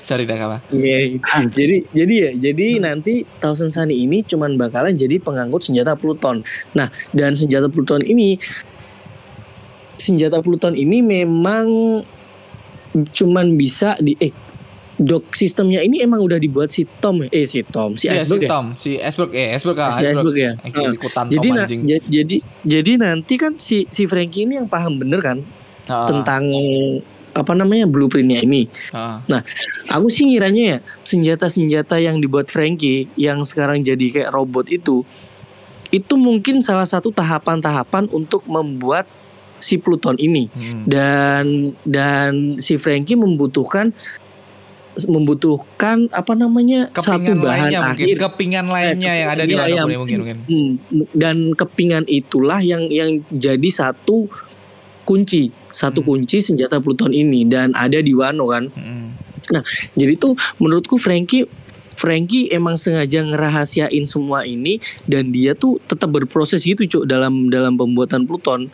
Sorry 0.06 0.26
dah 0.26 0.34
kawan. 0.34 0.60
Iya, 0.74 1.22
jadi 1.46 1.76
jadi 1.94 2.14
ya, 2.18 2.30
jadi 2.50 2.66
nanti 2.82 3.22
Thousand 3.38 3.70
Sunny 3.70 4.02
ini 4.02 4.26
cuman 4.26 4.58
bakalan 4.58 4.98
jadi 4.98 5.22
pengangkut 5.22 5.62
senjata 5.62 5.94
Pluton. 5.94 6.42
Nah, 6.74 6.90
dan 7.14 7.38
senjata 7.38 7.70
Pluton 7.70 8.02
ini 8.02 8.42
senjata 10.00 10.42
Pluton 10.42 10.74
ini 10.74 10.98
memang 10.98 12.00
cuman 12.90 13.54
bisa 13.54 13.94
di 14.02 14.18
eh 14.18 14.34
dok 15.00 15.32
sistemnya 15.32 15.80
ini 15.80 15.98
emang 15.98 16.20
udah 16.20 16.36
dibuat 16.36 16.68
si 16.68 16.84
Tom 16.84 17.24
eh 17.24 17.42
si 17.42 17.64
Tom 17.64 17.96
si 17.96 18.04
Iya, 18.04 18.20
si 18.20 18.36
Iceberg 18.36 18.42
ya. 18.42 18.48
Tom, 18.48 18.66
si 18.74 18.90
Esbrook, 18.94 19.30
eh 19.32 19.48
Esbrook 19.50 19.78
ah, 19.78 19.88
Si. 19.90 20.04
Iceberg 20.04 20.36
ya. 20.36 20.52
Eh, 20.58 20.70
Nah, 20.70 20.92
ikutan 20.92 21.24
jadi 21.26 21.40
Tom 21.42 21.54
na- 21.54 21.64
anjing. 21.64 21.80
ja- 21.84 22.04
jadi 22.06 22.36
jadi 22.62 22.92
nanti 22.98 23.34
kan 23.34 23.56
si 23.56 23.84
si 23.86 24.04
Frankie 24.04 24.44
ini 24.44 24.54
yang 24.54 24.66
paham 24.66 24.96
bener 24.96 25.18
kan 25.18 25.40
Ah, 25.86 26.06
tentang 26.06 26.44
apa 27.30 27.52
namanya 27.52 27.86
blueprintnya 27.86 28.40
ini. 28.40 28.68
ah. 28.90 29.22
Aku 29.88 30.06
sih 30.06 30.26
ngiranya 30.26 30.62
ya 30.68 30.78
senjata-senjata 31.00 31.96
yang 31.96 32.18
dibuat 32.18 32.46
Frankie 32.46 33.08
yang 33.14 33.40
sekarang 33.40 33.80
jadi 33.80 34.06
kayak 34.12 34.30
robot 34.30 34.68
itu 34.68 35.02
itu 35.88 36.14
mungkin 36.14 36.60
salah 36.60 36.84
satu 36.84 37.10
tahapan-tahapan 37.10 38.06
untuk 38.08 38.44
membuat 38.44 39.08
si 39.58 39.76
Pluton 39.76 40.14
ini 40.16 40.46
Hmm. 40.48 40.84
dan 40.84 41.44
dan 41.82 42.30
si 42.56 42.76
Frankie 42.76 43.14
membutuhkan 43.14 43.90
membutuhkan 45.06 46.10
apa 46.10 46.32
namanya 46.34 46.90
satu 46.92 47.22
Kepingan 47.22 47.38
bahan 47.40 47.46
lainnya 47.46 47.80
mungkin, 47.80 47.94
akhir 47.94 48.16
kepingan 48.18 48.66
lainnya 48.68 49.12
yang 49.14 49.28
ada 49.30 49.44
di 49.46 49.54
iya, 49.54 49.82
Kuni 49.84 49.96
mungkin 49.96 50.18
mungkin. 50.24 50.36
Hmm, 50.44 50.70
dan 51.14 51.36
kepingan 51.54 52.04
itulah 52.10 52.60
yang 52.60 52.90
yang 52.90 53.22
jadi 53.30 53.68
satu 53.70 54.26
kunci 55.06 55.54
satu 55.70 56.02
Hmm. 56.02 56.08
kunci 56.14 56.42
senjata 56.42 56.78
Pluton 56.78 57.14
ini 57.14 57.46
dan 57.46 57.72
ada 57.74 57.98
di 57.98 58.12
Wano 58.14 58.46
kan 58.50 58.68
Mm-mm. 58.70 59.10
jadi 59.98 60.14
tuh 60.18 60.38
menurutku 60.62 60.98
Frankie 60.98 61.46
Frankie 62.00 62.48
emang 62.48 62.80
sengaja 62.80 63.20
ngerahasiain 63.20 64.08
semua 64.08 64.48
ini 64.48 64.80
dan 65.04 65.28
dia 65.28 65.52
tuh 65.52 65.76
tetap 65.84 66.08
berproses 66.08 66.64
gitu 66.64 66.88
cuk 66.88 67.04
dalam 67.04 67.52
dalam 67.52 67.76
pembuatan 67.76 68.24
Pluton. 68.24 68.72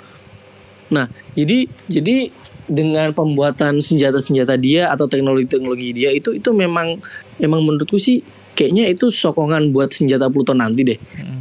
Nah, 0.95 1.11
jadi 1.35 1.67
jadi 1.91 2.31
dengan 2.67 3.15
pembuatan 3.15 3.79
senjata-senjata 3.79 4.59
dia 4.59 4.91
atau 4.91 5.07
teknologi-teknologi 5.07 5.95
dia 5.95 6.11
itu 6.11 6.35
itu 6.35 6.51
memang 6.51 6.99
emang 7.39 7.63
menurutku 7.63 7.95
sih 7.97 8.21
kayaknya 8.53 8.91
itu 8.91 9.09
sokongan 9.09 9.71
buat 9.71 9.95
senjata 9.95 10.27
Pluton 10.27 10.59
nanti 10.59 10.83
deh 10.83 10.99
Mm-mm. 10.99 11.41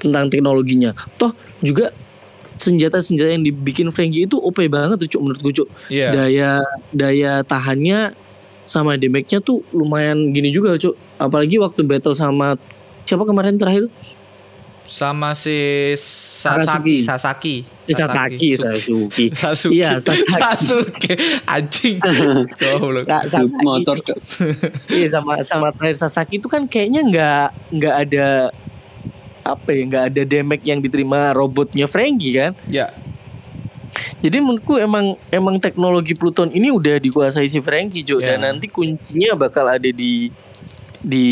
tentang 0.00 0.32
teknologinya. 0.32 0.96
Toh 1.16 1.32
juga 1.60 1.92
senjata-senjata 2.56 3.36
yang 3.36 3.44
dibikin 3.44 3.92
Frankie 3.92 4.24
itu 4.24 4.40
OP 4.40 4.64
banget 4.66 4.96
tuh 4.96 5.08
cuk 5.12 5.20
menurutku 5.20 5.50
cuk 5.52 5.68
Iya. 5.92 6.08
daya 6.12 6.50
daya 6.88 7.32
tahannya 7.44 8.16
sama 8.64 8.96
damage-nya 8.96 9.38
tuh 9.38 9.60
lumayan 9.70 10.32
gini 10.32 10.48
juga 10.50 10.74
cuk 10.74 10.96
apalagi 11.20 11.60
waktu 11.60 11.84
battle 11.84 12.16
sama 12.16 12.56
siapa 13.04 13.22
kemarin 13.22 13.60
terakhir 13.60 13.92
Sama 14.86 15.34
si 15.34 15.92
Sasaki, 15.98 17.02
Sasaki. 17.02 17.56
si 17.82 17.92
Sasaki 17.92 18.50
Su- 18.54 18.62
Sasuke 18.62 19.24
Sasuke. 19.36 19.74
Iya, 19.74 19.90
Sasaki. 19.98 20.30
Sasuke. 20.32 21.12
Anjing. 21.44 21.96
Goblok. 22.62 23.04
Sa- 23.04 23.26
Sasaki 23.26 23.60
motor 23.60 23.98
iya 24.88 25.06
sama 25.10 25.42
sama 25.42 25.68
terakhir 25.70 25.98
Sasaki 25.98 26.38
itu 26.38 26.46
kan 26.46 26.64
kayaknya 26.64 27.02
nggak 27.02 27.46
nggak 27.74 27.94
ada 28.00 28.26
apa 29.42 29.68
ya 29.70 29.82
nggak 29.84 30.04
ada 30.08 30.22
damage 30.22 30.64
yang 30.64 30.78
diterima 30.78 31.30
robotnya 31.30 31.86
Frankie 31.86 32.34
kan 32.34 32.52
Ya, 32.66 32.90
jadi 34.18 34.38
menurutku 34.38 34.76
emang 34.76 35.14
emang 35.28 35.56
teknologi 35.56 36.12
Pluton 36.12 36.50
ini 36.50 36.68
udah 36.68 36.98
dikuasai 36.98 37.46
si 37.46 37.58
Frankie 37.58 38.02
Jo 38.02 38.18
Ya. 38.18 38.34
dan 38.34 38.44
nanti 38.44 38.66
kuncinya 38.66 39.34
bakal 39.36 39.66
ada 39.66 39.86
di 39.86 40.28
di 41.06 41.26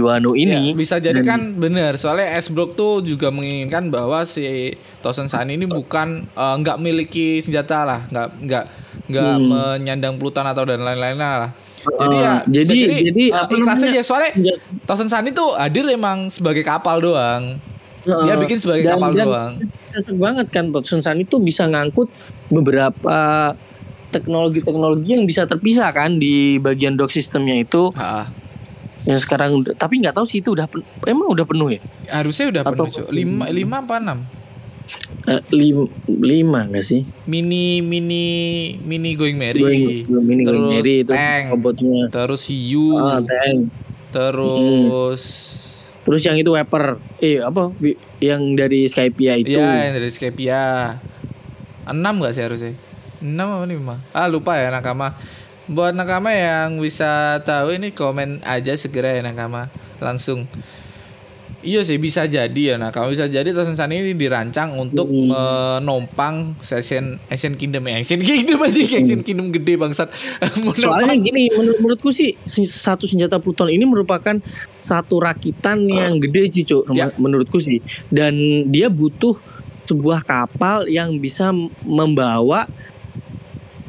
Wano 0.00 0.32
ini 0.32 0.72
Ya, 0.72 0.74
bisa 0.74 0.96
jadi 0.96 1.20
Dan- 1.20 1.28
kan 1.28 1.40
bener 1.54 1.94
soalnya 1.94 2.32
S 2.34 2.48
Block 2.48 2.72
tuh 2.72 3.04
juga 3.04 3.28
menginginkan 3.28 3.86
bahwa 3.86 4.24
si 4.24 4.72
Tosen 4.98 5.28
San 5.28 5.46
ini 5.46 5.68
bukan 5.68 6.24
eh, 6.26 6.54
nggak 6.56 6.76
miliki 6.76 7.38
senjata 7.38 7.84
lah, 7.84 8.00
nggak 8.06 8.28
nggak 8.40 8.64
nggak 9.06 9.32
Hmm. 9.34 9.48
menyandang 9.76 10.16
Pluton 10.16 10.42
atau 10.42 10.64
dan 10.64 10.80
lain-lainnya 10.80 11.30
lah. 11.38 11.50
Jadi 11.80 12.08
Eh, 12.10 12.20
ya 12.20 12.32
jadi- 12.46 13.04
jadi 13.06 13.24
eh, 13.26 13.36
apa 13.38 13.52
ikhlas 13.54 13.76
namanya? 13.78 13.92
aja 13.94 14.02
soalnya 14.02 14.30
Senjata- 14.34 14.62
Tosen 14.86 15.08
San 15.08 15.24
itu 15.26 15.44
hadir 15.54 15.84
emang 15.86 16.28
sebagai 16.28 16.60
kapal 16.62 16.98
doang. 16.98 17.60
Dia 18.00 18.16
Heeh. 18.26 18.40
bikin 18.40 18.56
sebagai 18.56 18.80
Dan- 18.82 18.96
kapal 18.96 19.10
dan 19.12 19.26
doang. 19.26 19.52
cocok 19.90 20.16
banget 20.16 20.46
kan 20.48 20.64
Totsun 20.70 21.00
San 21.00 21.18
itu 21.18 21.36
bisa 21.38 21.66
ngangkut 21.66 22.08
beberapa 22.48 23.52
teknologi-teknologi 24.10 25.10
yang 25.12 25.24
bisa 25.24 25.44
terpisah 25.44 25.90
kan 25.90 26.16
di 26.16 26.56
bagian 26.58 26.94
dock 26.94 27.08
sistemnya 27.08 27.54
itu 27.56 27.92
Ha, 27.92 28.26
yang 29.02 29.16
sekarang 29.16 29.50
udah- 29.56 29.72
tapi 29.74 29.98
nggak 29.98 30.12
tahu 30.12 30.24
sih 30.24 30.38
itu 30.38 30.52
udah 30.52 30.68
emang 31.04 31.28
udah 31.28 31.44
penuh 31.44 31.68
ya? 31.68 31.80
Harusnya 32.10 32.50
udah 32.50 32.62
Atau- 32.62 32.72
penuh 32.74 32.88
Cuk. 32.90 33.06
lima? 33.10 33.44
lima 33.48 33.76
apa 33.80 33.96
enam? 33.96 34.18
Eh, 35.22 35.38
lim, 35.52 35.86
lima 36.08 36.66
nggak 36.66 36.82
sih? 36.82 37.06
Mini 37.24 37.78
mini 37.78 38.24
mini 38.80 39.14
going 39.14 39.36
merry. 39.36 39.62
Going- 39.62 40.02
Going 40.02 40.40
terus 40.42 40.60
Mary 40.66 40.94
itu 40.98 41.12
tank. 41.12 41.44
robotnya. 41.52 42.00
Terus 42.08 42.42
hiu. 42.46 42.96
Ah, 42.96 43.20
tank. 43.20 43.70
Terus 44.10 45.20
terus 46.00 46.20
yang 46.20 46.34
itu 46.34 46.50
Weper. 46.50 46.98
Eh 47.18 47.38
apa? 47.38 47.70
Yang 48.18 48.42
dari 48.56 48.80
Skypia 48.84 49.36
itu. 49.36 49.54
Iya 49.54 49.86
yang 49.86 49.94
dari 49.94 50.08
Skypia 50.08 50.60
enam 51.86 52.14
gak 52.18 52.34
sih 52.34 52.42
harusnya? 52.42 52.72
Enam 53.20 53.52
apa 53.52 53.64
lima? 53.64 53.94
Ah 54.10 54.26
lupa 54.26 54.56
ya 54.56 54.68
nakama 54.68 55.14
buat 55.70 55.94
nakama 55.94 56.28
yang 56.28 56.76
bisa 56.76 57.38
tahu 57.40 57.72
ini 57.72 57.90
komen 57.90 58.42
aja 58.42 58.74
segera 58.74 59.14
ya 59.14 59.22
nakama 59.22 59.70
langsung 59.98 60.50
Iya 61.60 61.84
sih 61.84 62.00
bisa 62.00 62.24
jadi 62.24 62.56
ya 62.64 62.74
nah 62.74 62.88
kalau 62.88 63.12
bisa 63.12 63.28
jadi 63.28 63.44
Tosen 63.46 63.76
San 63.76 63.92
ini 63.92 64.16
dirancang 64.16 64.74
untuk 64.74 65.04
Hmm. 65.04 65.28
menompang 65.28 66.56
Asian 66.58 67.20
Asian 67.28 67.52
Kingdom 67.52 67.84
ya 67.84 68.00
Asian 68.00 68.16
Kingdom 68.18 68.64
aja 68.64 68.80
Asian 68.80 69.20
Kingdom 69.20 69.52
gede 69.52 69.76
bangsat 69.76 70.08
Soalnya 70.80 71.12
gini, 71.14 71.52
menur- 71.52 71.76
menurutku 71.76 72.10
sih 72.10 72.32
si- 72.42 72.64
satu 72.64 73.04
senjata 73.04 73.36
Pluton 73.36 73.68
ini 73.68 73.84
merupakan 73.84 74.40
satu 74.80 75.20
rakitan 75.20 75.84
yang 75.84 76.16
gede 76.16 76.48
sih, 76.48 76.64
Cuk. 76.64 76.96
Ya. 76.96 77.12
Menurutku 77.14 77.60
sih. 77.60 77.84
Dan 78.08 78.34
dia 78.66 78.88
butuh 78.88 79.36
sebuah 79.84 80.24
kapal 80.24 80.88
yang 80.88 81.20
bisa 81.20 81.52
membawa 81.84 82.64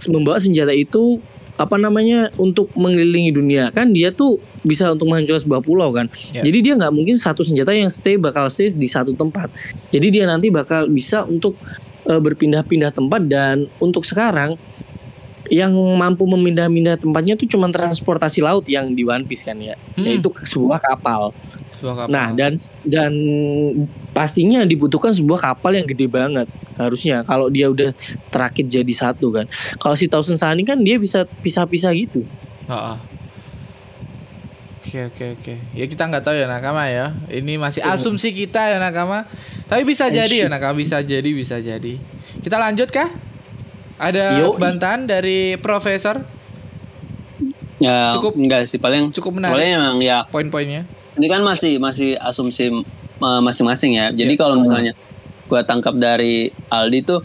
membawa 0.03 0.43
senjata 0.43 0.73
itu 0.73 1.23
apa 1.61 1.77
namanya 1.77 2.33
untuk 2.35 2.73
mengelilingi 2.73 3.31
dunia 3.31 3.69
kan 3.69 3.89
dia 3.89 4.09
tuh 4.09 4.37
bisa 4.61 4.89
untuk 4.89 5.07
menghancurkan 5.07 5.41
sebuah 5.41 5.61
pulau 5.61 5.89
kan 5.93 6.09
Ya. 6.33 6.41
jadi 6.41 6.57
dia 6.61 6.73
nggak 6.75 6.93
mungkin 6.93 7.15
satu 7.15 7.45
senjata 7.45 7.71
yang 7.71 7.87
stay 7.87 8.17
bakal 8.17 8.49
stay 8.49 8.73
di 8.73 8.89
satu 8.89 9.13
tempat 9.13 9.53
jadi 9.89 10.07
dia 10.09 10.23
nanti 10.25 10.49
bakal 10.49 10.89
bisa 10.89 11.21
untuk 11.23 11.53
eh, 12.05 12.17
berpindah-pindah 12.17 12.91
tempat 12.91 13.21
dan 13.29 13.69
untuk 13.77 14.01
sekarang 14.03 14.57
yang 15.51 15.75
mampu 15.75 16.23
memindah-pindah 16.23 16.95
tempatnya 16.95 17.35
tuh 17.35 17.43
cuma 17.43 17.67
transportasi 17.67 18.39
laut 18.39 18.63
yang 18.71 18.95
di 18.95 19.03
One 19.03 19.27
Piece 19.27 19.43
kan 19.43 19.59
ya, 19.59 19.75
Hmm. 19.99 20.07
yaitu 20.07 20.31
sebuah 20.31 20.79
kapal. 20.79 21.35
Sebuah 21.81 22.05
kapal. 22.05 22.13
Nah 22.13 22.27
dan 22.37 22.53
dan 22.85 23.11
pastinya 24.13 24.61
dibutuhkan 24.61 25.09
sebuah 25.09 25.41
kapal 25.41 25.73
yang 25.73 25.89
gede 25.89 26.05
banget 26.05 26.45
harusnya 26.77 27.25
kalau 27.25 27.49
dia 27.49 27.73
udah 27.73 27.89
terakit 28.29 28.69
jadi 28.69 28.93
satu 28.93 29.33
kan. 29.33 29.49
Kalau 29.81 29.97
si 29.97 30.05
Thousand 30.05 30.37
Sunny 30.37 30.61
kan 30.61 30.77
dia 30.77 31.01
bisa 31.01 31.25
pisah-pisah 31.41 31.89
gitu. 31.97 32.21
Oke 34.81 35.09
oke 35.09 35.25
oke. 35.41 35.53
Ya 35.73 35.85
kita 35.89 36.05
nggak 36.05 36.21
tahu 36.21 36.37
ya 36.37 36.45
nakama 36.45 36.85
ya. 36.85 37.17
Ini 37.33 37.57
masih 37.57 37.81
asumsi 37.81 38.29
kita 38.29 38.61
ya 38.69 38.77
nakama. 38.77 39.25
Tapi 39.65 39.81
bisa 39.81 40.05
jadi 40.13 40.45
ya 40.45 40.47
nakama 40.53 40.77
bisa 40.77 41.01
jadi 41.01 41.29
bisa 41.33 41.57
jadi. 41.57 41.97
Kita 42.45 42.61
lanjut 42.61 42.93
kah? 42.93 43.09
Ada 43.97 44.53
bantahan 44.53 45.09
dari 45.09 45.57
profesor 45.57 46.21
Ya 47.81 48.13
Cukup- 48.13 48.37
enggak 48.37 48.69
sih 48.69 48.77
paling 48.77 49.09
cukup 49.09 49.41
paling 49.41 49.57
menarik 49.57 49.73
emang 49.73 49.97
ya 50.05 50.21
poin-poinnya. 50.29 50.85
Ini 51.15 51.27
kan 51.27 51.41
masih 51.41 51.75
masih 51.77 52.15
asumsi 52.15 52.71
uh, 53.19 53.41
masing-masing 53.41 53.95
ya. 53.95 54.11
Jadi 54.11 54.33
Ya. 54.35 54.39
kalau 54.39 54.55
misalnya 54.57 54.93
gua 55.47 55.61
tangkap 55.61 55.95
dari 55.95 56.47
Aldi 56.67 56.99
tuh 57.03 57.19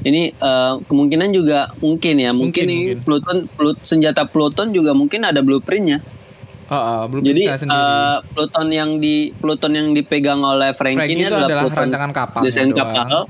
ini 0.00 0.30
uh, 0.38 0.78
kemungkinan 0.86 1.30
juga 1.30 1.74
mungkin 1.78 2.14
ya 2.16 2.30
mungkin, 2.30 2.54
Mungkin, 2.54 2.66
ini 2.66 2.78
mungkin. 2.94 2.98
Pluton 3.02 3.38
Plut- 3.50 3.82
senjata 3.82 4.22
Pluton 4.24 4.70
juga 4.70 4.94
mungkin 4.94 5.22
ada 5.22 5.42
blueprintnya. 5.42 5.98
Oh, 6.68 7.08
belum 7.08 7.24
Jadi 7.24 7.40
bisa 7.42 7.56
sendiri. 7.56 7.80
uh, 7.80 8.18
Pluton 8.28 8.68
yang 8.68 8.90
di 9.00 9.32
Pluton 9.32 9.72
yang 9.72 9.88
dipegang 9.96 10.38
oleh 10.38 10.76
Frankie, 10.76 11.00
Frank 11.00 11.10
ini 11.10 11.22
itu 11.24 11.32
adalah 11.32 11.64
Pluton 11.64 11.80
rancangan 11.88 12.12
kapal. 12.12 12.40
desain 12.44 12.70
kapal. 12.70 13.24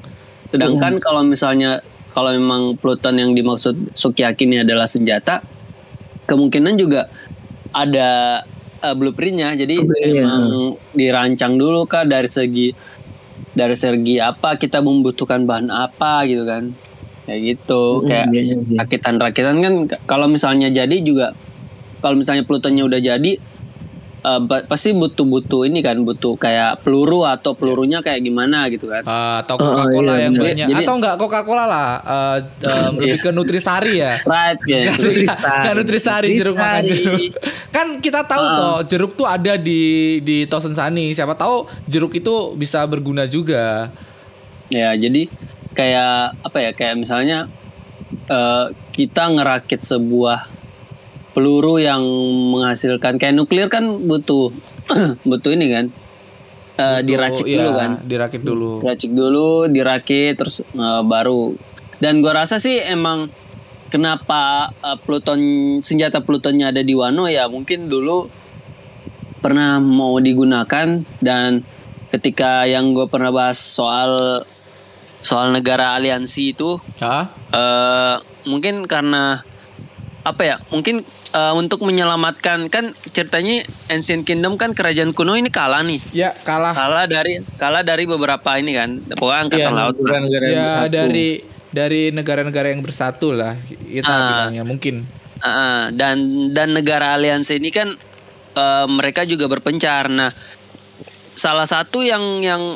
Sedangkan 0.50 0.92
kalau 0.98 1.22
misalnya 1.22 1.80
kalau 2.10 2.34
memang 2.34 2.74
Pluton 2.74 3.14
yang 3.14 3.30
dimaksud 3.32 3.94
Sukiyaki 3.94 4.42
ini 4.42 4.60
adalah 4.60 4.84
senjata, 4.84 5.38
kemungkinan 6.26 6.74
juga 6.74 7.06
ada 7.70 8.42
uh, 8.82 8.94
blueprintnya. 8.94 9.54
Jadi 9.54 9.82
Blueprintnya. 9.82 10.22
memang 10.26 10.44
dirancang 10.94 11.54
dulu 11.58 11.84
kah 11.84 12.04
dari 12.06 12.30
segi 12.30 12.68
dari 13.54 13.74
segi 13.74 14.22
apa 14.22 14.54
kita 14.54 14.78
membutuhkan 14.82 15.42
bahan 15.44 15.68
apa 15.70 16.24
gitu 16.26 16.44
kan. 16.46 16.70
Kayak 17.28 17.40
gitu. 17.56 18.06
Kayak 18.08 18.26
Mm, 18.28 18.34
iya, 18.34 18.42
iya 18.42 18.56
sih. 18.64 18.76
rakitan-rakitan 18.78 19.56
kan 19.60 19.74
kalau 20.08 20.26
misalnya 20.30 20.72
jadi 20.72 20.96
juga 21.04 21.36
kalau 22.00 22.16
misalnya 22.16 22.46
Plutonnya 22.46 22.86
udah 22.86 23.00
jadi 23.02 23.32
eh, 24.20 24.40
ba- 24.40 24.64
pasti 24.64 24.90
butuh-butuh 24.90 25.62
ini 25.62 25.78
kan 25.78 25.98
butuh 25.98 26.34
kayak 26.34 26.82
peluru 26.82 27.22
atau 27.22 27.52
pelurunya 27.52 27.98
kayak 27.98 28.18
gimana 28.20 28.66
gitu 28.66 28.86
kan. 28.86 29.02
Uh, 29.02 29.36
atau 29.40 29.54
Oh, 29.54 29.64
Coca-Cola 29.64 30.12
iya, 30.12 30.22
yang 30.24 30.34
bener. 30.34 30.44
banyak 30.44 30.66
Jadi- 30.68 30.82
atau 30.82 30.94
enggak 30.94 31.14
Coca-Cola 31.16 31.64
lah 31.64 31.88
uh, 32.00 32.38
um, 32.64 32.92
lebih 33.00 33.20
ke 33.20 33.30
nutrisari 33.30 33.94
ya 33.96 34.18
Right 34.22 34.60
ya. 34.64 34.80
Nutrisari. 34.92 35.56
Enggak 35.56 35.74
nutrisari 35.76 36.28
jeruk 36.34 36.56
makan 36.56 36.82
jeruk. 36.84 37.20
Kan 37.68 37.86
kita 37.98 38.20
tahu 38.24 38.44
Ah. 38.44 38.54
toh 38.54 38.76
jeruk 38.84 39.12
tuh 39.14 39.24
ada 39.24 39.54
di 39.54 39.82
di 40.20 40.44
Tosen 40.44 40.72
Sani. 40.72 41.10
Siapa 41.10 41.32
tahu 41.32 41.56
jeruk 41.84 42.12
itu 42.12 42.34
bisa 42.54 42.82
berguna 42.84 43.24
juga. 43.24 43.90
Ya, 44.68 44.92
jadi 44.92 45.30
kayak 45.72 46.12
apa 46.42 46.58
ya? 46.58 46.70
Kayak 46.72 46.94
misalnya 46.98 47.38
eh, 48.26 48.64
kita 48.90 49.30
ngerakit 49.30 49.80
sebuah 49.80 50.57
peluru 51.38 51.78
yang 51.78 52.02
menghasilkan 52.50 53.14
kayak 53.14 53.38
nuklir 53.38 53.70
kan 53.70 53.86
butuh 53.86 54.50
butuh 55.30 55.54
ini 55.54 55.70
kan. 55.70 55.86
Eh, 56.78 57.00
diracik 57.06 57.46
Iya, 57.46 57.62
dulu 57.62 57.70
kan. 57.78 57.90
Dirakit 58.02 58.42
dulu. 58.42 58.70
Diracik 58.82 59.10
dulu, 59.14 59.50
dirakit 59.70 60.34
terus 60.34 60.66
eh, 60.66 61.02
baru. 61.06 61.54
Dan 62.02 62.18
gua 62.18 62.42
rasa 62.42 62.58
sih 62.58 62.82
emang 62.82 63.30
kenapa 63.88 64.74
uh, 64.84 64.98
Pluton 65.00 65.40
senjata 65.80 66.20
Plutonnya 66.20 66.70
ada 66.70 66.84
di 66.84 66.92
Wano 66.92 67.26
ya 67.26 67.48
mungkin 67.48 67.88
dulu 67.88 68.28
pernah 69.40 69.80
mau 69.80 70.20
digunakan 70.20 71.00
dan 71.24 71.64
ketika 72.12 72.68
yang 72.68 72.92
gue 72.92 73.08
pernah 73.08 73.32
bahas 73.32 73.56
soal 73.56 74.42
soal 75.24 75.52
negara 75.52 75.96
aliansi 75.96 76.52
itu 76.52 76.76
Hah? 77.00 77.32
eh 77.52 78.16
mungkin 78.48 78.84
karena 78.84 79.40
apa 80.24 80.42
ya 80.44 80.56
mungkin 80.68 81.00
eh, 81.30 81.52
untuk 81.52 81.80
menyelamatkan 81.80 82.66
kan 82.66 82.84
ceritanya 83.08 83.60
Ancient 83.88 84.22
Kingdom 84.22 84.54
kan 84.54 84.72
kerajaan 84.72 85.10
kuno 85.10 85.32
ini 85.32 85.48
kalah 85.48 85.80
nih 85.80 86.00
Ya 86.12 86.30
kalah. 86.38 86.72
kalah 86.72 87.04
dari 87.04 87.38
kalah 87.54 87.82
dari 87.82 88.04
beberapa 88.04 88.54
ini 88.54 88.72
kan 88.72 88.90
pokoknya 89.08 89.40
angkatan 89.42 89.72
laut 89.72 89.94
lah. 89.94 90.00
negara-negara 90.00 90.44
yang 90.44 90.54
Ya 90.54 90.64
bersatu. 90.64 90.92
dari 90.94 91.28
dari 91.68 92.02
negara-negara 92.10 92.66
yang 92.70 92.80
bersatu 92.80 93.28
lah 93.30 93.54
kita 93.84 94.06
Ah. 94.06 94.20
bilangnya 94.48 94.64
mungkin. 94.64 94.96
Ah. 95.38 95.86
dan 95.90 96.18
dan 96.50 96.72
negara 96.72 97.14
aliansi 97.14 97.56
ini 97.56 97.70
kan 97.70 97.94
eh, 98.54 98.86
mereka 98.88 99.22
juga 99.22 99.46
berpencar. 99.46 100.08
Nah, 100.08 100.34
salah 101.32 101.62
satu 101.62 102.02
yang 102.02 102.20
yang 102.40 102.74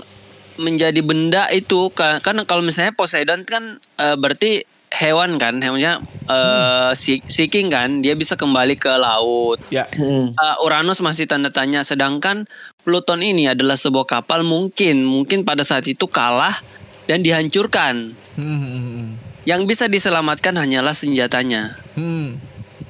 menjadi 0.54 1.00
benda 1.00 1.48
itu 1.50 1.90
ka- 1.90 2.20
kan 2.20 2.38
kalau 2.44 2.60
misalnya 2.60 2.92
Poseidon 2.92 3.42
kan 3.42 3.80
eh, 3.96 4.14
berarti 4.14 4.62
hewan 4.92 5.40
kan, 5.40 5.58
hewannya 5.58 5.98
eh, 6.28 6.90
si- 6.92 7.24
seeking 7.24 7.72
kan, 7.72 8.04
dia 8.04 8.12
bisa 8.12 8.36
kembali 8.36 8.76
ke 8.76 8.92
laut. 8.92 9.58
Ya. 9.72 9.88
Hmm. 9.96 10.36
Eh, 10.36 10.56
Uranus 10.64 11.00
masih 11.00 11.24
tanda 11.24 11.48
tanya, 11.48 11.80
sedangkan 11.82 12.44
Pluton 12.82 13.22
ini 13.22 13.46
adalah 13.46 13.78
sebuah 13.78 14.04
kapal 14.04 14.42
mungkin 14.42 15.06
mungkin 15.06 15.46
pada 15.46 15.62
saat 15.62 15.86
itu 15.86 16.10
kalah 16.10 16.58
dan 17.06 17.22
dihancurkan. 17.22 18.10
Hmm, 18.34 18.58
hmm, 18.58 18.82
hmm. 18.82 19.08
Yang 19.46 19.60
bisa 19.66 19.84
diselamatkan 19.86 20.54
hanyalah 20.58 20.94
senjatanya. 20.94 21.78
Hmm. 21.94 22.38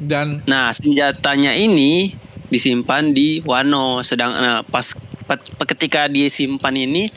Dan 0.02 0.42
Nah, 0.48 0.72
senjatanya 0.74 1.54
ini 1.54 2.16
disimpan 2.48 3.12
di 3.14 3.40
Wano. 3.44 4.00
Sedang 4.02 4.34
nah, 4.34 4.60
pas 4.64 4.96
pe- 5.28 5.64
ketika 5.68 6.08
disimpan 6.08 6.74
ini, 6.74 7.12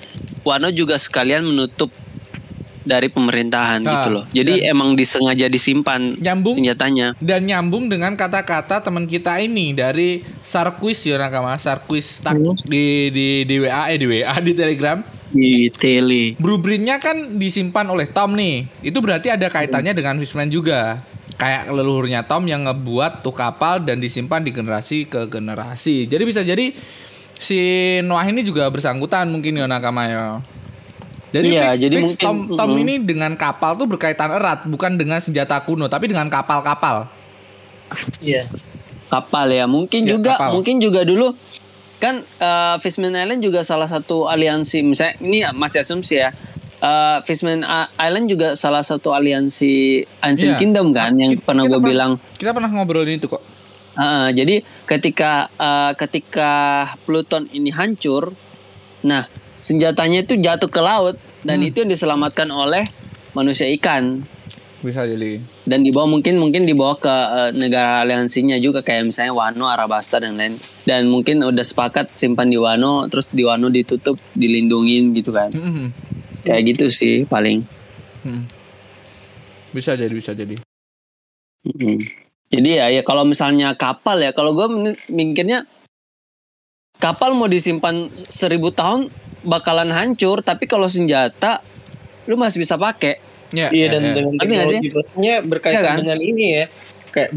Wano 0.45 0.69
juga 0.69 0.99
sekalian 0.99 1.43
menutup 1.47 1.89
dari 2.85 3.09
pemerintahan 3.09 3.81
Nah, 3.81 3.91
gitu 3.99 4.09
loh. 4.13 4.23
Jadi 4.31 4.63
emang 4.63 4.93
disengaja 4.93 5.49
disimpan 5.49 6.15
Nyambung. 6.15 6.55
senjatanya. 6.55 7.17
dan 7.19 7.43
nyambung 7.43 7.89
dengan 7.89 8.13
kata-kata 8.13 8.85
teman 8.85 9.09
kita 9.09 9.41
ini 9.41 9.73
dari 9.73 10.21
Sarquis 10.45 11.03
ya 11.03 11.17
nakama 11.17 11.57
Sarquis 11.57 12.21
tak 12.21 12.37
di 12.69 13.09
di 13.09 13.27
di 13.43 13.55
WA 13.59 13.89
eh 13.89 13.97
di 13.97 14.07
WA 14.07 14.35
di 14.39 14.53
Telegram 14.53 15.01
di 15.35 15.67
tele. 15.73 16.37
Blueprintnya 16.39 17.01
kan 17.03 17.35
disimpan 17.35 17.89
oleh 17.91 18.07
Tom 18.07 18.37
nih. 18.39 18.63
Itu 18.79 19.03
berarti 19.03 19.33
ada 19.33 19.51
kaitannya 19.51 19.91
dengan 19.91 20.15
Fishman 20.15 20.47
juga. 20.47 21.03
Kayak 21.35 21.67
leluhurnya 21.75 22.23
Tom 22.23 22.47
yang 22.47 22.63
ngebuat 22.63 23.19
tuh 23.19 23.35
kapal 23.35 23.83
dan 23.83 23.99
disimpan 23.99 24.39
di 24.39 24.55
generasi 24.55 25.03
ke 25.11 25.27
generasi. 25.27 26.07
Jadi 26.07 26.23
bisa 26.23 26.39
jadi 26.47 26.71
si 27.35 27.59
Noah 28.07 28.23
ini 28.31 28.47
juga 28.47 28.71
bersangkutan 28.71 29.27
mungkin 29.27 29.59
ya 29.59 29.67
nakama 29.67 30.03
ya. 30.07 30.23
Jadi 31.35 31.47
Iya, 31.51 31.63
fix, 31.67 31.83
jadi 31.83 31.95
fix 31.99 32.05
mungkin- 32.07 32.23
Tom, 32.23 32.37
Tom 32.55 32.69
mm. 32.71 32.81
ini 32.81 32.93
dengan 33.03 33.31
kapal 33.35 33.75
tuh 33.75 33.83
berkaitan 33.85 34.31
erat, 34.31 34.63
bukan 34.63 34.95
dengan 34.95 35.19
senjata 35.19 35.59
kuno, 35.61 35.85
tapi 35.85 36.07
dengan 36.07 36.31
kapal-kapal. 36.31 37.11
Iya. 38.23 38.47
Kapal 39.05 39.51
ya, 39.51 39.67
mungkin 39.67 40.01
Ya, 40.03 40.15
juga 40.15 40.33
kapal. 40.33 40.51
mungkin 40.55 40.75
juga 40.79 41.03
dulu 41.03 41.35
kan 41.95 42.17
eh, 42.19 42.75
Fishman 42.79 43.13
Island 43.13 43.39
juga 43.39 43.61
salah 43.61 43.85
satu 43.85 44.25
aliansi. 44.25 44.79
Misalnya 44.81 45.15
ini 45.19 45.43
masih 45.51 45.83
asumsi 45.83 46.17
ya. 46.17 46.31
Eh, 46.77 47.17
Fishman 47.23 47.63
Island 47.95 48.27
juga 48.27 48.53
salah 48.53 48.81
satu 48.81 49.11
aliansi 49.11 50.03
Ancient 50.19 50.55
Iya. 50.55 50.59
Kingdom 50.59 50.91
kan 50.91 51.15
yang 51.15 51.33
Kita- 51.33 51.45
pernah 51.45 51.63
gue 51.65 51.79
bilang 51.79 52.11
Kita 52.35 52.51
pernah 52.51 52.67
ngobrolin 52.67 53.15
itu 53.15 53.27
kok. 53.27 53.43
Ah, 53.95 54.27
jadi 54.29 54.59
ketika 54.83 55.47
eh, 55.51 55.91
ketika 55.95 56.51
Pluton 57.03 57.47
ini 57.49 57.71
hancur, 57.71 58.35
nah 59.01 59.23
senjatanya 59.65 60.21
itu 60.21 60.37
jatuh 60.37 60.69
ke 60.69 60.77
laut 60.77 61.17
dan 61.41 61.57
Hmm. 61.57 61.69
itu 61.73 61.81
yang 61.81 61.89
diselamatkan 61.89 62.53
oleh 62.53 62.85
manusia 63.33 63.65
ikan 63.73 64.21
Bisa 64.79 65.01
jadi. 65.01 65.41
dan 65.65 65.81
dibawa 65.81 66.05
mungkin 66.05 66.37
mungkin 66.37 66.69
dibawa 66.69 66.93
ke 66.95 67.09
eh, 67.09 67.49
negara 67.57 68.05
aliansinya 68.05 68.53
juga 68.57 68.79
kayak 68.79 69.09
misalnya 69.09 69.33
Wano, 69.33 69.65
Arabasta 69.65 70.21
dan 70.21 70.37
lain 70.37 70.53
dan 70.85 71.09
mungkin 71.09 71.41
udah 71.41 71.65
sepakat 71.65 72.13
simpan 72.13 72.47
di 72.47 72.61
Wano 72.61 73.09
terus 73.09 73.25
di 73.27 73.41
Wano 73.41 73.67
ditutup 73.67 74.13
dilindungin 74.33 75.11
gitu 75.11 75.33
kan 75.33 75.49
Hmm, 75.49 75.89
kayak 76.41 76.61
gitu 76.69 76.85
sih 76.87 77.25
paling 77.25 77.65
hmm. 78.21 78.43
Bisa 79.73 79.91
jadi, 79.91 80.07
bisa 80.09 80.31
jadi. 80.31 80.55
Mm. 81.67 81.99
Jadi 82.47 82.69
ya, 82.71 82.87
ya 82.87 83.01
kalau 83.01 83.27
misalnya 83.27 83.75
kapal 83.75 84.15
ya, 84.15 84.31
kalau 84.31 84.55
gue 84.55 84.67
mikirnya 85.09 85.67
kapal 86.95 87.35
mau 87.35 87.49
disimpan 87.49 88.07
seribu 88.29 88.71
tahun 88.71 89.11
bakalan 89.45 89.93
hancur, 89.93 90.41
tapi 90.41 90.65
kalau 90.65 90.89
senjata 90.89 91.61
lu 92.25 92.35
masih 92.35 92.59
bisa 92.61 92.75
pakai. 92.75 93.21
Ya, 93.53 93.69
Iya 93.69 93.87
ya, 93.87 93.93
dan 93.93 94.01
ya. 94.03 94.13
dengan 94.17 94.33
teknologi 94.41 94.89
plusnya 94.89 95.35
berkaitan 95.45 95.77
Iya 95.79 95.85
kan? 95.85 95.97
dengan 96.01 96.19
ini 96.19 96.45
ya. 96.49 96.65
Kayak 97.13 97.29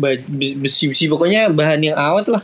besi-besi 0.59 1.07
pokoknya 1.07 1.53
bahan 1.55 1.81
yang 1.85 1.97
awet 1.97 2.27
lah. 2.27 2.43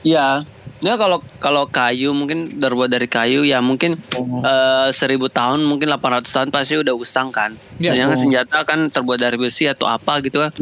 Iya. 0.00 0.46
Nah 0.76 0.94
kalau 1.00 1.24
kalau 1.40 1.64
kayu 1.68 2.12
mungkin 2.12 2.60
terbuat 2.60 2.92
dari 2.92 3.08
kayu 3.08 3.48
ya 3.48 3.64
mungkin 3.64 3.96
eh, 4.44 4.88
seribu 4.92 5.32
tahun 5.32 5.64
mungkin 5.64 5.88
800 5.88 6.28
tahun 6.28 6.48
pasti 6.52 6.80
udah 6.80 6.94
usang 6.96 7.32
kan. 7.32 7.56
Ya. 7.80 7.92
Sedangkan 7.92 8.18
senjata 8.20 8.56
kan 8.64 8.78
terbuat 8.88 9.18
dari 9.20 9.36
besi 9.40 9.64
atau 9.68 9.88
apa 9.88 10.20
gitu 10.20 10.44
kan 10.44 10.52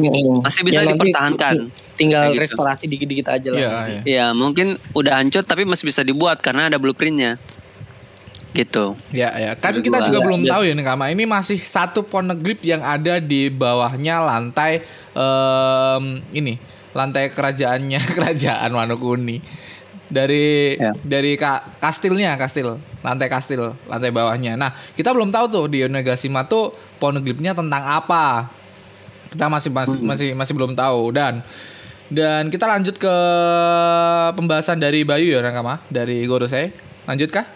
masih 0.43 0.63
bisa 0.63 0.83
nanti 0.83 1.11
dipertahankan. 1.11 1.53
Tinggal 1.95 2.35
gitu. 2.35 2.43
restorasi 2.43 2.91
dikit-dikit 2.91 3.27
aja 3.31 3.47
lah. 3.51 3.59
Iya, 3.59 3.71
iya. 3.87 4.01
Ya 4.03 4.25
mungkin 4.35 4.75
udah 4.95 5.19
hancur 5.19 5.43
tapi 5.47 5.63
masih 5.63 5.87
bisa 5.87 6.03
dibuat 6.03 6.39
karena 6.43 6.67
ada 6.67 6.79
blueprintnya. 6.79 7.39
Gitu. 8.55 8.85
Ya, 9.11 9.35
ya. 9.35 9.51
Kan 9.59 9.83
kita 9.83 9.99
juga 10.07 10.19
Ya, 10.19 10.25
belum 10.25 10.41
ya. 10.41 10.49
tahu 10.55 10.61
ya 10.63 10.73
nih 10.73 10.85
Kama. 10.87 11.05
Ini 11.11 11.23
masih 11.27 11.59
satu 11.59 12.01
poneglyph 12.01 12.63
yang 12.63 12.79
ada 12.79 13.19
di 13.19 13.51
bawahnya 13.51 14.23
lantai 14.23 14.79
em, 15.11 16.03
ini, 16.31 16.55
lantai 16.91 17.29
kerajaannya 17.29 17.99
kerajaan 18.15 18.71
Wanokuni. 18.71 19.43
Dari 20.05 20.77
Ya. 20.77 20.93
dari 21.01 21.33
ka, 21.33 21.65
kastilnya, 21.81 22.37
kastil, 22.37 22.77
lantai 23.01 23.25
kastil, 23.25 23.73
lantai 23.89 24.13
bawahnya. 24.13 24.53
Nah, 24.53 24.69
kita 24.93 25.09
belum 25.11 25.33
tahu 25.33 25.45
tuh 25.49 25.65
di 25.65 25.81
Onegashima 25.81 26.45
tuh 26.45 26.71
poneglyphnya 27.01 27.57
tentang 27.57 27.81
apa. 27.83 28.47
Kita 29.33 29.49
masih 29.49 29.73
masih 29.73 29.99
masih 29.99 30.29
masih 30.31 30.53
belum 30.55 30.77
tahu 30.77 31.09
dan 31.11 31.41
dan 32.07 32.53
kita 32.53 32.69
lanjut 32.69 32.95
ke 32.95 33.15
pembahasan 34.37 34.77
dari 34.77 35.01
Bayu 35.01 35.33
ya 35.33 35.41
Nakama, 35.41 35.81
dari 35.89 36.21
Gorosei. 36.23 36.69
Lanjut 37.09 37.33
kah? 37.33 37.49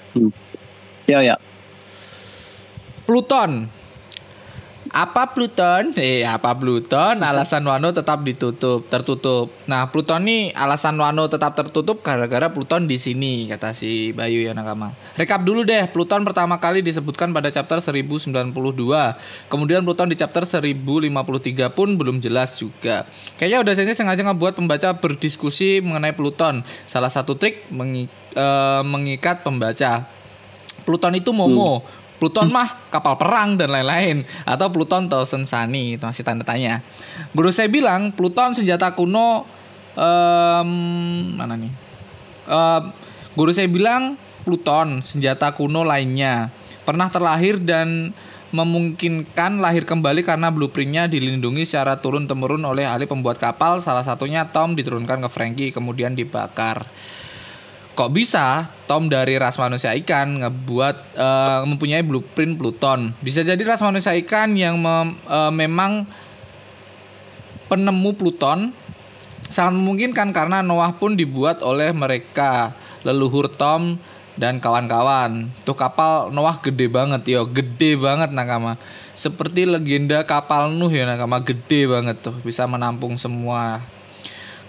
Ya 1.09 1.25
ya. 1.25 1.35
Pluton. 3.09 3.65
Apa 4.89 5.33
Pluton? 5.37 5.93
Eh, 5.97 6.25
apa 6.25 6.53
Pluton? 6.57 7.21
Alasan 7.21 7.61
Wano 7.65 7.89
tetap 7.93 8.21
ditutup, 8.25 8.85
tertutup. 8.89 9.49
Nah, 9.65 9.89
Pluton 9.89 10.21
nih 10.25 10.53
alasan 10.53 10.97
Wano 10.97 11.25
tetap 11.29 11.53
tertutup 11.57 12.01
gara-gara 12.05 12.49
Pluton 12.53 12.85
di 12.85 12.97
sini, 13.01 13.45
kata 13.49 13.73
si 13.73 14.13
Bayu 14.13 14.41
ya 14.45 14.53
Nakama. 14.53 14.93
Rekap 15.17 15.45
dulu 15.45 15.61
deh, 15.65 15.89
Pluton 15.89 16.21
pertama 16.25 16.57
kali 16.57 16.81
disebutkan 16.85 17.33
pada 17.33 17.49
chapter 17.53 17.81
1092. 17.81 18.53
Kemudian 19.49 19.81
Pluton 19.85 20.09
di 20.09 20.17
chapter 20.17 20.45
1053 20.45 21.69
pun 21.73 21.93
belum 21.93 22.21
jelas 22.21 22.57
juga. 22.57 23.05
Kayaknya 23.37 23.59
udah 23.65 23.73
saya 23.73 23.93
sengaja 23.97 24.21
ngebuat 24.25 24.57
pembaca 24.57 24.93
berdiskusi 24.97 25.81
mengenai 25.85 26.13
Pluton. 26.13 26.65
Salah 26.89 27.09
satu 27.13 27.37
trik 27.37 27.65
mengi- 27.73 28.09
eh, 28.33 28.81
mengikat 28.85 29.41
pembaca. 29.45 30.17
Pluton 30.89 31.13
itu 31.21 31.29
Momo. 31.29 31.85
Pluton 32.17 32.49
mah 32.49 32.89
kapal 32.89 33.15
perang 33.15 33.55
dan 33.55 33.69
lain-lain 33.69 34.25
atau 34.43 34.73
Pluton 34.73 35.05
Thousand 35.05 35.45
Sunny 35.45 35.95
itu 35.95 36.03
masih 36.03 36.25
tanda 36.25 36.41
tanya. 36.41 36.81
Guru 37.31 37.53
saya 37.53 37.69
bilang 37.69 38.09
Pluton 38.09 38.57
senjata 38.57 38.97
kuno 38.97 39.45
em, 39.93 40.69
mana 41.37 41.53
nih? 41.53 41.71
Em, 42.49 42.83
guru 43.37 43.53
saya 43.53 43.69
bilang 43.69 44.17
Pluton 44.43 44.99
senjata 45.05 45.53
kuno 45.53 45.85
lainnya 45.85 46.49
pernah 46.83 47.05
terlahir 47.07 47.61
dan 47.61 48.11
memungkinkan 48.49 49.61
lahir 49.61 49.85
kembali 49.85 50.25
karena 50.25 50.49
blueprintnya 50.49 51.05
dilindungi 51.05 51.69
secara 51.69 52.01
turun 52.01 52.25
temurun 52.25 52.65
oleh 52.65 52.81
ahli 52.81 53.05
pembuat 53.05 53.37
kapal 53.37 53.77
salah 53.77 54.01
satunya 54.01 54.49
Tom 54.49 54.73
diturunkan 54.73 55.21
ke 55.21 55.29
Frankie 55.29 55.69
kemudian 55.69 56.17
dibakar 56.17 56.81
kok 57.99 58.15
bisa 58.15 58.71
Tom 58.87 59.11
dari 59.11 59.35
ras 59.35 59.59
manusia 59.59 59.91
ikan 59.99 60.39
ngebuat 60.39 61.19
eh, 61.19 61.61
mempunyai 61.67 61.99
blueprint 61.99 62.55
Pluton. 62.55 63.11
Bisa 63.19 63.43
jadi 63.43 63.59
ras 63.67 63.83
manusia 63.83 64.15
ikan 64.23 64.55
yang 64.55 64.79
mem- 64.79 65.19
eh, 65.27 65.51
memang 65.51 66.07
penemu 67.67 68.15
Pluton 68.15 68.71
sangat 69.51 69.75
memungkinkan 69.75 70.31
karena 70.31 70.63
Noah 70.63 70.95
pun 70.95 71.19
dibuat 71.19 71.59
oleh 71.59 71.91
mereka 71.91 72.71
leluhur 73.03 73.51
Tom 73.51 73.99
dan 74.39 74.63
kawan-kawan. 74.63 75.51
Tuh 75.67 75.75
kapal 75.75 76.31
Noah 76.31 76.55
gede 76.63 76.87
banget 76.87 77.27
yo, 77.27 77.43
gede 77.51 77.99
banget 77.99 78.31
nakama. 78.31 78.79
seperti 79.19 79.67
legenda 79.67 80.23
kapal 80.23 80.71
Nuh 80.71 80.87
ya 80.87 81.03
nakama 81.03 81.43
gede 81.43 81.91
banget 81.91 82.23
tuh 82.23 82.39
bisa 82.39 82.63
menampung 82.63 83.19
semua. 83.19 83.83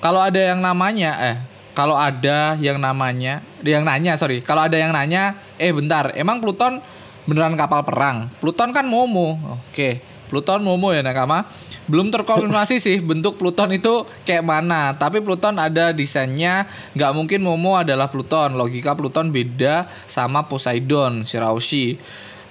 Kalau 0.03 0.19
ada 0.19 0.43
yang 0.43 0.59
namanya 0.59 1.15
eh 1.23 1.39
kalau 1.73 1.95
ada 1.95 2.59
yang 2.59 2.83
namanya 2.83 3.41
yang 3.63 3.87
nanya 3.87 4.19
sorry. 4.19 4.43
Kalau 4.43 4.67
ada 4.67 4.77
yang 4.77 4.91
nanya 4.91 5.39
eh 5.57 5.71
bentar 5.71 6.11
emang 6.19 6.43
Pluton 6.43 6.83
beneran 7.25 7.55
kapal 7.55 7.87
perang? 7.87 8.27
Pluton 8.43 8.75
kan 8.75 8.87
Momo. 8.87 9.39
Oke 9.71 10.03
Pluton 10.31 10.63
Momo 10.63 10.91
ya 10.95 11.03
nakama. 11.03 11.47
Belum 11.91 12.07
terkonfirmasi 12.07 12.79
sih 12.79 13.03
bentuk 13.03 13.35
Pluton 13.35 13.75
itu 13.75 14.07
kayak 14.23 14.47
mana 14.47 14.95
tapi 14.95 15.23
Pluton 15.23 15.59
ada 15.59 15.91
desainnya. 15.91 16.67
Nggak 16.95 17.13
mungkin 17.15 17.41
Momo 17.43 17.79
adalah 17.79 18.11
Pluton. 18.11 18.55
Logika 18.55 18.95
Pluton 18.95 19.31
beda 19.31 19.91
sama 20.07 20.47
Poseidon 20.47 21.27
Shiraushi 21.27 21.99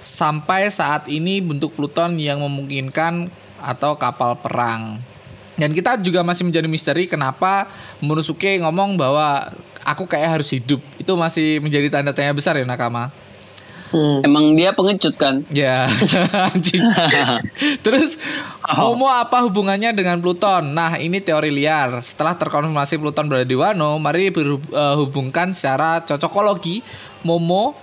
sampai 0.00 0.72
saat 0.72 1.12
ini 1.12 1.44
bentuk 1.44 1.76
Pluton 1.76 2.16
yang 2.16 2.40
memungkinkan 2.40 3.28
atau 3.60 4.00
kapal 4.00 4.40
perang 4.40 4.96
dan 5.58 5.70
kita 5.74 5.98
juga 6.02 6.22
masih 6.22 6.46
menjadi 6.46 6.68
misteri 6.70 7.04
kenapa 7.10 7.66
Monosuke 8.02 8.60
ngomong 8.62 8.94
bahwa 8.94 9.50
aku 9.82 10.06
kayak 10.06 10.40
harus 10.40 10.52
hidup 10.54 10.78
itu 11.00 11.12
masih 11.16 11.58
menjadi 11.58 12.00
tanda 12.00 12.12
tanya 12.14 12.36
besar 12.36 12.54
ya 12.58 12.66
Nakama 12.68 13.10
Hmm. 13.90 14.22
Emang 14.22 14.54
dia 14.54 14.70
pengecut 14.70 15.18
kan? 15.18 15.42
Ya, 15.50 15.82
anjing. 16.54 16.78
Terus 17.84 18.22
Momo 18.78 19.10
apa 19.10 19.42
hubungannya 19.42 19.90
dengan 19.90 20.22
Pluton? 20.22 20.70
Nah, 20.70 20.94
ini 21.02 21.18
teori 21.18 21.50
liar. 21.50 21.98
Setelah 21.98 22.38
terkonfirmasi 22.38 23.02
Pluton 23.02 23.26
berada 23.26 23.42
di 23.42 23.58
Wano, 23.58 23.98
mari 23.98 24.30
berhubungkan 24.30 25.58
secara 25.58 26.06
cocokologi 26.06 26.86
Momo 27.26 27.74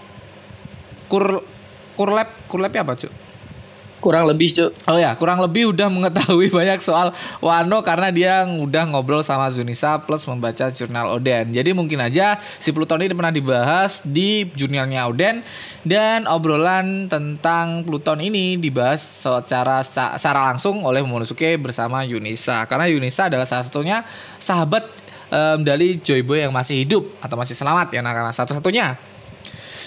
kur 1.11 1.43
kurlep 1.99 2.47
kurlepnya 2.47 2.87
apa, 2.87 2.93
Cuk? 2.95 3.26
Kurang 4.07 4.23
lebih, 4.23 4.55
Cuk. 4.55 4.71
Oh 4.87 4.95
ya, 4.95 5.11
kurang 5.19 5.43
lebih 5.43 5.75
udah 5.75 5.91
mengetahui 5.91 6.47
banyak 6.55 6.79
soal 6.79 7.11
Wano 7.43 7.83
karena 7.83 8.07
dia 8.07 8.47
udah 8.47 8.87
ngobrol 8.87 9.19
sama 9.19 9.51
Zunisa 9.51 9.99
plus 9.99 10.23
membaca 10.31 10.71
jurnal 10.71 11.11
Oden. 11.19 11.51
Jadi 11.51 11.75
mungkin 11.75 11.99
aja 11.99 12.39
si 12.39 12.71
Pluton 12.71 13.03
ini 13.03 13.11
pernah 13.11 13.35
dibahas 13.35 14.07
di 14.07 14.47
jurnalnya 14.55 15.11
Oden 15.11 15.43
dan 15.83 16.23
obrolan 16.23 17.11
tentang 17.11 17.83
Pluton 17.83 18.23
ini 18.23 18.55
dibahas 18.55 19.03
secara 19.03 19.83
secara 19.83 20.55
langsung 20.55 20.87
oleh 20.87 21.03
Momonosuke 21.03 21.59
bersama 21.59 22.07
Yunisa. 22.07 22.63
Karena 22.63 22.87
Yunisa 22.87 23.27
adalah 23.27 23.43
salah 23.43 23.67
satunya 23.67 24.07
sahabat 24.39 24.87
um, 25.35 25.67
dari 25.67 25.99
Joyboy 25.99 26.47
yang 26.47 26.55
masih 26.55 26.87
hidup 26.87 27.03
atau 27.19 27.35
masih 27.35 27.59
selamat 27.59 27.91
ya 27.91 27.99
nah 27.99 28.31
satu-satunya. 28.31 28.95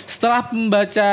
Setelah 0.04 0.44
membaca 0.52 1.08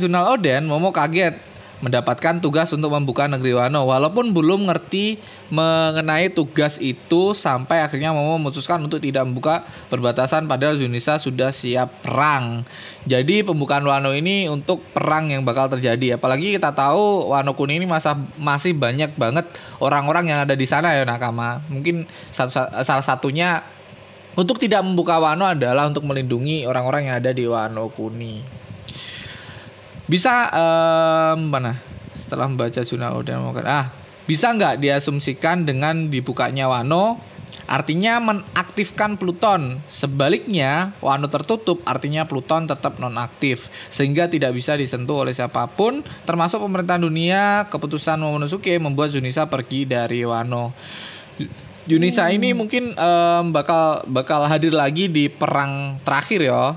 jurnal 0.00 0.40
Oden, 0.40 0.64
Momo 0.64 0.88
kaget 0.88 1.55
mendapatkan 1.84 2.40
tugas 2.40 2.72
untuk 2.72 2.88
membuka 2.88 3.28
negeri 3.28 3.52
Wano 3.52 3.84
walaupun 3.84 4.32
belum 4.32 4.64
ngerti 4.72 5.20
mengenai 5.52 6.32
tugas 6.32 6.80
itu 6.80 7.36
sampai 7.36 7.84
akhirnya 7.84 8.16
Momo 8.16 8.40
memutuskan 8.40 8.80
untuk 8.80 8.98
tidak 9.04 9.28
membuka 9.28 9.60
perbatasan 9.92 10.48
padahal 10.48 10.80
Zunisa 10.80 11.20
sudah 11.20 11.52
siap 11.52 11.92
perang. 12.00 12.64
Jadi 13.04 13.44
pembukaan 13.44 13.84
Wano 13.84 14.16
ini 14.16 14.48
untuk 14.48 14.80
perang 14.96 15.28
yang 15.28 15.44
bakal 15.44 15.68
terjadi 15.68 16.16
apalagi 16.16 16.56
kita 16.56 16.72
tahu 16.72 17.28
Wano 17.28 17.52
Kuni 17.52 17.76
ini 17.76 17.84
masa 17.84 18.16
masih 18.40 18.72
banyak 18.72 19.12
banget 19.20 19.44
orang-orang 19.84 20.32
yang 20.32 20.38
ada 20.48 20.56
di 20.56 20.64
sana 20.64 20.96
ya 20.96 21.04
Nakama. 21.04 21.60
Mungkin 21.68 22.08
salah 22.32 23.04
satunya 23.04 23.60
untuk 24.32 24.56
tidak 24.56 24.80
membuka 24.80 25.20
Wano 25.20 25.44
adalah 25.44 25.84
untuk 25.84 26.08
melindungi 26.08 26.64
orang-orang 26.64 27.12
yang 27.12 27.16
ada 27.20 27.36
di 27.36 27.44
Wano 27.44 27.92
Kuni 27.92 28.65
bisa 30.06 30.50
um, 30.54 31.50
mana? 31.50 31.78
Setelah 32.16 32.48
membaca 32.48 32.80
jurnal 32.80 33.20
Oden 33.20 33.42
ah 33.66 33.92
bisa 34.26 34.50
nggak 34.50 34.82
diasumsikan 34.82 35.62
dengan 35.62 36.10
dibukanya 36.10 36.66
Wano? 36.66 37.18
Artinya 37.66 38.22
menaktifkan 38.22 39.18
Pluton. 39.18 39.82
Sebaliknya 39.90 40.94
Wano 41.02 41.26
tertutup. 41.26 41.82
Artinya 41.82 42.22
Pluton 42.26 42.70
tetap 42.70 43.02
nonaktif 43.02 43.70
sehingga 43.90 44.30
tidak 44.30 44.54
bisa 44.54 44.78
disentuh 44.78 45.26
oleh 45.26 45.34
siapa 45.34 45.66
pun 45.66 46.02
termasuk 46.22 46.62
pemerintahan 46.62 47.02
dunia. 47.02 47.66
Keputusan 47.66 48.22
Momonosuke 48.22 48.78
membuat 48.78 49.10
Junisa 49.10 49.50
pergi 49.50 49.82
dari 49.86 50.22
Wano. 50.22 50.70
Junisa 51.86 52.30
ini 52.34 52.50
mungkin 52.50 52.94
um, 52.98 53.54
bakal 53.54 54.02
bakal 54.10 54.46
hadir 54.50 54.74
lagi 54.74 55.06
di 55.06 55.30
perang 55.30 56.02
terakhir 56.02 56.50
ya 56.50 56.74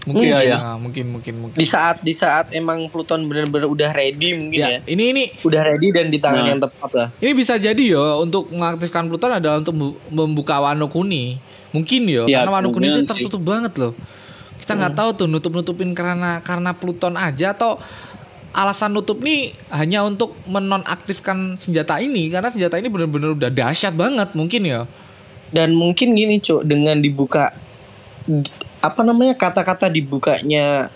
Mungkin, 0.00 0.26
Iya, 0.26 0.38
iya. 0.40 0.56
Nah, 0.56 0.76
mungkin 0.76 1.12
mungkin 1.12 1.34
mungkin. 1.38 1.56
Di 1.56 1.64
saat 1.64 2.00
di 2.00 2.10
saat 2.10 2.50
emang 2.50 2.88
Pluton 2.88 3.24
benar-benar 3.24 3.68
udah 3.68 3.90
ready 3.90 4.32
mungkin 4.32 4.56
ya. 4.56 4.68
Ya, 4.70 4.80
ini 4.86 5.04
ini 5.10 5.22
Udah 5.40 5.60
ready 5.60 5.92
dan 5.92 6.08
di 6.08 6.16
tangan 6.16 6.40
Nah. 6.40 6.50
yang 6.50 6.60
tepat 6.60 6.90
lah. 6.92 7.08
ini 7.18 7.32
bisa 7.32 7.54
jadi 7.56 7.84
ya 7.84 8.16
untuk 8.16 8.48
mengaktifkan 8.48 9.06
Pluton 9.06 9.32
adalah 9.34 9.58
untuk 9.58 9.76
membu- 9.76 10.00
membuka 10.08 10.56
Wano 10.58 10.88
Kuni. 10.88 11.36
Mungkin 11.70 12.02
ya, 12.04 12.24
Ya, 12.24 12.42
karena 12.42 12.50
Wano 12.50 12.68
Kuni 12.68 12.88
itu 12.88 12.96
kemungkinan 12.96 13.04
sih. 13.06 13.10
tertutup 13.22 13.42
banget 13.42 13.72
loh. 13.76 13.92
Kita 14.56 14.72
nggak 14.74 14.94
tahu 14.94 15.10
tuh 15.14 15.26
nutup-nutupin 15.26 15.92
karena 15.92 16.40
karena 16.40 16.70
Pluton 16.72 17.14
aja 17.14 17.52
atau 17.52 17.76
alasan 18.50 18.90
nutup 18.90 19.20
nih 19.20 19.52
hanya 19.70 20.02
untuk 20.02 20.34
menonaktifkan 20.44 21.54
senjata 21.54 21.98
ini 21.98 22.26
karena 22.26 22.48
senjata 22.48 22.74
ini 22.74 22.88
benar-benar 22.88 23.34
udah 23.34 23.46
dahsyat 23.48 23.92
banget 23.92 24.32
mungkin 24.32 24.64
ya. 24.64 24.88
Dan 25.50 25.74
mungkin 25.74 26.14
gini, 26.14 26.38
Cuk, 26.38 26.62
dengan 26.62 26.98
dibuka 26.98 27.50
apa 28.80 29.00
namanya 29.04 29.36
kata-kata 29.36 29.86
dibukanya 29.86 30.88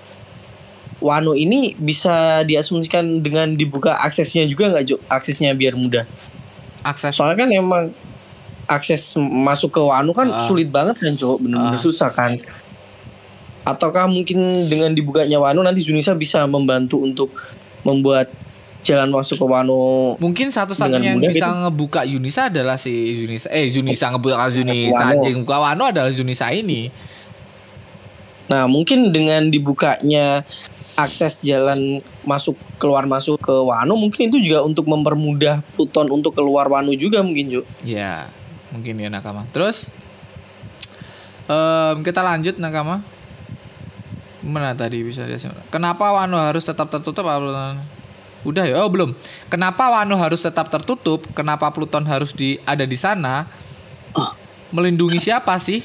Wano 1.05 1.37
ini 1.37 1.77
bisa 1.77 2.41
diasumsikan 2.43 3.21
dengan 3.21 3.53
dibuka 3.53 3.93
aksesnya 3.99 4.49
juga 4.49 4.73
nggak 4.73 4.85
Cuk? 4.89 5.01
Aksesnya 5.05 5.53
biar 5.53 5.77
mudah. 5.77 6.09
Akses 6.81 7.13
Soalnya 7.13 7.45
kan 7.45 7.51
emang 7.53 7.85
akses 8.65 9.13
masuk 9.21 9.77
ke 9.77 9.81
Wano 9.85 10.17
kan 10.17 10.33
Ah. 10.33 10.49
sulit 10.49 10.73
banget 10.73 10.97
kan, 10.97 11.13
Cuk. 11.13 11.45
Bener-bener 11.45 11.77
Ah. 11.77 11.83
susah 11.83 12.09
kan. 12.09 12.41
Ataukah 13.65 14.09
mungkin 14.09 14.69
dengan 14.69 14.93
dibukanya 14.93 15.41
Wano 15.41 15.61
nanti 15.61 15.81
Junisa 15.81 16.13
bisa 16.13 16.41
membantu 16.45 17.01
untuk 17.01 17.33
membuat 17.85 18.29
jalan 18.85 19.09
masuk 19.09 19.41
ke 19.41 19.47
Wano 19.49 20.17
Mungkin 20.21 20.49
satu-satunya 20.49 21.17
yang 21.17 21.21
mudah 21.21 21.33
bisa 21.33 21.49
ngebuka 21.49 22.01
Yunisa 22.05 22.49
adalah 22.49 22.77
si 22.77 22.93
Yunisa. 23.25 23.49
Eh, 23.49 23.69
Yunisa 23.69 24.09
ngebuka 24.09 24.41
Yunisa 24.49 24.93
Wano. 25.05 25.13
anjing. 25.21 25.37
Buka 25.45 25.57
Wano 25.61 25.85
adalah 25.89 26.09
Yunisa 26.09 26.49
ini. 26.49 26.89
Nah, 28.45 28.69
mungkin 28.69 29.09
dengan 29.09 29.49
dibukanya 29.49 30.45
akses 30.95 31.43
jalan 31.43 31.99
masuk 32.23 32.55
keluar 32.79 33.03
masuk 33.03 33.43
ke 33.43 33.51
Wano 33.51 33.99
mungkin 33.99 34.31
itu 34.31 34.39
juga 34.39 34.63
untuk 34.63 34.87
mempermudah 34.87 35.59
Pluton 35.75 36.07
untuk 36.15 36.39
keluar 36.39 36.71
Wano 36.71 36.95
juga 36.95 37.19
mungkin, 37.25 37.51
Ju. 37.51 37.61
Ya, 37.83 38.31
mungkin 38.71 39.03
ya 39.03 39.11
Nakama. 39.11 39.43
Terus 39.51 39.91
em, 41.51 41.97
kita 42.07 42.23
lanjut 42.23 42.57
Nakama. 42.63 43.03
Mana 44.45 44.77
tadi 44.77 45.01
bisa 45.01 45.25
dia 45.25 45.41
Kenapa 45.73 46.13
Wano 46.13 46.37
harus 46.37 46.63
tetap 46.63 46.93
tertutup? 46.93 47.25
Udah 48.45 48.65
ya, 48.69 48.85
oh 48.85 48.93
belum. 48.93 49.17
Kenapa 49.49 49.89
Wano 49.89 50.21
harus 50.21 50.45
tetap 50.45 50.69
tertutup? 50.69 51.25
Kenapa 51.33 51.73
Pluton 51.73 52.05
harus 52.05 52.37
di 52.37 52.61
ada 52.69 52.85
di 52.85 52.95
sana? 52.95 53.49
Melindungi 54.69 55.17
siapa 55.17 55.57
sih? 55.57 55.81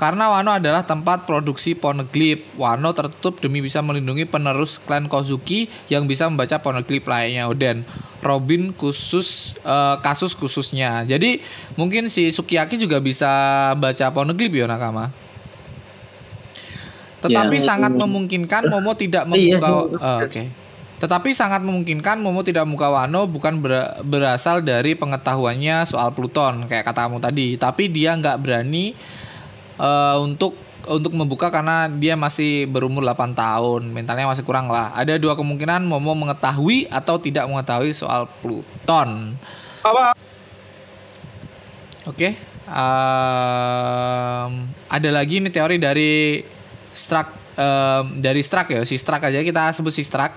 Karena 0.00 0.32
Wano 0.32 0.56
adalah 0.56 0.80
tempat 0.80 1.28
produksi 1.28 1.76
poneglyph. 1.76 2.56
Wano 2.56 2.88
tertutup 2.96 3.36
demi 3.36 3.60
bisa 3.60 3.84
melindungi 3.84 4.24
penerus 4.24 4.80
klan 4.80 5.12
Kozuki 5.12 5.68
yang 5.92 6.08
bisa 6.08 6.24
membaca 6.24 6.56
poneglyph 6.56 7.04
layaknya 7.04 7.44
Oden. 7.52 7.84
Robin 8.24 8.72
khusus 8.72 9.52
eh, 9.60 9.96
kasus 10.00 10.32
khususnya. 10.32 11.04
Jadi 11.04 11.44
mungkin 11.76 12.08
si 12.08 12.32
Sukiyaki 12.32 12.80
juga 12.80 12.96
bisa 12.96 13.28
baca 13.76 14.08
poneglyph 14.08 14.56
ya 14.56 14.64
Nakama. 14.64 15.12
Tetapi 17.20 17.56
Ya. 17.60 17.64
sangat 17.76 17.92
memungkinkan 17.92 18.72
Momo 18.72 18.96
tidak 18.96 19.28
Iya 19.28 19.60
membuka. 19.60 19.60
sih. 19.60 19.72
Oh, 20.00 20.18
Oke. 20.24 20.42
Tetapi 21.00 21.32
sangat 21.32 21.60
memungkinkan 21.60 22.20
Momo 22.20 22.40
tidak 22.40 22.64
membuka 22.64 22.88
Wano 22.88 23.28
bukan 23.28 23.60
ber- 23.60 24.00
berasal 24.04 24.64
dari 24.64 24.96
pengetahuannya 24.96 25.84
soal 25.84 26.12
Pluton 26.12 26.64
kayak 26.64 26.88
kata 26.88 27.08
kamu 27.08 27.20
tadi, 27.20 27.48
tapi 27.56 27.88
dia 27.88 28.16
nggak 28.16 28.36
berani 28.40 28.92
eh, 29.80 30.16
untuk 30.20 30.52
untuk 30.88 31.12
membuka 31.12 31.52
karena 31.52 31.86
dia 31.86 32.16
masih 32.16 32.64
berumur 32.70 33.04
8 33.04 33.36
tahun, 33.36 33.82
mentalnya 33.92 34.24
masih 34.26 34.42
kurang 34.46 34.72
lah. 34.72 34.90
Ada 34.96 35.20
dua 35.20 35.36
kemungkinan 35.36 35.84
Momo 35.84 36.16
mengetahui 36.16 36.88
atau 36.88 37.20
tidak 37.20 37.44
mengetahui 37.46 37.92
soal 37.92 38.24
Pluton. 38.40 39.36
Apa? 39.84 40.16
Oke. 42.08 42.32
Em, 42.70 44.52
ada 44.86 45.10
lagi 45.10 45.42
nih 45.42 45.52
teori 45.52 45.76
dari 45.76 46.42
Strak 46.94 47.58
em, 47.58 48.04
dari 48.22 48.40
Strak 48.40 48.70
ya, 48.70 48.80
si 48.86 48.94
Strak 48.94 49.26
aja 49.26 49.42
kita 49.42 49.74
sebut 49.74 49.92
si 49.92 50.06
Strak. 50.06 50.32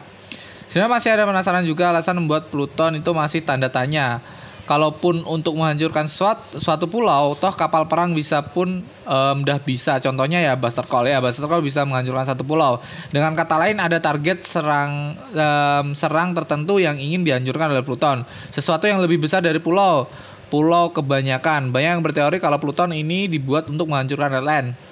Sebenarnya 0.73 0.89
masih 0.89 1.09
ada 1.13 1.29
penasaran 1.29 1.61
juga 1.65 1.93
alasan 1.93 2.17
membuat 2.17 2.49
Pluton 2.49 2.97
itu 2.97 3.11
masih 3.13 3.45
tanda 3.45 3.69
tanya. 3.69 4.17
Kalaupun 4.63 5.27
untuk 5.27 5.59
menghancurkan 5.59 6.07
suatu, 6.07 6.59
suatu 6.59 6.87
pulau, 6.87 7.35
toh 7.35 7.51
kapal 7.51 7.87
perang 7.87 8.15
bisa 8.15 8.39
pun 8.43 8.79
em, 8.85 9.37
dah 9.43 9.59
bisa. 9.59 9.99
Contohnya 9.99 10.39
ya 10.39 10.53
Buster 10.55 10.87
Call 10.87 11.11
ya, 11.11 11.19
Buster 11.19 11.47
Call 11.51 11.59
bisa 11.59 11.83
menghancurkan 11.83 12.35
satu 12.35 12.47
pulau. 12.47 12.79
Dengan 13.11 13.35
kata 13.35 13.59
lain 13.59 13.77
ada 13.83 13.99
target 13.99 14.43
serang 14.47 15.15
em, 15.35 15.87
serang 15.93 16.31
tertentu 16.31 16.79
yang 16.79 16.95
ingin 16.95 17.27
dihancurkan 17.27 17.75
oleh 17.75 17.83
Pluton. 17.83 18.23
Sesuatu 18.51 18.87
yang 18.87 19.03
lebih 19.03 19.19
besar 19.19 19.43
dari 19.43 19.59
pulau. 19.59 20.07
Pulau 20.47 20.93
kebanyakan. 20.93 21.73
Banyak 21.73 21.99
berteori 22.05 22.37
kalau 22.37 22.61
Pluton 22.61 22.93
ini 22.93 23.25
dibuat 23.25 23.67
untuk 23.67 23.89
menghancurkan 23.89 24.37
Redland. 24.39 24.82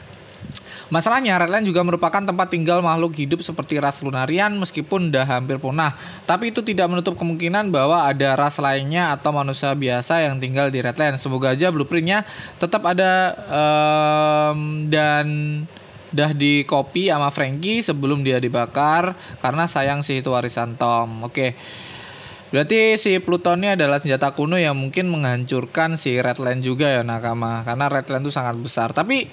Masalahnya 0.92 1.40
Redland 1.40 1.64
juga 1.64 1.88
merupakan 1.88 2.20
tempat 2.20 2.52
tinggal 2.52 2.84
makhluk 2.84 3.16
hidup 3.16 3.40
seperti 3.40 3.80
ras 3.80 4.04
Lunarian 4.04 4.52
meskipun 4.60 5.08
udah 5.08 5.24
hampir 5.24 5.56
punah. 5.56 5.96
Tapi 6.28 6.52
itu 6.52 6.60
tidak 6.60 6.92
menutup 6.92 7.16
kemungkinan 7.16 7.72
bahwa 7.72 8.04
ada 8.04 8.36
ras 8.36 8.60
lainnya 8.60 9.16
atau 9.16 9.32
manusia 9.32 9.72
biasa 9.72 10.28
yang 10.28 10.44
tinggal 10.44 10.68
di 10.68 10.84
Redland. 10.84 11.16
Semoga 11.16 11.56
aja 11.56 11.72
blueprintnya 11.72 12.28
tetap 12.60 12.84
ada 12.84 13.32
em, 13.48 14.92
dan 14.92 15.28
dah 16.12 16.36
di 16.36 16.68
copy 16.68 17.08
sama 17.08 17.32
Frankie 17.32 17.80
sebelum 17.80 18.20
dia 18.20 18.44
dibakar 18.44 19.16
karena 19.40 19.72
sayang 19.72 20.04
sih 20.04 20.20
itu 20.20 20.28
warisan 20.36 20.76
Tom. 20.76 21.24
Oke. 21.24 21.56
Berarti 22.52 23.00
si 23.00 23.16
Pluton 23.24 23.64
ini 23.64 23.80
adalah 23.80 24.04
senjata 24.04 24.36
kuno 24.36 24.60
yang 24.60 24.76
mungkin 24.76 25.08
menghancurkan 25.08 25.96
si 25.96 26.20
Redland 26.20 26.60
juga 26.68 27.00
ya 27.00 27.00
Nakama 27.00 27.64
karena 27.64 27.88
Redland 27.88 28.28
itu 28.28 28.36
sangat 28.36 28.60
besar. 28.60 28.92
Tapi 28.92 29.24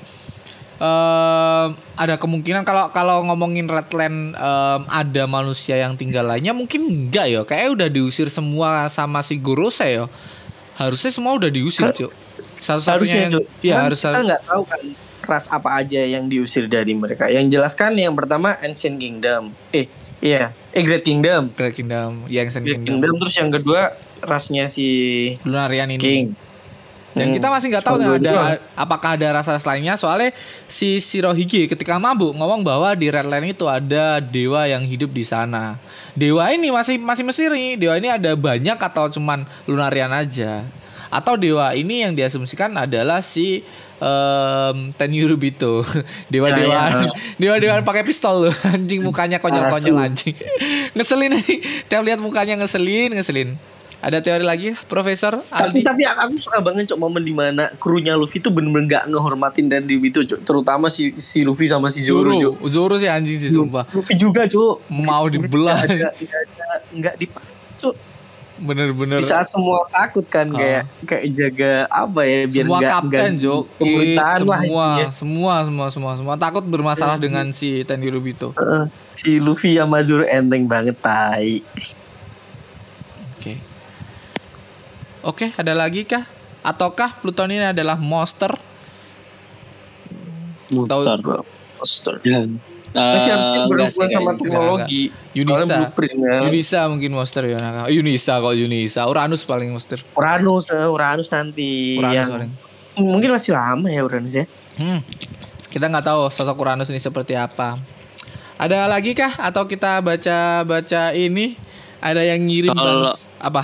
em, 0.79 1.69
ada 1.99 2.15
kemungkinan 2.17 2.63
kalau 2.63 2.91
kalau 2.95 3.27
ngomongin 3.27 3.67
Redland 3.67 4.35
em, 4.39 4.81
ada 4.87 5.23
manusia 5.27 5.77
yang 5.79 5.99
tinggal 5.99 6.27
lainnya 6.27 6.55
mungkin 6.55 6.87
enggak 6.87 7.27
ya. 7.29 7.43
Kayaknya 7.43 7.71
udah 7.75 7.89
diusir 7.91 8.29
semua 8.31 8.87
sama 8.89 9.21
si 9.21 9.39
Gorose 9.39 9.85
ya. 9.85 10.07
Harusnya 10.79 11.11
semua 11.11 11.35
udah 11.35 11.51
diusir, 11.51 11.91
Cuk. 11.91 12.15
Satu-satunya 12.63 13.27
yang 13.27 13.33
Cuk. 13.35 13.45
ya 13.67 13.75
harus 13.83 13.99
kita 13.99 14.23
nggak 14.23 14.43
tahu 14.47 14.63
kan 14.63 14.83
ras 15.29 15.45
apa 15.53 15.85
aja 15.85 16.01
yang 16.07 16.31
diusir 16.31 16.71
dari 16.71 16.95
mereka. 16.95 17.29
Yang 17.29 17.59
jelaskan 17.59 17.99
yang 17.99 18.15
pertama 18.17 18.57
Ancient 18.63 18.97
Kingdom. 18.97 19.53
Eh, 19.75 19.91
iya, 20.25 20.57
eh 20.73 20.83
Great 20.87 21.05
Kingdom. 21.05 21.53
Great 21.53 21.77
Kingdom, 21.77 22.25
yang 22.33 22.49
Ancient 22.49 22.65
Great 22.65 22.81
Kingdom. 22.81 23.05
Kingdom 23.05 23.13
terus 23.21 23.35
yang 23.37 23.51
kedua 23.53 23.93
rasnya 24.25 24.71
si 24.71 24.87
Lunarian 25.45 25.93
ini. 25.93 26.01
King. 26.01 26.27
Dan 27.19 27.27
Hmm. 27.29 27.35
kita 27.35 27.51
masih 27.51 27.67
nggak 27.75 27.83
tahu 27.85 27.97
nih 27.99 28.11
ada 28.23 28.33
apakah 28.79 29.19
ada 29.19 29.43
rasa 29.43 29.59
lainnya 29.59 29.99
soalnya 29.99 30.31
si 30.71 31.03
Shirohige 31.03 31.67
ketika 31.67 31.99
mabuk 31.99 32.31
ngomong 32.33 32.63
bahwa 32.63 32.95
di 32.95 33.11
Redland 33.11 33.51
itu 33.51 33.67
ada 33.67 34.23
dewa 34.23 34.63
yang 34.71 34.87
hidup 34.87 35.11
di 35.11 35.27
sana. 35.27 35.75
Dewa 36.15 36.47
ini 36.55 36.71
masih 36.71 37.03
masih 37.03 37.27
misteri. 37.27 37.75
Dewa 37.75 37.99
ini 37.99 38.07
ada 38.07 38.39
banyak 38.39 38.79
atau 38.79 39.11
cuman 39.11 39.43
Lunarian 39.67 40.15
aja? 40.15 40.63
Atau 41.09 41.35
dewa 41.35 41.73
ini 41.73 42.05
yang 42.05 42.13
diasumsikan 42.13 42.69
adalah 42.77 43.25
si 43.25 43.65
um, 43.97 44.93
Tenyurubito. 44.93 45.81
Dewa-dewa 46.33 46.69
Ya, 46.69 47.09
ya. 47.09 47.13
dewa-dewa 47.41 47.81
pakai 47.81 48.05
pistol 48.05 48.47
loh. 48.47 48.55
Anjing 48.75 49.01
mukanya 49.01 49.41
konyol-konyol 49.41 49.97
anjing. 50.05 50.37
ngeselin 50.93 51.33
anjing. 51.33 51.61
Tiap 51.89 52.03
lihat 52.05 52.21
mukanya 52.21 52.61
ngeselin, 52.61 53.17
ngeselin. 53.17 53.57
Ada 53.99 54.23
teori 54.23 54.47
lagi, 54.47 54.71
Profesor 54.87 55.35
Tapi 55.35 55.59
Aldi? 55.75 55.81
tapi 55.83 56.03
aku 56.07 56.39
suka 56.39 56.63
banget 56.63 56.87
cok 56.87 56.99
momen 56.99 57.19
di 57.19 57.35
mana 57.35 57.67
krunya 57.77 58.15
Luffy 58.15 58.39
tuh 58.39 58.55
bener-bener 58.55 58.87
gak 58.87 59.05
ngehormatin 59.11 59.67
dan 59.67 59.83
itu 59.85 60.23
cok 60.23 60.47
terutama 60.47 60.87
si 60.87 61.19
si 61.19 61.43
Luffy 61.43 61.67
sama 61.67 61.91
si 61.91 62.07
Zoro, 62.07 62.31
Zoro, 62.31 62.39
cok. 62.39 62.55
Zoro 62.71 62.95
sih 62.95 63.11
anjing 63.11 63.35
sih 63.37 63.51
sumpah. 63.51 63.91
Luffy 63.91 64.15
juga 64.15 64.47
cok. 64.47 64.87
Mau 64.95 65.27
dibelah. 65.27 65.83
Nggak 65.83 65.99
ada 65.99 66.09
nggak 66.15 66.41
ada 66.41 66.67
nggak 66.95 67.15
di 67.17 67.27
cok. 67.75 67.95
Bener-bener. 68.59 69.19
Di 69.19 69.27
saat 69.27 69.47
semua 69.47 69.83
takut 69.89 70.23
kan 70.25 70.47
Ah. 70.51 70.59
kayak 70.59 70.83
kayak 71.03 71.25
jaga 71.33 71.73
apa 71.89 72.21
ya 72.23 72.39
biar 72.45 72.65
semua 72.67 72.79
nggak 72.79 72.91
kapten 72.93 73.11
nggak 73.11 73.35
Jok, 73.39 73.63
pemerintahan 73.79 74.41
lah 74.43 74.61
semua, 74.63 74.87
semua, 75.11 75.55
semua, 75.63 75.87
semua, 75.91 76.13
semua 76.15 76.35
takut 76.35 76.63
bermasalah 76.63 77.19
dengan 77.19 77.51
si 77.51 77.83
Tenryubito. 77.83 78.55
Heeh. 78.55 78.87
si 79.11 79.39
Luffy 79.39 79.75
sama 79.75 80.03
Zoro 80.03 80.23
enteng 80.23 80.67
banget 80.67 80.95
tai. 80.97 81.63
Oke. 83.35 83.55
Oke, 85.21 85.51
ada 85.53 85.73
lagi 85.73 86.03
kah? 86.03 86.23
Ataukah 86.61 87.15
Pluton 87.15 87.51
ini 87.51 87.65
adalah 87.65 87.97
monster? 87.97 88.51
Monster. 90.69 91.17
Monster. 91.79 92.15
Ya. 92.23 92.45
Masih 92.89 93.31
harusnya 93.31 93.61
Eh, 93.61 93.69
berhubungan 93.69 94.09
sama 94.09 94.31
teknologi. 94.35 95.03
Yunisa. 95.33 95.77
Kan. 95.93 96.41
Yunisa 96.43 96.81
mungkin 96.89 97.11
monster 97.13 97.43
ya. 97.45 97.57
Naka. 97.57 97.89
Yunisa 97.89 98.39
kok 98.39 98.55
Yunisa. 98.55 99.05
Uranus 99.05 99.45
paling 99.45 99.69
monster. 99.69 100.01
Uranus, 100.15 100.73
eh, 100.73 100.89
Uranus 100.89 101.29
nanti 101.29 101.95
Uranus 101.95 102.17
yang 102.17 102.29
paling. 102.31 102.51
mungkin 102.99 103.31
masih 103.31 103.53
lama 103.55 103.87
ya 103.87 104.03
Uranus 104.03 104.35
ya. 104.35 104.45
Hmm. 104.77 105.05
Kita 105.69 105.87
nggak 105.87 106.07
tahu 106.07 106.21
sosok 106.29 106.57
Uranus 106.57 106.89
ini 106.89 106.99
seperti 106.99 107.37
apa. 107.37 107.77
Ada 108.57 108.89
lagi 108.89 109.13
kah? 109.13 109.31
Atau 109.39 109.65
kita 109.65 110.01
baca-baca 110.01 111.13
ini? 111.13 111.55
Ada 111.99 112.25
yang 112.25 112.41
ngirim 112.43 112.73
Kalau- 112.73 113.13
bang- 113.13 113.21
apa? 113.39 113.63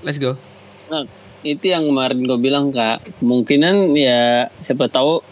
Let's 0.00 0.16
go. 0.16 0.38
Nah, 0.90 1.06
itu 1.40 1.64
yang 1.66 1.86
kemarin 1.86 2.20
gue 2.20 2.36
bilang 2.36 2.68
kak 2.68 3.00
kemungkinan 3.16 3.94
ya 3.94 4.20
siapa 4.58 4.86
tahu 4.86 5.22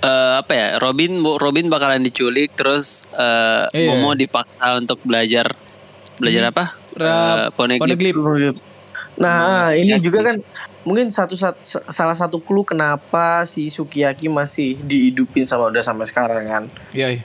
eh, 0.00 0.32
apa 0.36 0.52
ya 0.52 0.66
Robin 0.76 1.22
Bu- 1.22 1.38
Robin 1.38 1.66
bakalan 1.66 2.02
diculik 2.02 2.52
terus 2.52 3.06
eh, 3.08 3.64
Iya. 3.72 3.88
Momo 3.88 4.12
dipaksa 4.12 4.76
untuk 4.76 5.00
belajar 5.00 5.54
belajar 6.18 6.50
apa 6.50 6.64
Ra- 6.92 7.08
Eh, 7.08 7.46
poneglyph. 7.54 8.12
Poneglyph. 8.12 8.58
Nah, 9.12 9.72
ini 9.72 9.92
Sukiyaki. 9.92 10.04
juga 10.04 10.20
kan 10.22 10.36
mungkin 10.82 11.06
satu, 11.08 11.36
sat- 11.36 11.60
salah 11.86 12.12
satu 12.12 12.36
clue 12.36 12.64
kenapa 12.64 13.44
si 13.44 13.68
Sukiyaki 13.68 14.26
masih 14.26 14.80
dihidupin 14.80 15.44
sama 15.44 15.68
udah 15.68 15.80
sampai 15.80 16.04
sekarang 16.04 16.44
kan. 16.44 16.64
Iya, 16.90 17.16
iya. 17.16 17.22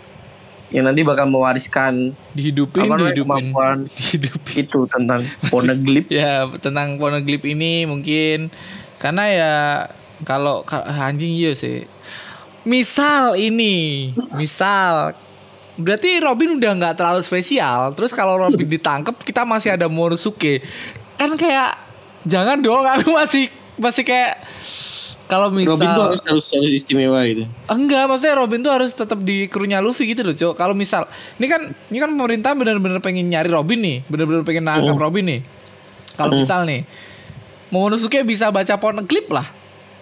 Yang 0.67 0.83
nanti 0.85 1.01
bakal 1.01 1.25
mewariskan 1.25 2.11
dihidupin, 2.31 2.83
Apa 2.83 2.95
namanya, 2.95 3.15
dihidupin, 3.15 3.23
kemampuan 3.47 3.77
dihidupin. 3.97 4.55
itu 4.59 4.79
tentang 4.85 5.21
poneglyph. 5.47 6.07
ya 6.07 6.43
tentang 6.57 6.97
poneglyph 6.97 7.43
ini 7.43 7.83
mungkin 7.83 8.51
karena 8.97 9.23
ya 9.25 9.53
kalau 10.21 10.61
ka- 10.61 10.83
anjing 10.83 11.31
iya 11.31 11.53
sih. 11.53 11.87
Misal 12.61 13.39
ini, 13.39 14.11
misal 14.33 15.15
berarti 15.77 16.19
Robin 16.19 16.57
udah 16.57 16.71
nggak 16.75 16.95
terlalu 16.95 17.21
spesial. 17.21 17.95
Terus 17.95 18.11
kalau 18.11 18.35
Robin 18.35 18.67
ditangkap 18.75 19.15
kita 19.17 19.47
masih 19.47 19.71
ada 19.71 19.87
Morosuke. 19.87 20.59
Kan 21.15 21.31
kayak 21.33 21.79
jangan 22.27 22.59
dong 22.59 22.83
aku 22.83 23.15
masih 23.15 23.47
masih 23.77 24.03
kayak 24.03 24.35
kalau 25.27 25.51
misal 25.51 25.75
Robin 25.75 25.91
tuh 25.91 26.03
harus 26.07 26.21
harus 26.23 26.45
harus 26.55 26.71
istimewa 26.71 27.19
gitu. 27.27 27.43
Enggak, 27.67 28.07
maksudnya 28.07 28.35
Robin 28.39 28.63
tuh 28.63 28.71
harus 28.71 28.95
tetap 28.95 29.19
di 29.19 29.51
krunya 29.51 29.83
Luffy 29.83 30.07
gitu 30.07 30.23
loh, 30.23 30.31
Cok. 30.31 30.55
Kalau 30.55 30.71
misal 30.71 31.03
ini 31.35 31.47
kan 31.51 31.61
ini 31.91 31.97
kan 31.99 32.09
pemerintah 32.15 32.55
benar-benar 32.55 33.03
pengen 33.03 33.27
nyari 33.27 33.51
Robin 33.51 33.79
nih, 33.79 33.97
benar-benar 34.07 34.47
pengen 34.47 34.63
nangkap 34.63 34.95
Robin 34.95 35.27
nih. 35.27 35.41
Kalau 36.15 36.33
misal 36.33 36.63
nih 36.63 36.81
Momonosuke 37.67 38.23
bisa 38.23 38.47
baca 38.47 38.79
poneglyph 38.79 39.27
lah. 39.27 39.43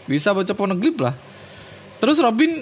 Bisa 0.05 0.30
baca 0.38 0.53
poneglyph 0.53 1.01
lah. 1.01 1.17
Terus 1.97 2.21
Robin 2.21 2.61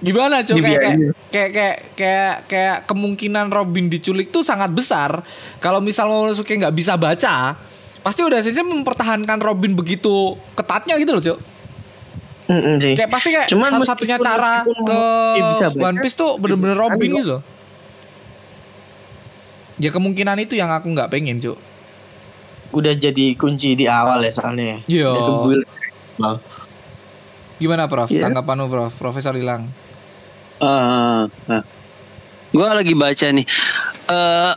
gimana, 0.00 0.40
Cok? 0.40 0.56
Kayak, 0.56 0.64
kayak, 0.64 0.80
Dibiarin. 0.80 1.12
kayak 1.28 1.50
kayak 1.52 1.76
kayak 1.92 2.34
kayak 2.48 2.76
kemungkinan 2.88 3.52
Robin 3.52 3.92
diculik 3.92 4.32
tuh 4.32 4.40
sangat 4.40 4.72
besar. 4.72 5.20
Kalau 5.60 5.84
misal 5.84 6.08
Momonosuke 6.08 6.56
nggak 6.56 6.72
bisa 6.72 6.96
baca, 6.96 7.60
pasti 8.04 8.20
udah 8.20 8.44
saja 8.44 8.60
mempertahankan 8.60 9.40
Robin 9.40 9.72
begitu 9.72 10.36
ketatnya 10.52 11.00
gitu 11.00 11.16
loh, 11.16 11.22
Cok. 11.24 11.38
Mm-mm 12.44 12.76
sih. 12.76 12.92
Kayak 12.92 13.08
pasti 13.08 13.32
kayak 13.32 13.48
Cuman 13.48 13.72
satu-satunya 13.72 14.20
meskipun- 14.20 14.28
cara 14.28 14.54
meskipun 14.60 14.84
ke 14.84 15.00
bisa 15.48 15.66
baca, 15.72 15.84
One 15.88 15.96
Piece 16.04 16.16
tuh 16.20 16.30
bener-bener 16.36 16.76
Robin 16.76 17.08
gitu 17.08 17.28
loh. 17.36 17.42
Ya 19.74 19.90
kemungkinan 19.90 20.36
itu 20.38 20.54
yang 20.54 20.68
aku 20.68 20.92
nggak 20.92 21.08
pengen, 21.08 21.40
Cuk. 21.40 21.56
Udah 22.70 22.92
jadi 22.92 23.32
kunci 23.34 23.72
di 23.72 23.88
awal 23.88 24.20
ya 24.22 24.30
soalnya. 24.30 24.78
Iya. 24.84 25.10
Nah, 26.20 26.36
Gimana, 27.54 27.86
Prof? 27.86 28.10
Iya. 28.10 28.26
Tanggapanmu, 28.26 28.66
Prof? 28.66 28.92
Profesor 28.98 29.32
hilang. 29.32 29.70
Ah, 30.58 31.24
gue 32.50 32.66
lagi 32.66 32.94
baca 32.94 33.26
nih. 33.30 33.46
Eh, 34.04 34.52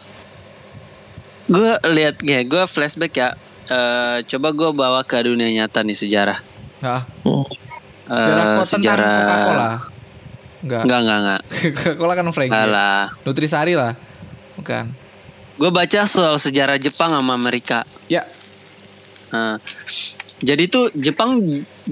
gue 1.48 1.72
lihat 1.92 2.16
ya, 2.24 2.40
gue 2.44 2.64
flashback 2.68 3.14
ya. 3.16 3.30
Eh, 3.68 4.18
coba 4.32 4.48
gue 4.56 4.70
bawa 4.72 5.02
ke 5.04 5.20
dunia 5.24 5.52
nyata 5.52 5.84
nih 5.84 5.98
sejarah. 5.98 6.40
Hmm. 6.80 7.44
sejarah 8.08 8.44
Eh, 8.44 8.56
kok 8.56 8.64
tentang 8.64 8.80
sejarah. 8.80 9.16
Coca-Cola. 9.20 9.72
Enggak. 10.58 10.82
Enggak, 10.88 11.00
enggak, 11.04 11.18
enggak. 11.20 11.42
Coca-Cola 11.76 12.14
kan 12.16 12.26
Frankie. 12.32 12.56
Alah. 12.56 13.04
Nutrisari 13.28 13.74
lah. 13.76 13.94
Bukan. 14.56 14.86
Gue 15.58 15.72
baca 15.74 16.02
soal 16.06 16.38
sejarah 16.38 16.78
Jepang 16.78 17.12
sama 17.12 17.34
Amerika. 17.34 17.84
Ya, 18.08 18.24
Nah, 19.32 19.60
jadi 20.40 20.72
tuh 20.72 20.94
Jepang 20.96 21.40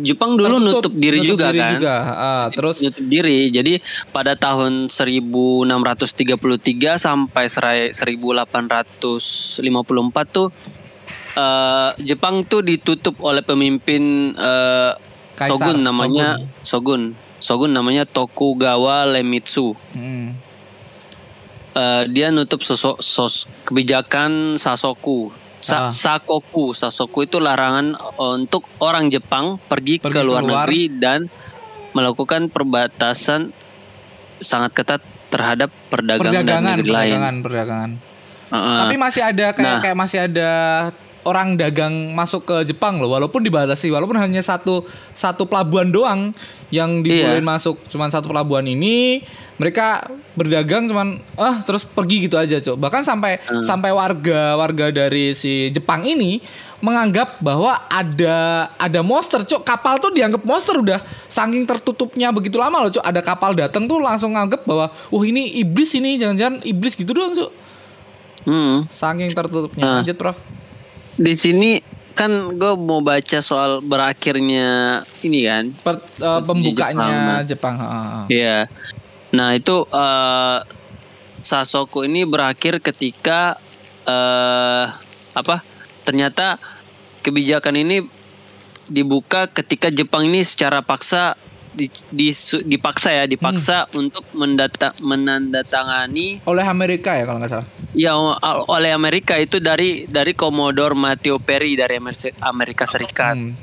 Jepang 0.04 0.36
dulu 0.36 0.60
tertutup, 0.60 0.92
nutup 0.92 0.94
diri 1.00 1.18
nutup 1.24 1.40
juga 1.40 1.48
diri 1.52 1.60
kan. 1.62 1.72
juga. 1.80 1.96
Ah, 2.04 2.46
terus 2.52 2.84
nutup 2.84 3.06
diri. 3.08 3.48
Jadi 3.48 3.80
pada 4.12 4.36
tahun 4.36 4.92
1633 4.92 7.00
sampai 7.00 7.48
serai- 7.48 7.96
1854 7.96 10.28
tuh 10.28 10.52
eh, 11.36 11.92
Jepang 12.04 12.44
tuh 12.44 12.60
ditutup 12.64 13.20
oleh 13.24 13.42
pemimpin 13.44 14.34
eh, 14.36 14.92
Kaisar, 15.36 15.76
Shogun 15.76 15.84
namanya 15.84 16.40
Shogun. 16.64 17.12
Shogun 17.44 17.76
namanya 17.76 18.08
Tokugawa 18.08 19.04
Iemitsu. 19.12 19.76
Hmm. 19.92 20.32
Eh, 21.76 22.04
dia 22.08 22.32
nutup 22.32 22.64
sosok 22.64 23.04
sos 23.04 23.44
kebijakan 23.68 24.56
Sasoku. 24.56 25.36
Sa- 25.66 25.90
Ah. 25.90 25.92
Sakoku, 25.92 26.72
Sasoku 26.72 27.26
itu 27.26 27.42
larangan 27.42 27.98
untuk 28.22 28.70
orang 28.78 29.10
Jepang 29.10 29.58
pergi, 29.60 29.98
Pergi 29.98 30.14
ke 30.14 30.22
luar 30.22 30.40
keluar. 30.40 30.70
negeri 30.70 30.94
dan 30.94 31.26
melakukan 31.92 32.48
perbatasan 32.48 33.50
sangat 34.38 34.72
ketat 34.74 35.02
terhadap 35.28 35.74
perdagangan, 35.90 36.22
dan 36.22 36.38
Perdagangan, 36.38 36.76
negeri 36.78 36.86
lain. 36.88 37.02
perdagangan, 37.10 37.36
perdagangan. 37.42 37.92
Heeh. 38.46 38.78
Tapi 38.78 38.96
masih 38.96 39.22
ada 39.26 39.46
kayak 39.50 39.66
Nah. 39.68 39.82
kayak 39.82 39.98
masih 39.98 40.20
ada 40.22 40.50
orang 41.26 41.58
dagang 41.58 42.14
masuk 42.14 42.46
ke 42.46 42.56
Jepang 42.66 43.02
loh, 43.02 43.10
walaupun 43.10 43.42
dibatasi, 43.42 43.90
walaupun 43.90 44.16
hanya 44.16 44.40
satu 44.40 44.86
satu 45.12 45.46
pelabuhan 45.46 45.90
doang 45.90 46.32
yang 46.70 47.02
dibolehin 47.02 47.42
Iya. 47.42 47.46
masuk, 47.46 47.82
cuman 47.90 48.10
satu 48.10 48.30
pelabuhan 48.30 48.66
ini 48.66 49.22
mereka 49.58 50.06
berdagang 50.34 50.86
cuman 50.86 51.18
ah 51.36 51.64
terus 51.64 51.82
pergi 51.84 52.30
gitu 52.30 52.36
aja, 52.36 52.60
Cok. 52.60 52.78
Bahkan 52.78 53.02
sampai 53.02 53.42
Hmm. 53.42 53.64
sampai 53.64 53.90
warga 53.90 54.54
warga 54.54 54.92
dari 54.92 55.34
si 55.34 55.70
Jepang 55.70 56.04
ini 56.04 56.42
menganggap 56.84 57.40
bahwa 57.40 57.74
ada 57.88 58.68
ada 58.76 59.00
monster, 59.02 59.42
Cok. 59.42 59.64
Kapal 59.64 59.98
tuh 59.98 60.12
dianggap 60.12 60.44
monster 60.44 60.78
udah 60.78 61.00
saking 61.26 61.66
tertutupnya 61.66 62.30
begitu 62.30 62.60
lama 62.60 62.84
loh, 62.84 62.92
Cok. 62.92 63.06
Ada 63.06 63.22
kapal 63.24 63.56
datang 63.56 63.90
tuh 63.90 63.98
langsung 63.98 64.36
nganggap 64.36 64.62
bahwa 64.68 64.92
wah 64.92 65.24
ini 65.26 65.58
iblis 65.58 65.96
ini, 65.96 66.20
jangan-jangan 66.20 66.62
iblis 66.62 66.94
gitu 66.94 67.16
doang, 67.16 67.34
Cok. 67.34 67.52
Hmm. 68.46 68.86
Saking 68.86 69.34
tertutupnya. 69.34 69.84
Ah. 69.88 69.96
Lanjut, 70.02 70.18
Prof. 70.20 70.38
Di 71.16 71.34
sini 71.40 71.80
kan 72.16 72.56
gue 72.56 72.74
mau 72.80 73.04
baca 73.04 73.40
soal 73.44 73.84
berakhirnya 73.84 75.02
ini 75.24 75.48
kan. 75.48 75.68
Per- 75.84 76.04
eh, 76.24 76.42
pembukanya 76.44 77.44
Jepang. 77.44 77.76
ha. 77.76 78.24
Iya. 78.32 78.68
Nah 79.36 79.52
itu 79.56 79.84
eh 79.92 80.60
Sasoku 81.46 82.02
ini 82.10 82.26
berakhir 82.26 82.82
ketika 82.82 83.60
eh 84.08 84.86
apa? 85.36 85.62
Ternyata 86.08 86.58
kebijakan 87.22 87.76
ini 87.82 88.06
dibuka 88.86 89.50
ketika 89.50 89.90
Jepang 89.90 90.30
ini 90.30 90.46
secara 90.46 90.86
paksa 90.86 91.34
di, 91.76 91.86
di- 92.10 92.34
dipaksa 92.66 93.12
ya 93.12 93.24
dipaksa 93.26 93.86
untuk 93.92 94.24
mendata, 94.32 94.96
menandatangani 95.00 96.40
Oleh 96.44 96.64
Amerika 96.64 97.14
ya 97.14 97.24
kalau 97.24 97.38
nggak 97.38 97.52
salah. 97.52 97.68
ya 97.92 98.16
oleh 98.66 98.92
Amerika 98.92 99.36
itu 99.36 99.60
dari 99.60 100.04
dari 100.06 100.32
Commodore 100.32 100.96
Matthew 100.96 101.36
Perry 101.38 101.76
dari 101.76 102.00
Amerika, 102.42 102.84
Serikat. 102.86 103.36
Hmm. 103.36 103.54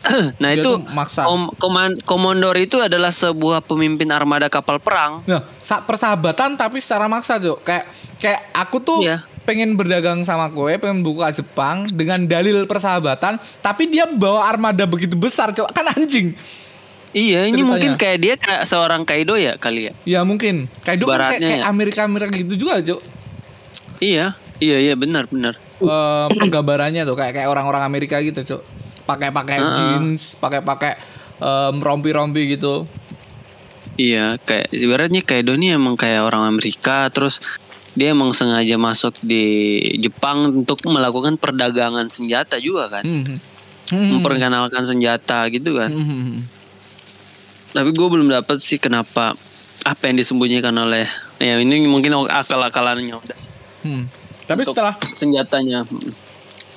nah 0.40 0.50
Dia 0.50 0.64
itu 0.64 0.72
maksa. 0.88 1.28
Kom 1.28 1.52
Koman- 1.54 2.00
Commodore 2.02 2.64
itu 2.64 2.80
adalah 2.80 3.12
sebuah 3.12 3.60
pemimpin 3.60 4.08
armada 4.08 4.48
kapal 4.48 4.80
perang. 4.80 5.20
Nah, 5.28 5.44
sa- 5.56 5.84
persahabatan 5.84 6.56
tapi 6.56 6.80
secara 6.80 7.04
maksa, 7.04 7.36
Cok. 7.36 7.60
Kayak 7.60 7.84
kayak 8.16 8.40
aku 8.50 8.80
tuh 8.80 9.04
Iya. 9.04 9.20
pengen 9.44 9.76
berdagang 9.76 10.24
sama 10.24 10.48
kowe, 10.48 10.72
pengen 10.72 11.02
buka 11.02 11.28
Jepang 11.30 11.84
dengan 11.86 12.24
dalil 12.24 12.64
persahabatan, 12.64 13.36
tapi 13.60 13.88
dia 13.88 14.08
bawa 14.08 14.46
armada 14.46 14.88
begitu 14.88 15.12
besar, 15.14 15.52
Cok. 15.52 15.68
Kan 15.68 15.92
anjing. 15.92 16.32
Iya, 17.10 17.50
ini 17.50 17.58
Ceritanya. 17.58 17.66
mungkin 17.66 17.92
kayak 17.98 18.18
dia 18.22 18.34
kayak 18.38 18.62
seorang 18.70 19.02
Kaido 19.02 19.34
ya 19.34 19.58
kali 19.58 19.90
ya. 19.90 19.92
Ya 20.06 20.20
mungkin. 20.22 20.70
Itu 20.70 21.04
kan 21.10 21.34
kayak, 21.34 21.42
kayak 21.42 21.60
ya. 21.62 21.66
Amerika-Amerika 21.66 22.30
gitu 22.38 22.54
juga, 22.54 22.78
Cok. 22.78 23.00
Iya, 23.98 24.38
iya, 24.62 24.76
iya 24.78 24.94
benar, 24.94 25.26
benar. 25.26 25.58
Eh, 25.82 26.26
penggambarannya 26.30 27.02
tuh 27.02 27.18
kayak 27.18 27.34
kayak 27.34 27.48
orang-orang 27.50 27.82
Amerika 27.82 28.22
gitu, 28.22 28.38
Cok. 28.46 28.62
Pakai-pakai 29.10 29.58
Heeh. 29.58 29.74
jeans, 29.74 30.38
pakai-pakai 30.38 30.94
em, 31.42 31.76
rompi-rompi 31.82 32.54
gitu. 32.54 32.86
Iya, 33.98 34.38
kayak 34.46 34.70
ibaratnya 34.70 35.20
Kaido 35.26 35.58
ini 35.58 35.74
emang 35.74 35.98
kayak 35.98 36.22
orang 36.22 36.46
Amerika, 36.46 37.10
terus 37.10 37.42
dia 37.92 38.14
emang 38.14 38.30
sengaja 38.30 38.78
masuk 38.78 39.18
di 39.18 39.76
Jepang 39.98 40.62
untuk 40.62 40.78
melakukan 40.86 41.34
perdagangan 41.34 42.06
senjata 42.06 42.62
juga 42.62 42.86
kan, 42.86 43.02
Hmm. 43.02 43.34
Hmm. 43.90 44.08
memperkenalkan 44.14 44.86
senjata 44.86 45.42
gitu 45.50 45.74
kan. 45.74 45.90
Hmm. 45.90 46.38
Tapi 47.70 47.90
gue 47.94 48.08
belum 48.10 48.26
dapat 48.26 48.58
sih 48.58 48.82
kenapa 48.82 49.34
apa 49.80 50.02
yang 50.10 50.20
disembunyikan 50.20 50.74
oleh 50.76 51.08
ya 51.40 51.56
ini 51.56 51.86
mungkin 51.88 52.12
akal-akalannya 52.28 53.16
udah 53.16 53.38
Hmm. 53.80 54.04
Tapi 54.44 54.60
Untuk- 54.66 54.76
setelah 54.76 54.94
senjatanya. 55.16 55.88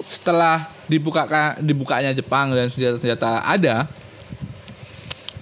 setelah 0.04 0.72
dibuka 0.88 1.28
dibukanya 1.60 2.16
Jepang 2.16 2.56
dan 2.56 2.72
senjata-senjata 2.72 3.44
ada, 3.44 3.92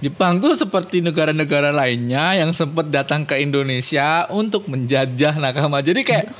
Jepang 0.02 0.42
tuh 0.42 0.58
seperti 0.58 1.06
negara-negara 1.06 1.70
lainnya 1.70 2.34
yang 2.34 2.50
sempat 2.50 2.90
datang 2.90 3.22
ke 3.22 3.38
Indonesia 3.38 4.26
untuk 4.34 4.66
menjajah 4.66 5.38
nakama. 5.38 5.86
Jadi 5.86 6.02
kayak 6.02 6.34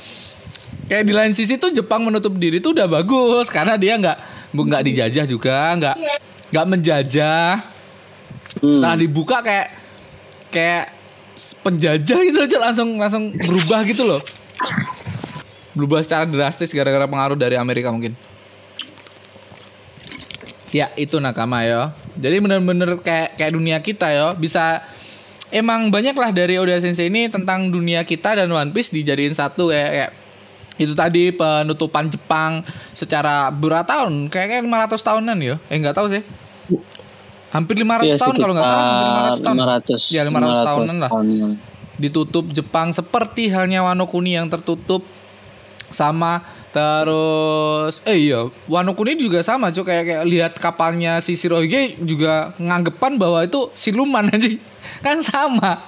kayak 0.90 1.04
di 1.06 1.14
lain 1.14 1.30
sisi 1.30 1.54
tuh 1.62 1.70
Jepang 1.70 2.02
menutup 2.02 2.34
diri 2.34 2.58
tuh 2.58 2.74
udah 2.74 2.90
bagus 2.90 3.46
karena 3.46 3.78
dia 3.78 3.94
nggak 3.94 4.18
nggak 4.50 4.82
dijajah 4.82 5.24
juga, 5.30 5.78
nggak 5.78 5.94
nggak 6.50 6.66
menjajah. 6.66 7.71
Hmm. 8.60 8.78
Setelah 8.78 8.96
dibuka 8.98 9.36
kayak 9.40 9.68
kayak 10.52 10.84
penjajah 11.64 12.18
gitu 12.22 12.38
aja 12.38 12.56
langsung 12.60 13.00
langsung 13.00 13.24
berubah 13.32 13.82
gitu 13.88 14.04
loh. 14.04 14.20
Berubah 15.72 16.04
secara 16.04 16.28
drastis 16.28 16.70
gara-gara 16.76 17.08
pengaruh 17.08 17.38
dari 17.38 17.56
Amerika 17.56 17.88
mungkin. 17.88 18.12
Ya, 20.72 20.88
itu 20.96 21.20
nakama 21.20 21.64
ya. 21.64 21.92
Jadi 22.16 22.40
bener-bener 22.40 23.00
kayak 23.00 23.36
kayak 23.36 23.52
dunia 23.52 23.78
kita 23.80 24.08
ya, 24.08 24.26
bisa 24.32 24.80
emang 25.52 25.92
banyak 25.92 26.16
lah 26.16 26.32
dari 26.32 26.56
Oda 26.56 26.80
Sensei 26.80 27.12
ini 27.12 27.28
tentang 27.28 27.68
dunia 27.68 28.04
kita 28.08 28.40
dan 28.40 28.48
One 28.48 28.72
Piece 28.72 28.88
dijadiin 28.92 29.36
satu 29.36 29.68
kayak, 29.68 29.90
kayak 29.92 30.10
itu 30.80 30.96
tadi 30.96 31.28
penutupan 31.28 32.08
Jepang 32.08 32.64
secara 32.96 33.52
berapa 33.52 33.84
tahun? 33.84 34.32
Kayak 34.32 34.48
kayak 34.48 34.62
500 34.96 35.08
tahunan 35.08 35.36
ya. 35.44 35.56
Eh 35.68 35.76
nggak 35.76 35.96
tahu 35.96 36.08
sih. 36.08 36.24
Hampir 37.52 37.76
500 37.76 38.02
Iya, 38.02 38.16
tahun 38.16 38.34
kalau 38.34 38.52
nggak 38.56 38.64
salah, 38.64 38.82
hampir 38.82 39.06
500 39.06 39.38
tahun. 39.38 39.56
500. 39.60 40.00
Ya, 40.08 40.22
500 40.24 40.58
tahunan 40.64 40.96
lah. 40.98 41.10
Ditutup 41.94 42.44
Jepang 42.48 42.88
seperti 42.90 43.52
halnya 43.52 43.84
Wano 43.84 44.08
Kuni 44.08 44.32
yang 44.32 44.48
tertutup 44.48 45.04
sama 45.92 46.40
terus 46.72 48.00
eh 48.02 48.32
iya 48.32 48.48
Wano 48.64 48.96
Kuni 48.96 49.12
juga 49.14 49.44
sama 49.44 49.68
cuy 49.68 49.84
kayak 49.84 50.04
kayak 50.08 50.24
lihat 50.24 50.52
kapalnya 50.56 51.20
si 51.20 51.36
Shirohige 51.36 52.00
juga 52.00 52.56
nganggepan 52.56 53.20
bahwa 53.20 53.44
itu 53.44 53.68
siluman 53.74 54.24
aja 54.32 54.48
kan 55.04 55.20
sama 55.20 55.84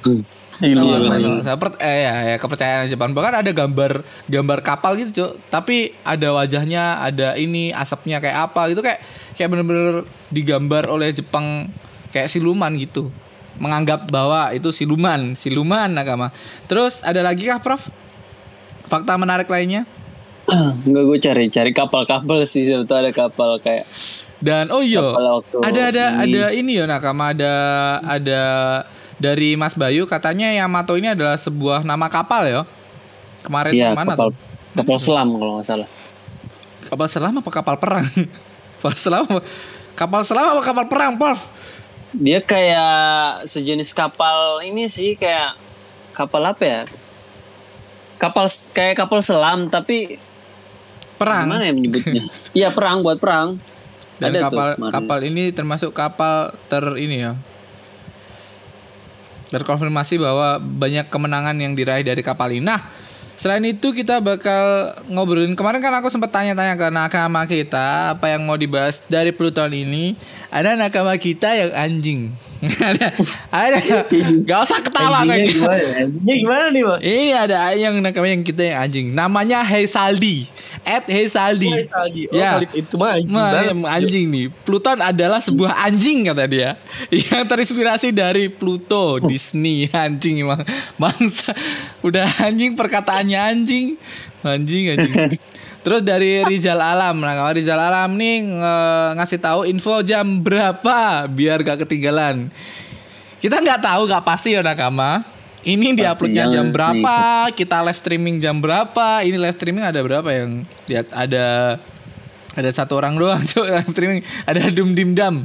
Hmm. 0.00 0.24
sama, 0.50 0.96
Iya, 1.06 1.56
per- 1.56 1.76
eh, 1.76 1.98
ya, 2.04 2.14
ya, 2.24 2.36
kepercayaan 2.36 2.86
Jepang 2.86 3.12
bahkan 3.12 3.36
ada 3.36 3.50
gambar 3.50 4.00
gambar 4.24 4.58
kapal 4.60 4.94
gitu 4.94 5.10
cuy 5.12 5.28
tapi 5.48 5.76
ada 6.00 6.30
wajahnya 6.30 7.02
ada 7.02 7.34
ini 7.34 7.68
asapnya 7.68 8.16
kayak 8.16 8.48
apa 8.48 8.70
gitu 8.70 8.80
kayak 8.80 9.02
kayak 9.34 9.48
bener-bener 9.48 10.06
digambar 10.30 10.86
oleh 10.86 11.10
Jepang 11.10 11.68
kayak 12.10 12.30
siluman 12.30 12.70
gitu. 12.78 13.10
Menganggap 13.60 14.08
bahwa 14.08 14.54
itu 14.56 14.72
siluman 14.72 15.36
siluman 15.36 15.90
nakama 15.92 16.32
terus 16.64 17.04
ada 17.04 17.20
lagi 17.20 17.44
kah 17.44 17.60
Prof? 17.60 17.92
Fakta 18.88 19.20
menarik 19.20 19.50
lainnya? 19.52 19.84
Enggak 20.86 21.04
gue 21.04 21.18
cari 21.20 21.44
cari 21.52 21.70
kapal-kapal 21.76 22.42
sih 22.48 22.64
sebetulnya 22.64 23.10
ada 23.10 23.12
kapal 23.12 23.60
kayak 23.60 23.84
dan 24.40 24.72
oh 24.72 24.80
iya 24.80 25.04
ada 25.60 25.92
ada 25.92 26.04
ini. 26.24 26.32
ada 26.32 26.42
ini 26.56 26.72
ya 26.80 26.84
nakama 26.88 27.36
ada 27.36 27.54
ada 28.00 28.42
dari 29.20 29.52
Mas 29.52 29.76
Bayu 29.76 30.08
katanya 30.08 30.48
Yamato 30.48 30.96
ini 30.96 31.12
adalah 31.12 31.36
sebuah 31.36 31.84
nama 31.84 32.08
kapal 32.08 32.48
ya? 32.48 32.64
Kemarin 33.44 33.72
iya 33.76 33.92
mana 33.92 34.16
kapal 34.16 34.32
tuh? 34.32 34.36
kapal 34.80 34.96
selam 34.96 35.28
kalau 35.36 35.60
nggak 35.60 35.68
salah. 35.68 35.88
kapal 36.88 37.06
selam 37.12 37.34
apa 37.36 37.50
kapal 37.52 37.76
perang? 37.76 38.06
Kapal 38.80 38.96
selam 38.96 39.28
apa- 39.28 39.44
kapal 40.00 40.24
selam 40.24 40.56
apa 40.56 40.62
kapal 40.64 40.88
perang 40.88 41.20
Prof 41.20 41.52
Dia 42.16 42.40
kayak 42.40 43.44
sejenis 43.44 43.92
kapal 43.92 44.64
ini 44.64 44.88
sih 44.88 45.14
kayak 45.14 45.54
kapal 46.16 46.42
apa 46.42 46.64
ya? 46.66 46.82
Kapal 48.18 48.50
kayak 48.74 48.98
kapal 48.98 49.20
selam 49.22 49.70
tapi 49.70 50.18
perang 51.20 51.46
gimana 51.52 51.68
ya 51.68 51.74
menyebutnya? 51.76 52.24
Iya 52.58 52.74
perang 52.74 53.04
buat 53.04 53.20
perang. 53.20 53.62
dan 54.18 54.34
Ada 54.34 54.36
tuh 54.36 54.44
kapal 54.50 54.68
kemarin. 54.74 54.92
kapal 54.92 55.18
ini 55.22 55.42
termasuk 55.54 55.90
kapal 55.94 56.36
ter 56.66 56.84
ini 56.98 57.16
ya 57.24 57.32
terkonfirmasi 59.50 60.18
bahwa 60.18 60.58
banyak 60.62 61.10
kemenangan 61.10 61.58
yang 61.58 61.74
diraih 61.74 62.06
dari 62.06 62.22
kapal 62.22 62.54
ini. 62.54 62.62
Nah, 62.62 62.78
selain 63.40 63.64
itu 63.64 63.96
kita 63.96 64.20
bakal 64.20 64.92
ngobrolin 65.08 65.56
kemarin 65.56 65.80
kan 65.80 65.96
aku 65.96 66.12
sempat 66.12 66.28
tanya-tanya 66.28 66.76
ke 66.76 66.92
nakama 66.92 67.48
kita 67.48 68.12
apa 68.12 68.36
yang 68.36 68.44
mau 68.44 68.60
dibahas 68.60 69.00
dari 69.08 69.32
Pluton 69.32 69.72
ini. 69.72 70.12
Ada 70.52 70.76
nakama 70.76 71.16
kita 71.16 71.56
yang 71.56 71.72
anjing. 71.72 72.28
Ada 72.60 73.06
ada 73.50 73.78
gak 74.42 74.60
usah 74.62 74.78
ketawa 74.80 75.24
kayak 75.24 75.48
gitu. 75.48 75.60
gimana? 75.60 75.84
Anjingnya 75.96 76.34
gimana 76.36 76.64
nih, 76.68 76.82
Bos? 76.84 77.00
Ini 77.00 77.26
ada 77.32 77.58
yang 77.72 77.94
nakama 77.98 78.26
yang 78.26 78.42
kita 78.42 78.62
yang 78.62 78.78
anjing. 78.82 79.06
Namanya 79.10 79.60
Heisaldi. 79.60 80.44
at 80.80 81.04
Hey 81.04 81.28
Saldi. 81.28 81.68
Oh, 81.68 81.76
Saldi. 81.76 82.24
Oh, 82.24 82.32
Ya. 82.32 82.56
itu 82.72 82.96
mah 82.96 83.12
anjing 83.12 83.28
Nah, 83.28 83.52
banget. 83.52 83.68
ini 83.70 83.84
anjing 83.84 84.24
nih. 84.28 84.46
Pluton 84.64 84.98
adalah 84.98 85.36
sebuah 85.38 85.76
anjing 85.76 86.24
kata 86.24 86.48
dia. 86.48 86.72
Yang 87.12 87.44
terinspirasi 87.46 88.08
dari 88.10 88.48
Pluto, 88.48 89.20
Disney. 89.20 89.92
Anjing 89.92 90.40
emang. 90.40 90.64
Bangsa. 90.96 91.52
Udah 92.00 92.24
anjing 92.40 92.72
perkataannya 92.72 93.36
anjing. 93.36 94.00
Anjing 94.40 94.84
anjing. 94.90 95.36
Terus 95.80 96.04
dari 96.04 96.44
Rizal 96.44 96.76
Alam. 96.76 97.24
Nah, 97.24 97.32
kalau 97.32 97.52
Rizal 97.56 97.80
Alam 97.80 98.20
nih 98.20 98.44
nge- 98.44 99.10
ngasih 99.16 99.40
tahu 99.40 99.60
info 99.64 100.04
jam 100.04 100.44
berapa 100.44 101.24
biar 101.24 101.64
gak 101.64 101.88
ketinggalan. 101.88 102.52
Kita 103.40 103.56
nggak 103.56 103.80
tahu 103.80 104.04
nggak 104.04 104.24
pasti 104.24 104.52
ya 104.52 104.60
nakama. 104.60 105.24
Ini 105.60 105.92
diuploadnya 105.92 106.48
jangan 106.48 106.54
jam 106.56 106.66
berapa? 106.72 107.16
Kita 107.52 107.84
live 107.84 107.96
streaming 107.96 108.36
jam 108.40 108.60
berapa? 108.60 109.24
Ini 109.24 109.36
live 109.36 109.56
streaming 109.56 109.84
ada 109.84 110.00
berapa 110.00 110.28
yang 110.28 110.64
lihat 110.88 111.12
ada 111.12 111.76
ada 112.56 112.70
satu 112.72 112.96
orang 112.96 113.14
doang 113.16 113.40
Cuk, 113.50 113.68
live 113.68 113.90
streaming 113.92 114.20
ada 114.42 114.60
dum 114.72 114.90
dim 114.90 115.14
dam 115.14 115.44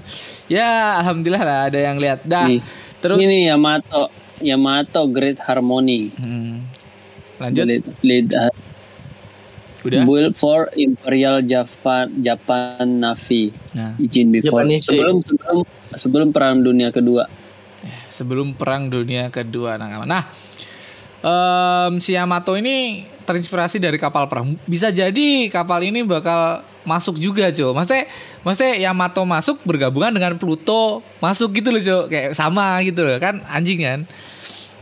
ya 0.49 0.97
alhamdulillah 1.03 1.43
lah 1.43 1.59
ada 1.69 1.77
yang 1.77 2.01
lihat 2.01 2.25
dah 2.25 2.49
Nih. 2.49 2.59
terus 2.97 3.21
Ini 3.21 3.53
Yamato, 3.53 4.09
Yamato 4.41 5.05
Great 5.11 5.37
Harmony. 5.37 6.09
Hmm. 6.17 6.65
lanjut 7.37 7.67
Lead, 7.67 7.83
lead 8.01 8.27
uh, 8.33 8.49
udah. 9.85 10.01
Build 10.03 10.33
for 10.33 10.67
Imperial 10.73 11.45
Japan 11.45 12.09
Japan 12.19 12.85
Navy. 12.99 13.53
nah. 13.77 13.93
Izin 14.01 14.33
before. 14.33 14.65
Japanese. 14.65 14.89
sebelum 14.89 15.21
sebelum 15.21 15.57
sebelum 15.93 16.27
perang 16.33 16.59
dunia 16.65 16.89
kedua. 16.89 17.29
sebelum 18.09 18.57
perang 18.57 18.89
dunia 18.89 19.29
kedua 19.29 19.77
nakama 19.77 20.07
nah 20.07 20.23
em, 21.25 21.93
si 21.99 22.13
Yamato 22.13 22.53
ini 22.55 23.05
terinspirasi 23.25 23.81
dari 23.81 23.97
kapal 23.97 24.29
perang. 24.29 24.53
Bisa 24.69 24.93
jadi 24.93 25.49
kapal 25.49 25.81
ini 25.81 26.05
bakal 26.05 26.61
masuk 26.85 27.17
juga 27.17 27.49
cuy 27.49 27.73
maksudnya 27.73 28.05
maksudnya 28.45 28.73
Yamato 28.77 29.25
masuk 29.25 29.57
bergabungan 29.65 30.13
dengan 30.13 30.37
Pluto 30.37 31.01
masuk 31.17 31.57
gitu 31.57 31.73
loh 31.73 31.81
cuy 31.81 32.01
kayak 32.13 32.31
sama 32.37 32.77
gitu 32.85 33.01
loh 33.01 33.17
kan? 33.17 33.41
Anjing 33.49 33.81
kan? 33.81 33.99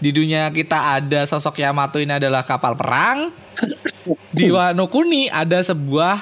Di 0.04 0.12
dunia 0.12 0.52
kita 0.52 1.00
ada 1.00 1.24
sosok 1.24 1.64
Yamato 1.64 1.96
ini 2.04 2.20
adalah 2.20 2.44
kapal 2.44 2.76
perang 2.76 3.32
di 4.36 4.52
Wano 4.52 4.92
Kuni 4.92 5.32
ada 5.32 5.64
sebuah 5.64 6.20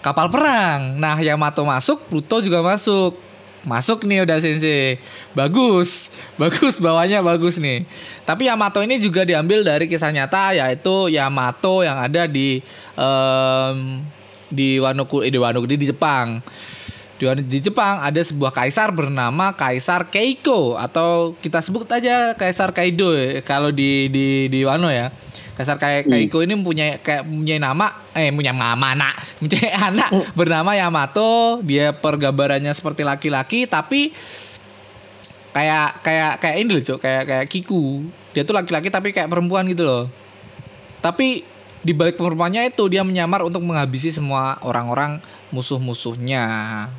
kapal 0.00 0.30
perang. 0.30 0.98
Nah 0.98 1.18
Yamato 1.18 1.66
masuk 1.66 2.06
Pluto 2.06 2.38
juga 2.40 2.62
masuk. 2.62 3.18
Masuk 3.64 4.04
nih 4.04 4.28
udah 4.28 4.38
sensei. 4.38 5.00
Bagus. 5.32 6.12
Bagus 6.36 6.76
bawahnya 6.78 7.24
bagus 7.24 7.56
nih. 7.56 7.88
Tapi 8.28 8.46
Yamato 8.46 8.84
ini 8.84 9.00
juga 9.00 9.24
diambil 9.24 9.64
dari 9.64 9.88
kisah 9.88 10.12
nyata 10.12 10.52
yaitu 10.52 11.08
Yamato 11.08 11.80
yang 11.80 11.96
ada 11.96 12.28
di 12.28 12.60
em, 12.94 14.04
di 14.52 14.78
Wano 14.78 15.08
Ku- 15.08 15.24
eh, 15.24 15.32
di 15.32 15.40
Wano 15.40 15.64
Kuni 15.64 15.80
di 15.80 15.88
Jepang 15.88 16.44
di, 17.18 17.58
Jepang 17.62 18.02
ada 18.02 18.18
sebuah 18.18 18.50
kaisar 18.50 18.90
bernama 18.90 19.54
Kaisar 19.54 20.10
Keiko 20.10 20.74
atau 20.74 21.32
kita 21.38 21.62
sebut 21.62 21.86
aja 21.86 22.34
Kaisar 22.34 22.74
Kaido 22.74 23.14
ya, 23.14 23.38
kalau 23.46 23.70
di 23.70 24.10
di 24.10 24.50
di 24.50 24.60
Wano 24.66 24.90
ya. 24.90 25.14
Kaisar 25.54 25.78
Kai- 25.78 26.02
Keiko 26.02 26.42
ini 26.42 26.58
mempunyai 26.58 26.98
kayak 26.98 27.22
mempunyai 27.30 27.62
nama 27.62 27.86
eh 28.10 28.34
punya 28.34 28.50
nama 28.50 28.90
anak, 28.90 29.14
mempunyai 29.38 29.70
anak 29.70 30.08
bernama 30.34 30.74
Yamato. 30.74 31.62
Dia 31.62 31.94
pergambarannya 31.94 32.74
seperti 32.74 33.06
laki-laki 33.06 33.70
tapi 33.70 34.10
kayak 35.54 36.02
kayak 36.02 36.32
kayak 36.42 36.56
ini 36.58 36.70
loh, 36.74 36.82
Cok, 36.82 36.98
kayak 36.98 37.22
kayak 37.30 37.46
Kiku. 37.46 38.02
Dia 38.34 38.42
tuh 38.42 38.58
laki-laki 38.58 38.90
tapi 38.90 39.14
kayak 39.14 39.30
perempuan 39.30 39.62
gitu 39.70 39.86
loh. 39.86 40.04
Tapi 40.98 41.46
di 41.84 41.92
balik 41.94 42.18
perempuannya 42.18 42.74
itu 42.74 42.90
dia 42.90 43.06
menyamar 43.06 43.46
untuk 43.46 43.62
menghabisi 43.62 44.10
semua 44.10 44.58
orang-orang 44.66 45.22
musuh-musuhnya. 45.54 46.42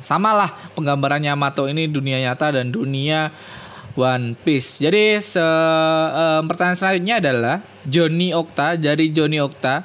Samalah 0.00 0.48
penggambaran 0.72 1.20
Yamato 1.20 1.68
ini 1.68 1.84
dunia 1.84 2.16
nyata 2.24 2.56
dan 2.56 2.72
dunia 2.72 3.28
One 3.92 4.32
Piece. 4.40 4.80
Jadi 4.80 5.20
se 5.20 5.40
em, 5.40 6.42
pertanyaan 6.48 6.80
selanjutnya 6.80 7.16
adalah 7.20 7.56
Johnny 7.84 8.32
Okta 8.32 8.80
dari 8.80 9.12
Johnny 9.12 9.36
Okta. 9.36 9.84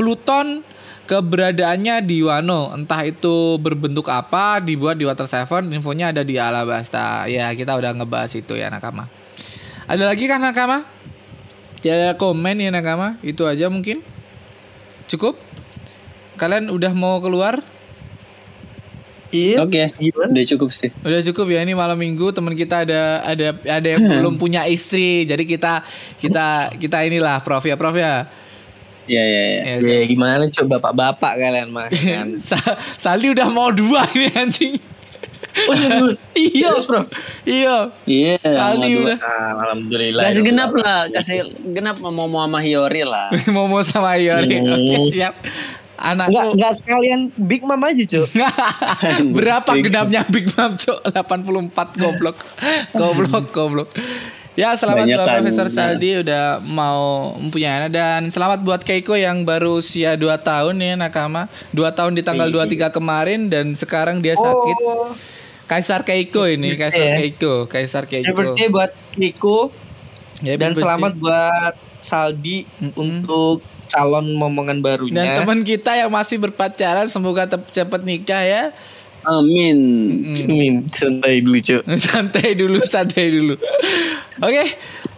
Pluton 0.00 0.64
keberadaannya 1.08 2.04
di 2.04 2.20
Wano, 2.20 2.70
entah 2.76 3.00
itu 3.02 3.56
berbentuk 3.56 4.12
apa, 4.12 4.60
dibuat 4.60 5.00
di 5.00 5.08
Water 5.08 5.24
Seven, 5.24 5.72
infonya 5.72 6.12
ada 6.12 6.20
di 6.20 6.36
Alabasta. 6.36 7.24
Ya, 7.26 7.48
kita 7.56 7.72
udah 7.74 7.96
ngebahas 7.96 8.30
itu 8.36 8.52
ya 8.54 8.68
Nakama. 8.68 9.08
Ada 9.88 10.12
lagi 10.12 10.28
kan 10.28 10.44
Nakama? 10.44 10.84
Tidak 11.80 11.94
ada 11.96 12.12
komen 12.20 12.60
ya 12.60 12.68
Nakama? 12.68 13.16
Itu 13.24 13.48
aja 13.48 13.72
mungkin. 13.72 14.04
Cukup? 15.08 15.40
Kalian 16.36 16.68
udah 16.68 16.92
mau 16.92 17.18
keluar? 17.24 17.64
Iya. 19.28 19.60
Oke, 19.60 19.84
Gimana? 19.92 20.32
udah 20.32 20.46
cukup 20.48 20.68
sih. 20.72 20.88
Udah 21.04 21.20
cukup 21.20 21.46
ya 21.52 21.60
ini 21.60 21.76
malam 21.76 22.00
minggu 22.00 22.32
teman 22.32 22.56
kita 22.56 22.88
ada 22.88 23.20
ada 23.22 23.46
ada 23.60 23.88
yang 23.88 24.00
belum 24.00 24.40
punya 24.40 24.64
istri. 24.64 25.28
Jadi 25.28 25.44
kita 25.44 25.84
kita 26.16 26.72
kita 26.74 27.04
inilah 27.04 27.44
Prof 27.44 27.60
ya 27.62 27.76
Prof 27.76 27.92
ya. 27.92 28.24
Iya 29.04 29.22
iya 29.24 29.42
iya. 29.44 29.60
Ya, 29.76 30.00
Ya 30.00 30.00
gimana 30.04 30.48
coba 30.48 30.80
bapak-bapak 30.80 31.32
kalian 31.36 31.68
mah 31.68 31.88
kan. 32.08 32.40
Sa- 32.40 32.76
Saldi 32.96 33.32
udah 33.32 33.48
mau 33.48 33.68
dua 33.68 34.04
ini 34.12 34.28
anjing. 34.32 34.76
Oh 35.58 35.74
iya, 36.38 36.70
bro? 36.78 37.02
iya. 37.42 37.76
Iya. 38.06 38.34
Dua. 38.38 39.10
udah 39.10 39.18
Ah, 39.18 39.52
alhamdulillah. 39.66 40.22
Kasih 40.22 40.40
ya 40.40 40.46
genap 40.46 40.70
lah, 40.72 41.00
kasih 41.10 41.36
genap 41.74 41.96
mau 41.98 42.14
mau 42.14 42.46
sama 42.46 42.62
Hiyori 42.62 43.02
lah. 43.02 43.28
mau 43.54 43.66
mau 43.66 43.82
sama 43.82 44.14
Yori. 44.16 44.54
Hmm. 44.54 44.70
Oke, 44.70 44.96
siap. 45.10 45.34
Enggak 45.98 46.30
Anakku 46.30 46.48
enggak 46.54 46.74
sekalian 46.78 47.20
Big 47.34 47.62
Mom 47.66 47.82
aja, 47.82 48.02
Cuk. 48.06 48.28
Berapa 49.36 49.70
genapnya 49.82 50.22
Big 50.30 50.46
Mom, 50.54 50.72
Cok? 50.78 51.10
84 51.10 51.98
goblok. 51.98 52.36
Goblok, 52.94 53.46
goblok. 53.50 53.90
Ya, 54.58 54.74
selamat 54.74 55.06
Banyak 55.06 55.18
buat. 55.22 55.28
Profesor 55.38 55.66
Saldi 55.70 56.18
udah 56.18 56.58
mau 56.66 57.30
mempunyai 57.38 57.86
anak 57.86 57.90
dan 57.94 58.26
selamat 58.26 58.66
buat 58.66 58.82
Keiko 58.82 59.14
yang 59.14 59.46
baru 59.46 59.78
usia 59.78 60.18
2 60.18 60.26
tahun 60.42 60.82
ya 60.82 60.94
Nakama. 60.98 61.46
2 61.70 61.78
tahun 61.94 62.18
di 62.18 62.26
tanggal 62.26 62.50
23 62.50 62.90
kemarin 62.90 63.46
dan 63.46 63.74
sekarang 63.78 64.18
dia 64.18 64.34
sakit. 64.34 64.76
Oh, 64.82 65.14
Kaisar 65.70 66.02
Keiko 66.02 66.50
ini, 66.50 66.74
Happy 66.74 66.80
Kaisar 66.80 67.06
ya. 67.06 67.16
Keiko, 67.22 67.54
Kaisar 67.70 68.04
happy 68.10 68.22
Keiko. 68.26 68.34
birthday 68.34 68.66
buat 68.66 68.90
Happy 70.42 70.58
dan 70.58 70.70
selamat 70.74 71.12
buat 71.22 71.74
Saldi 72.02 72.66
untuk 72.98 73.62
calon 73.88 74.36
momongan 74.36 74.78
barunya. 74.84 75.16
dan 75.16 75.26
teman 75.42 75.60
kita 75.64 75.96
yang 75.96 76.12
masih 76.12 76.36
berpacaran 76.36 77.08
semoga 77.08 77.48
cepat 77.48 78.04
nikah 78.04 78.44
ya. 78.44 78.62
Amin. 79.26 79.76
Mm. 80.30 80.46
Min, 80.46 80.74
santai 80.88 81.42
dulu, 81.42 81.58
Cuk. 81.58 81.82
santai 82.06 82.54
dulu, 82.54 82.78
santai 82.86 83.34
dulu. 83.34 83.54
Oke, 84.38 84.64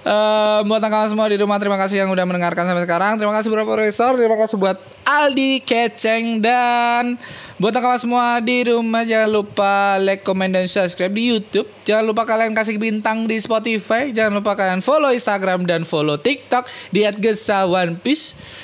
eh, 0.09 0.59
buat 0.65 0.81
kawan 0.81 1.09
semua 1.13 1.29
di 1.29 1.37
rumah 1.37 1.61
terima 1.61 1.77
kasih 1.77 2.03
yang 2.03 2.11
udah 2.11 2.25
mendengarkan 2.25 2.65
sampai 2.65 2.89
sekarang. 2.89 3.21
Terima 3.21 3.37
kasih 3.37 3.53
buat 3.53 3.69
Profesor, 3.69 4.17
terima 4.17 4.37
kasih 4.41 4.57
buat 4.57 4.79
Aldi 5.05 5.61
Keceng 5.61 6.41
dan 6.41 7.21
buat 7.61 7.77
kawan 7.77 8.01
semua 8.01 8.41
di 8.41 8.65
rumah 8.73 9.05
jangan 9.05 9.29
lupa 9.29 10.01
like, 10.01 10.25
comment 10.25 10.49
dan 10.49 10.65
subscribe 10.65 11.13
di 11.13 11.37
YouTube. 11.37 11.69
Jangan 11.85 12.09
lupa 12.09 12.25
kalian 12.25 12.57
kasih 12.57 12.81
bintang 12.81 13.29
di 13.29 13.37
Spotify. 13.37 14.09
Jangan 14.09 14.41
lupa 14.41 14.57
kalian 14.57 14.81
follow 14.81 15.13
Instagram 15.13 15.69
dan 15.69 15.85
follow 15.85 16.17
TikTok 16.17 16.65
di 16.89 17.05
@gesa_one_piece. 17.05 18.59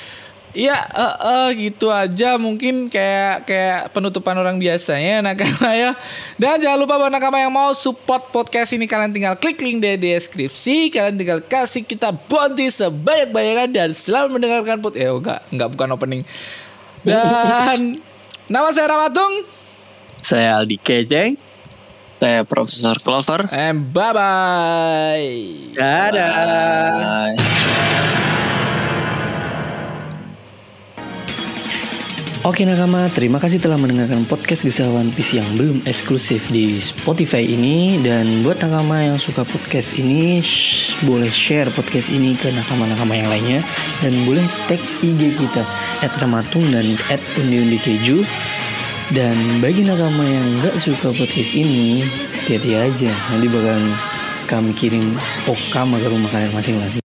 Iya, 0.57 0.73
eh, 0.73 1.15
eh, 1.21 1.47
gitu 1.69 1.93
aja 1.93 2.33
mungkin 2.41 2.89
kayak 2.89 3.45
kayak 3.45 3.93
penutupan 3.93 4.33
orang 4.33 4.57
biasanya 4.57 5.21
nakama 5.21 5.69
ya. 5.77 5.93
Dan 6.33 6.57
jangan 6.57 6.81
lupa 6.81 6.97
buat 6.97 7.13
nakama 7.13 7.37
yang 7.37 7.53
mau 7.53 7.77
support 7.77 8.33
podcast 8.33 8.73
ini 8.73 8.89
kalian 8.89 9.13
tinggal 9.13 9.37
klik 9.37 9.61
link 9.61 9.85
di 9.85 9.93
deskripsi, 10.01 10.89
kalian 10.89 11.13
tinggal 11.13 11.45
kasih 11.45 11.85
kita 11.85 12.09
bounty 12.25 12.73
sebanyak-banyaknya 12.73 13.69
dan 13.69 13.89
selamat 13.93 14.33
mendengarkan 14.33 14.81
pod. 14.81 14.97
Eh 14.97 15.05
enggak, 15.05 15.45
enggak 15.53 15.69
bukan 15.77 15.93
opening. 15.93 16.21
Dan 17.05 18.01
nama 18.53 18.73
saya 18.73 18.97
Ramatung 18.97 19.45
Saya 20.25 20.57
Aldi 20.57 20.81
Keceng. 20.81 21.37
Saya 22.17 22.41
Profesor 22.49 22.97
Clover. 22.97 23.45
and 23.53 23.93
bye 23.93 24.09
bye. 24.09 25.29
Dadah. 25.77 27.37
Bye. 27.37 28.36
Oke 32.47 32.63
nakama, 32.63 33.11
terima 33.11 33.43
kasih 33.43 33.59
telah 33.59 33.75
mendengarkan 33.75 34.23
podcast 34.23 34.63
Kisah 34.63 34.87
One 34.87 35.11
Piece 35.11 35.35
yang 35.35 35.43
belum 35.59 35.83
eksklusif 35.83 36.47
di 36.47 36.79
Spotify 36.79 37.43
ini. 37.43 37.99
Dan 37.99 38.39
buat 38.39 38.63
nakama 38.63 39.03
yang 39.03 39.19
suka 39.19 39.43
podcast 39.43 39.91
ini, 39.99 40.39
shh, 40.39 41.03
boleh 41.03 41.27
share 41.27 41.67
podcast 41.75 42.07
ini 42.07 42.39
ke 42.39 42.47
nakama-nakama 42.55 43.19
yang 43.19 43.27
lainnya. 43.27 43.59
Dan 43.99 44.23
boleh 44.23 44.47
tag 44.71 44.79
IG 44.79 45.35
kita, 45.35 45.67
at 45.99 46.15
Ramatung 46.23 46.63
dan 46.71 46.87
at 47.11 47.19
Undi 47.35 47.75
Keju 47.83 48.23
Dan 49.11 49.59
bagi 49.59 49.83
nakama 49.83 50.23
yang 50.23 50.47
gak 50.63 50.79
suka 50.79 51.11
podcast 51.19 51.51
ini, 51.51 52.07
hati-hati 52.47 52.71
aja. 52.79 53.11
Nanti 53.35 53.47
bakal 53.51 53.79
kami 54.47 54.71
kirim 54.71 55.19
okama 55.51 55.99
ke 55.99 56.07
rumah 56.07 56.31
kalian 56.31 56.55
masing-masing 56.55 57.03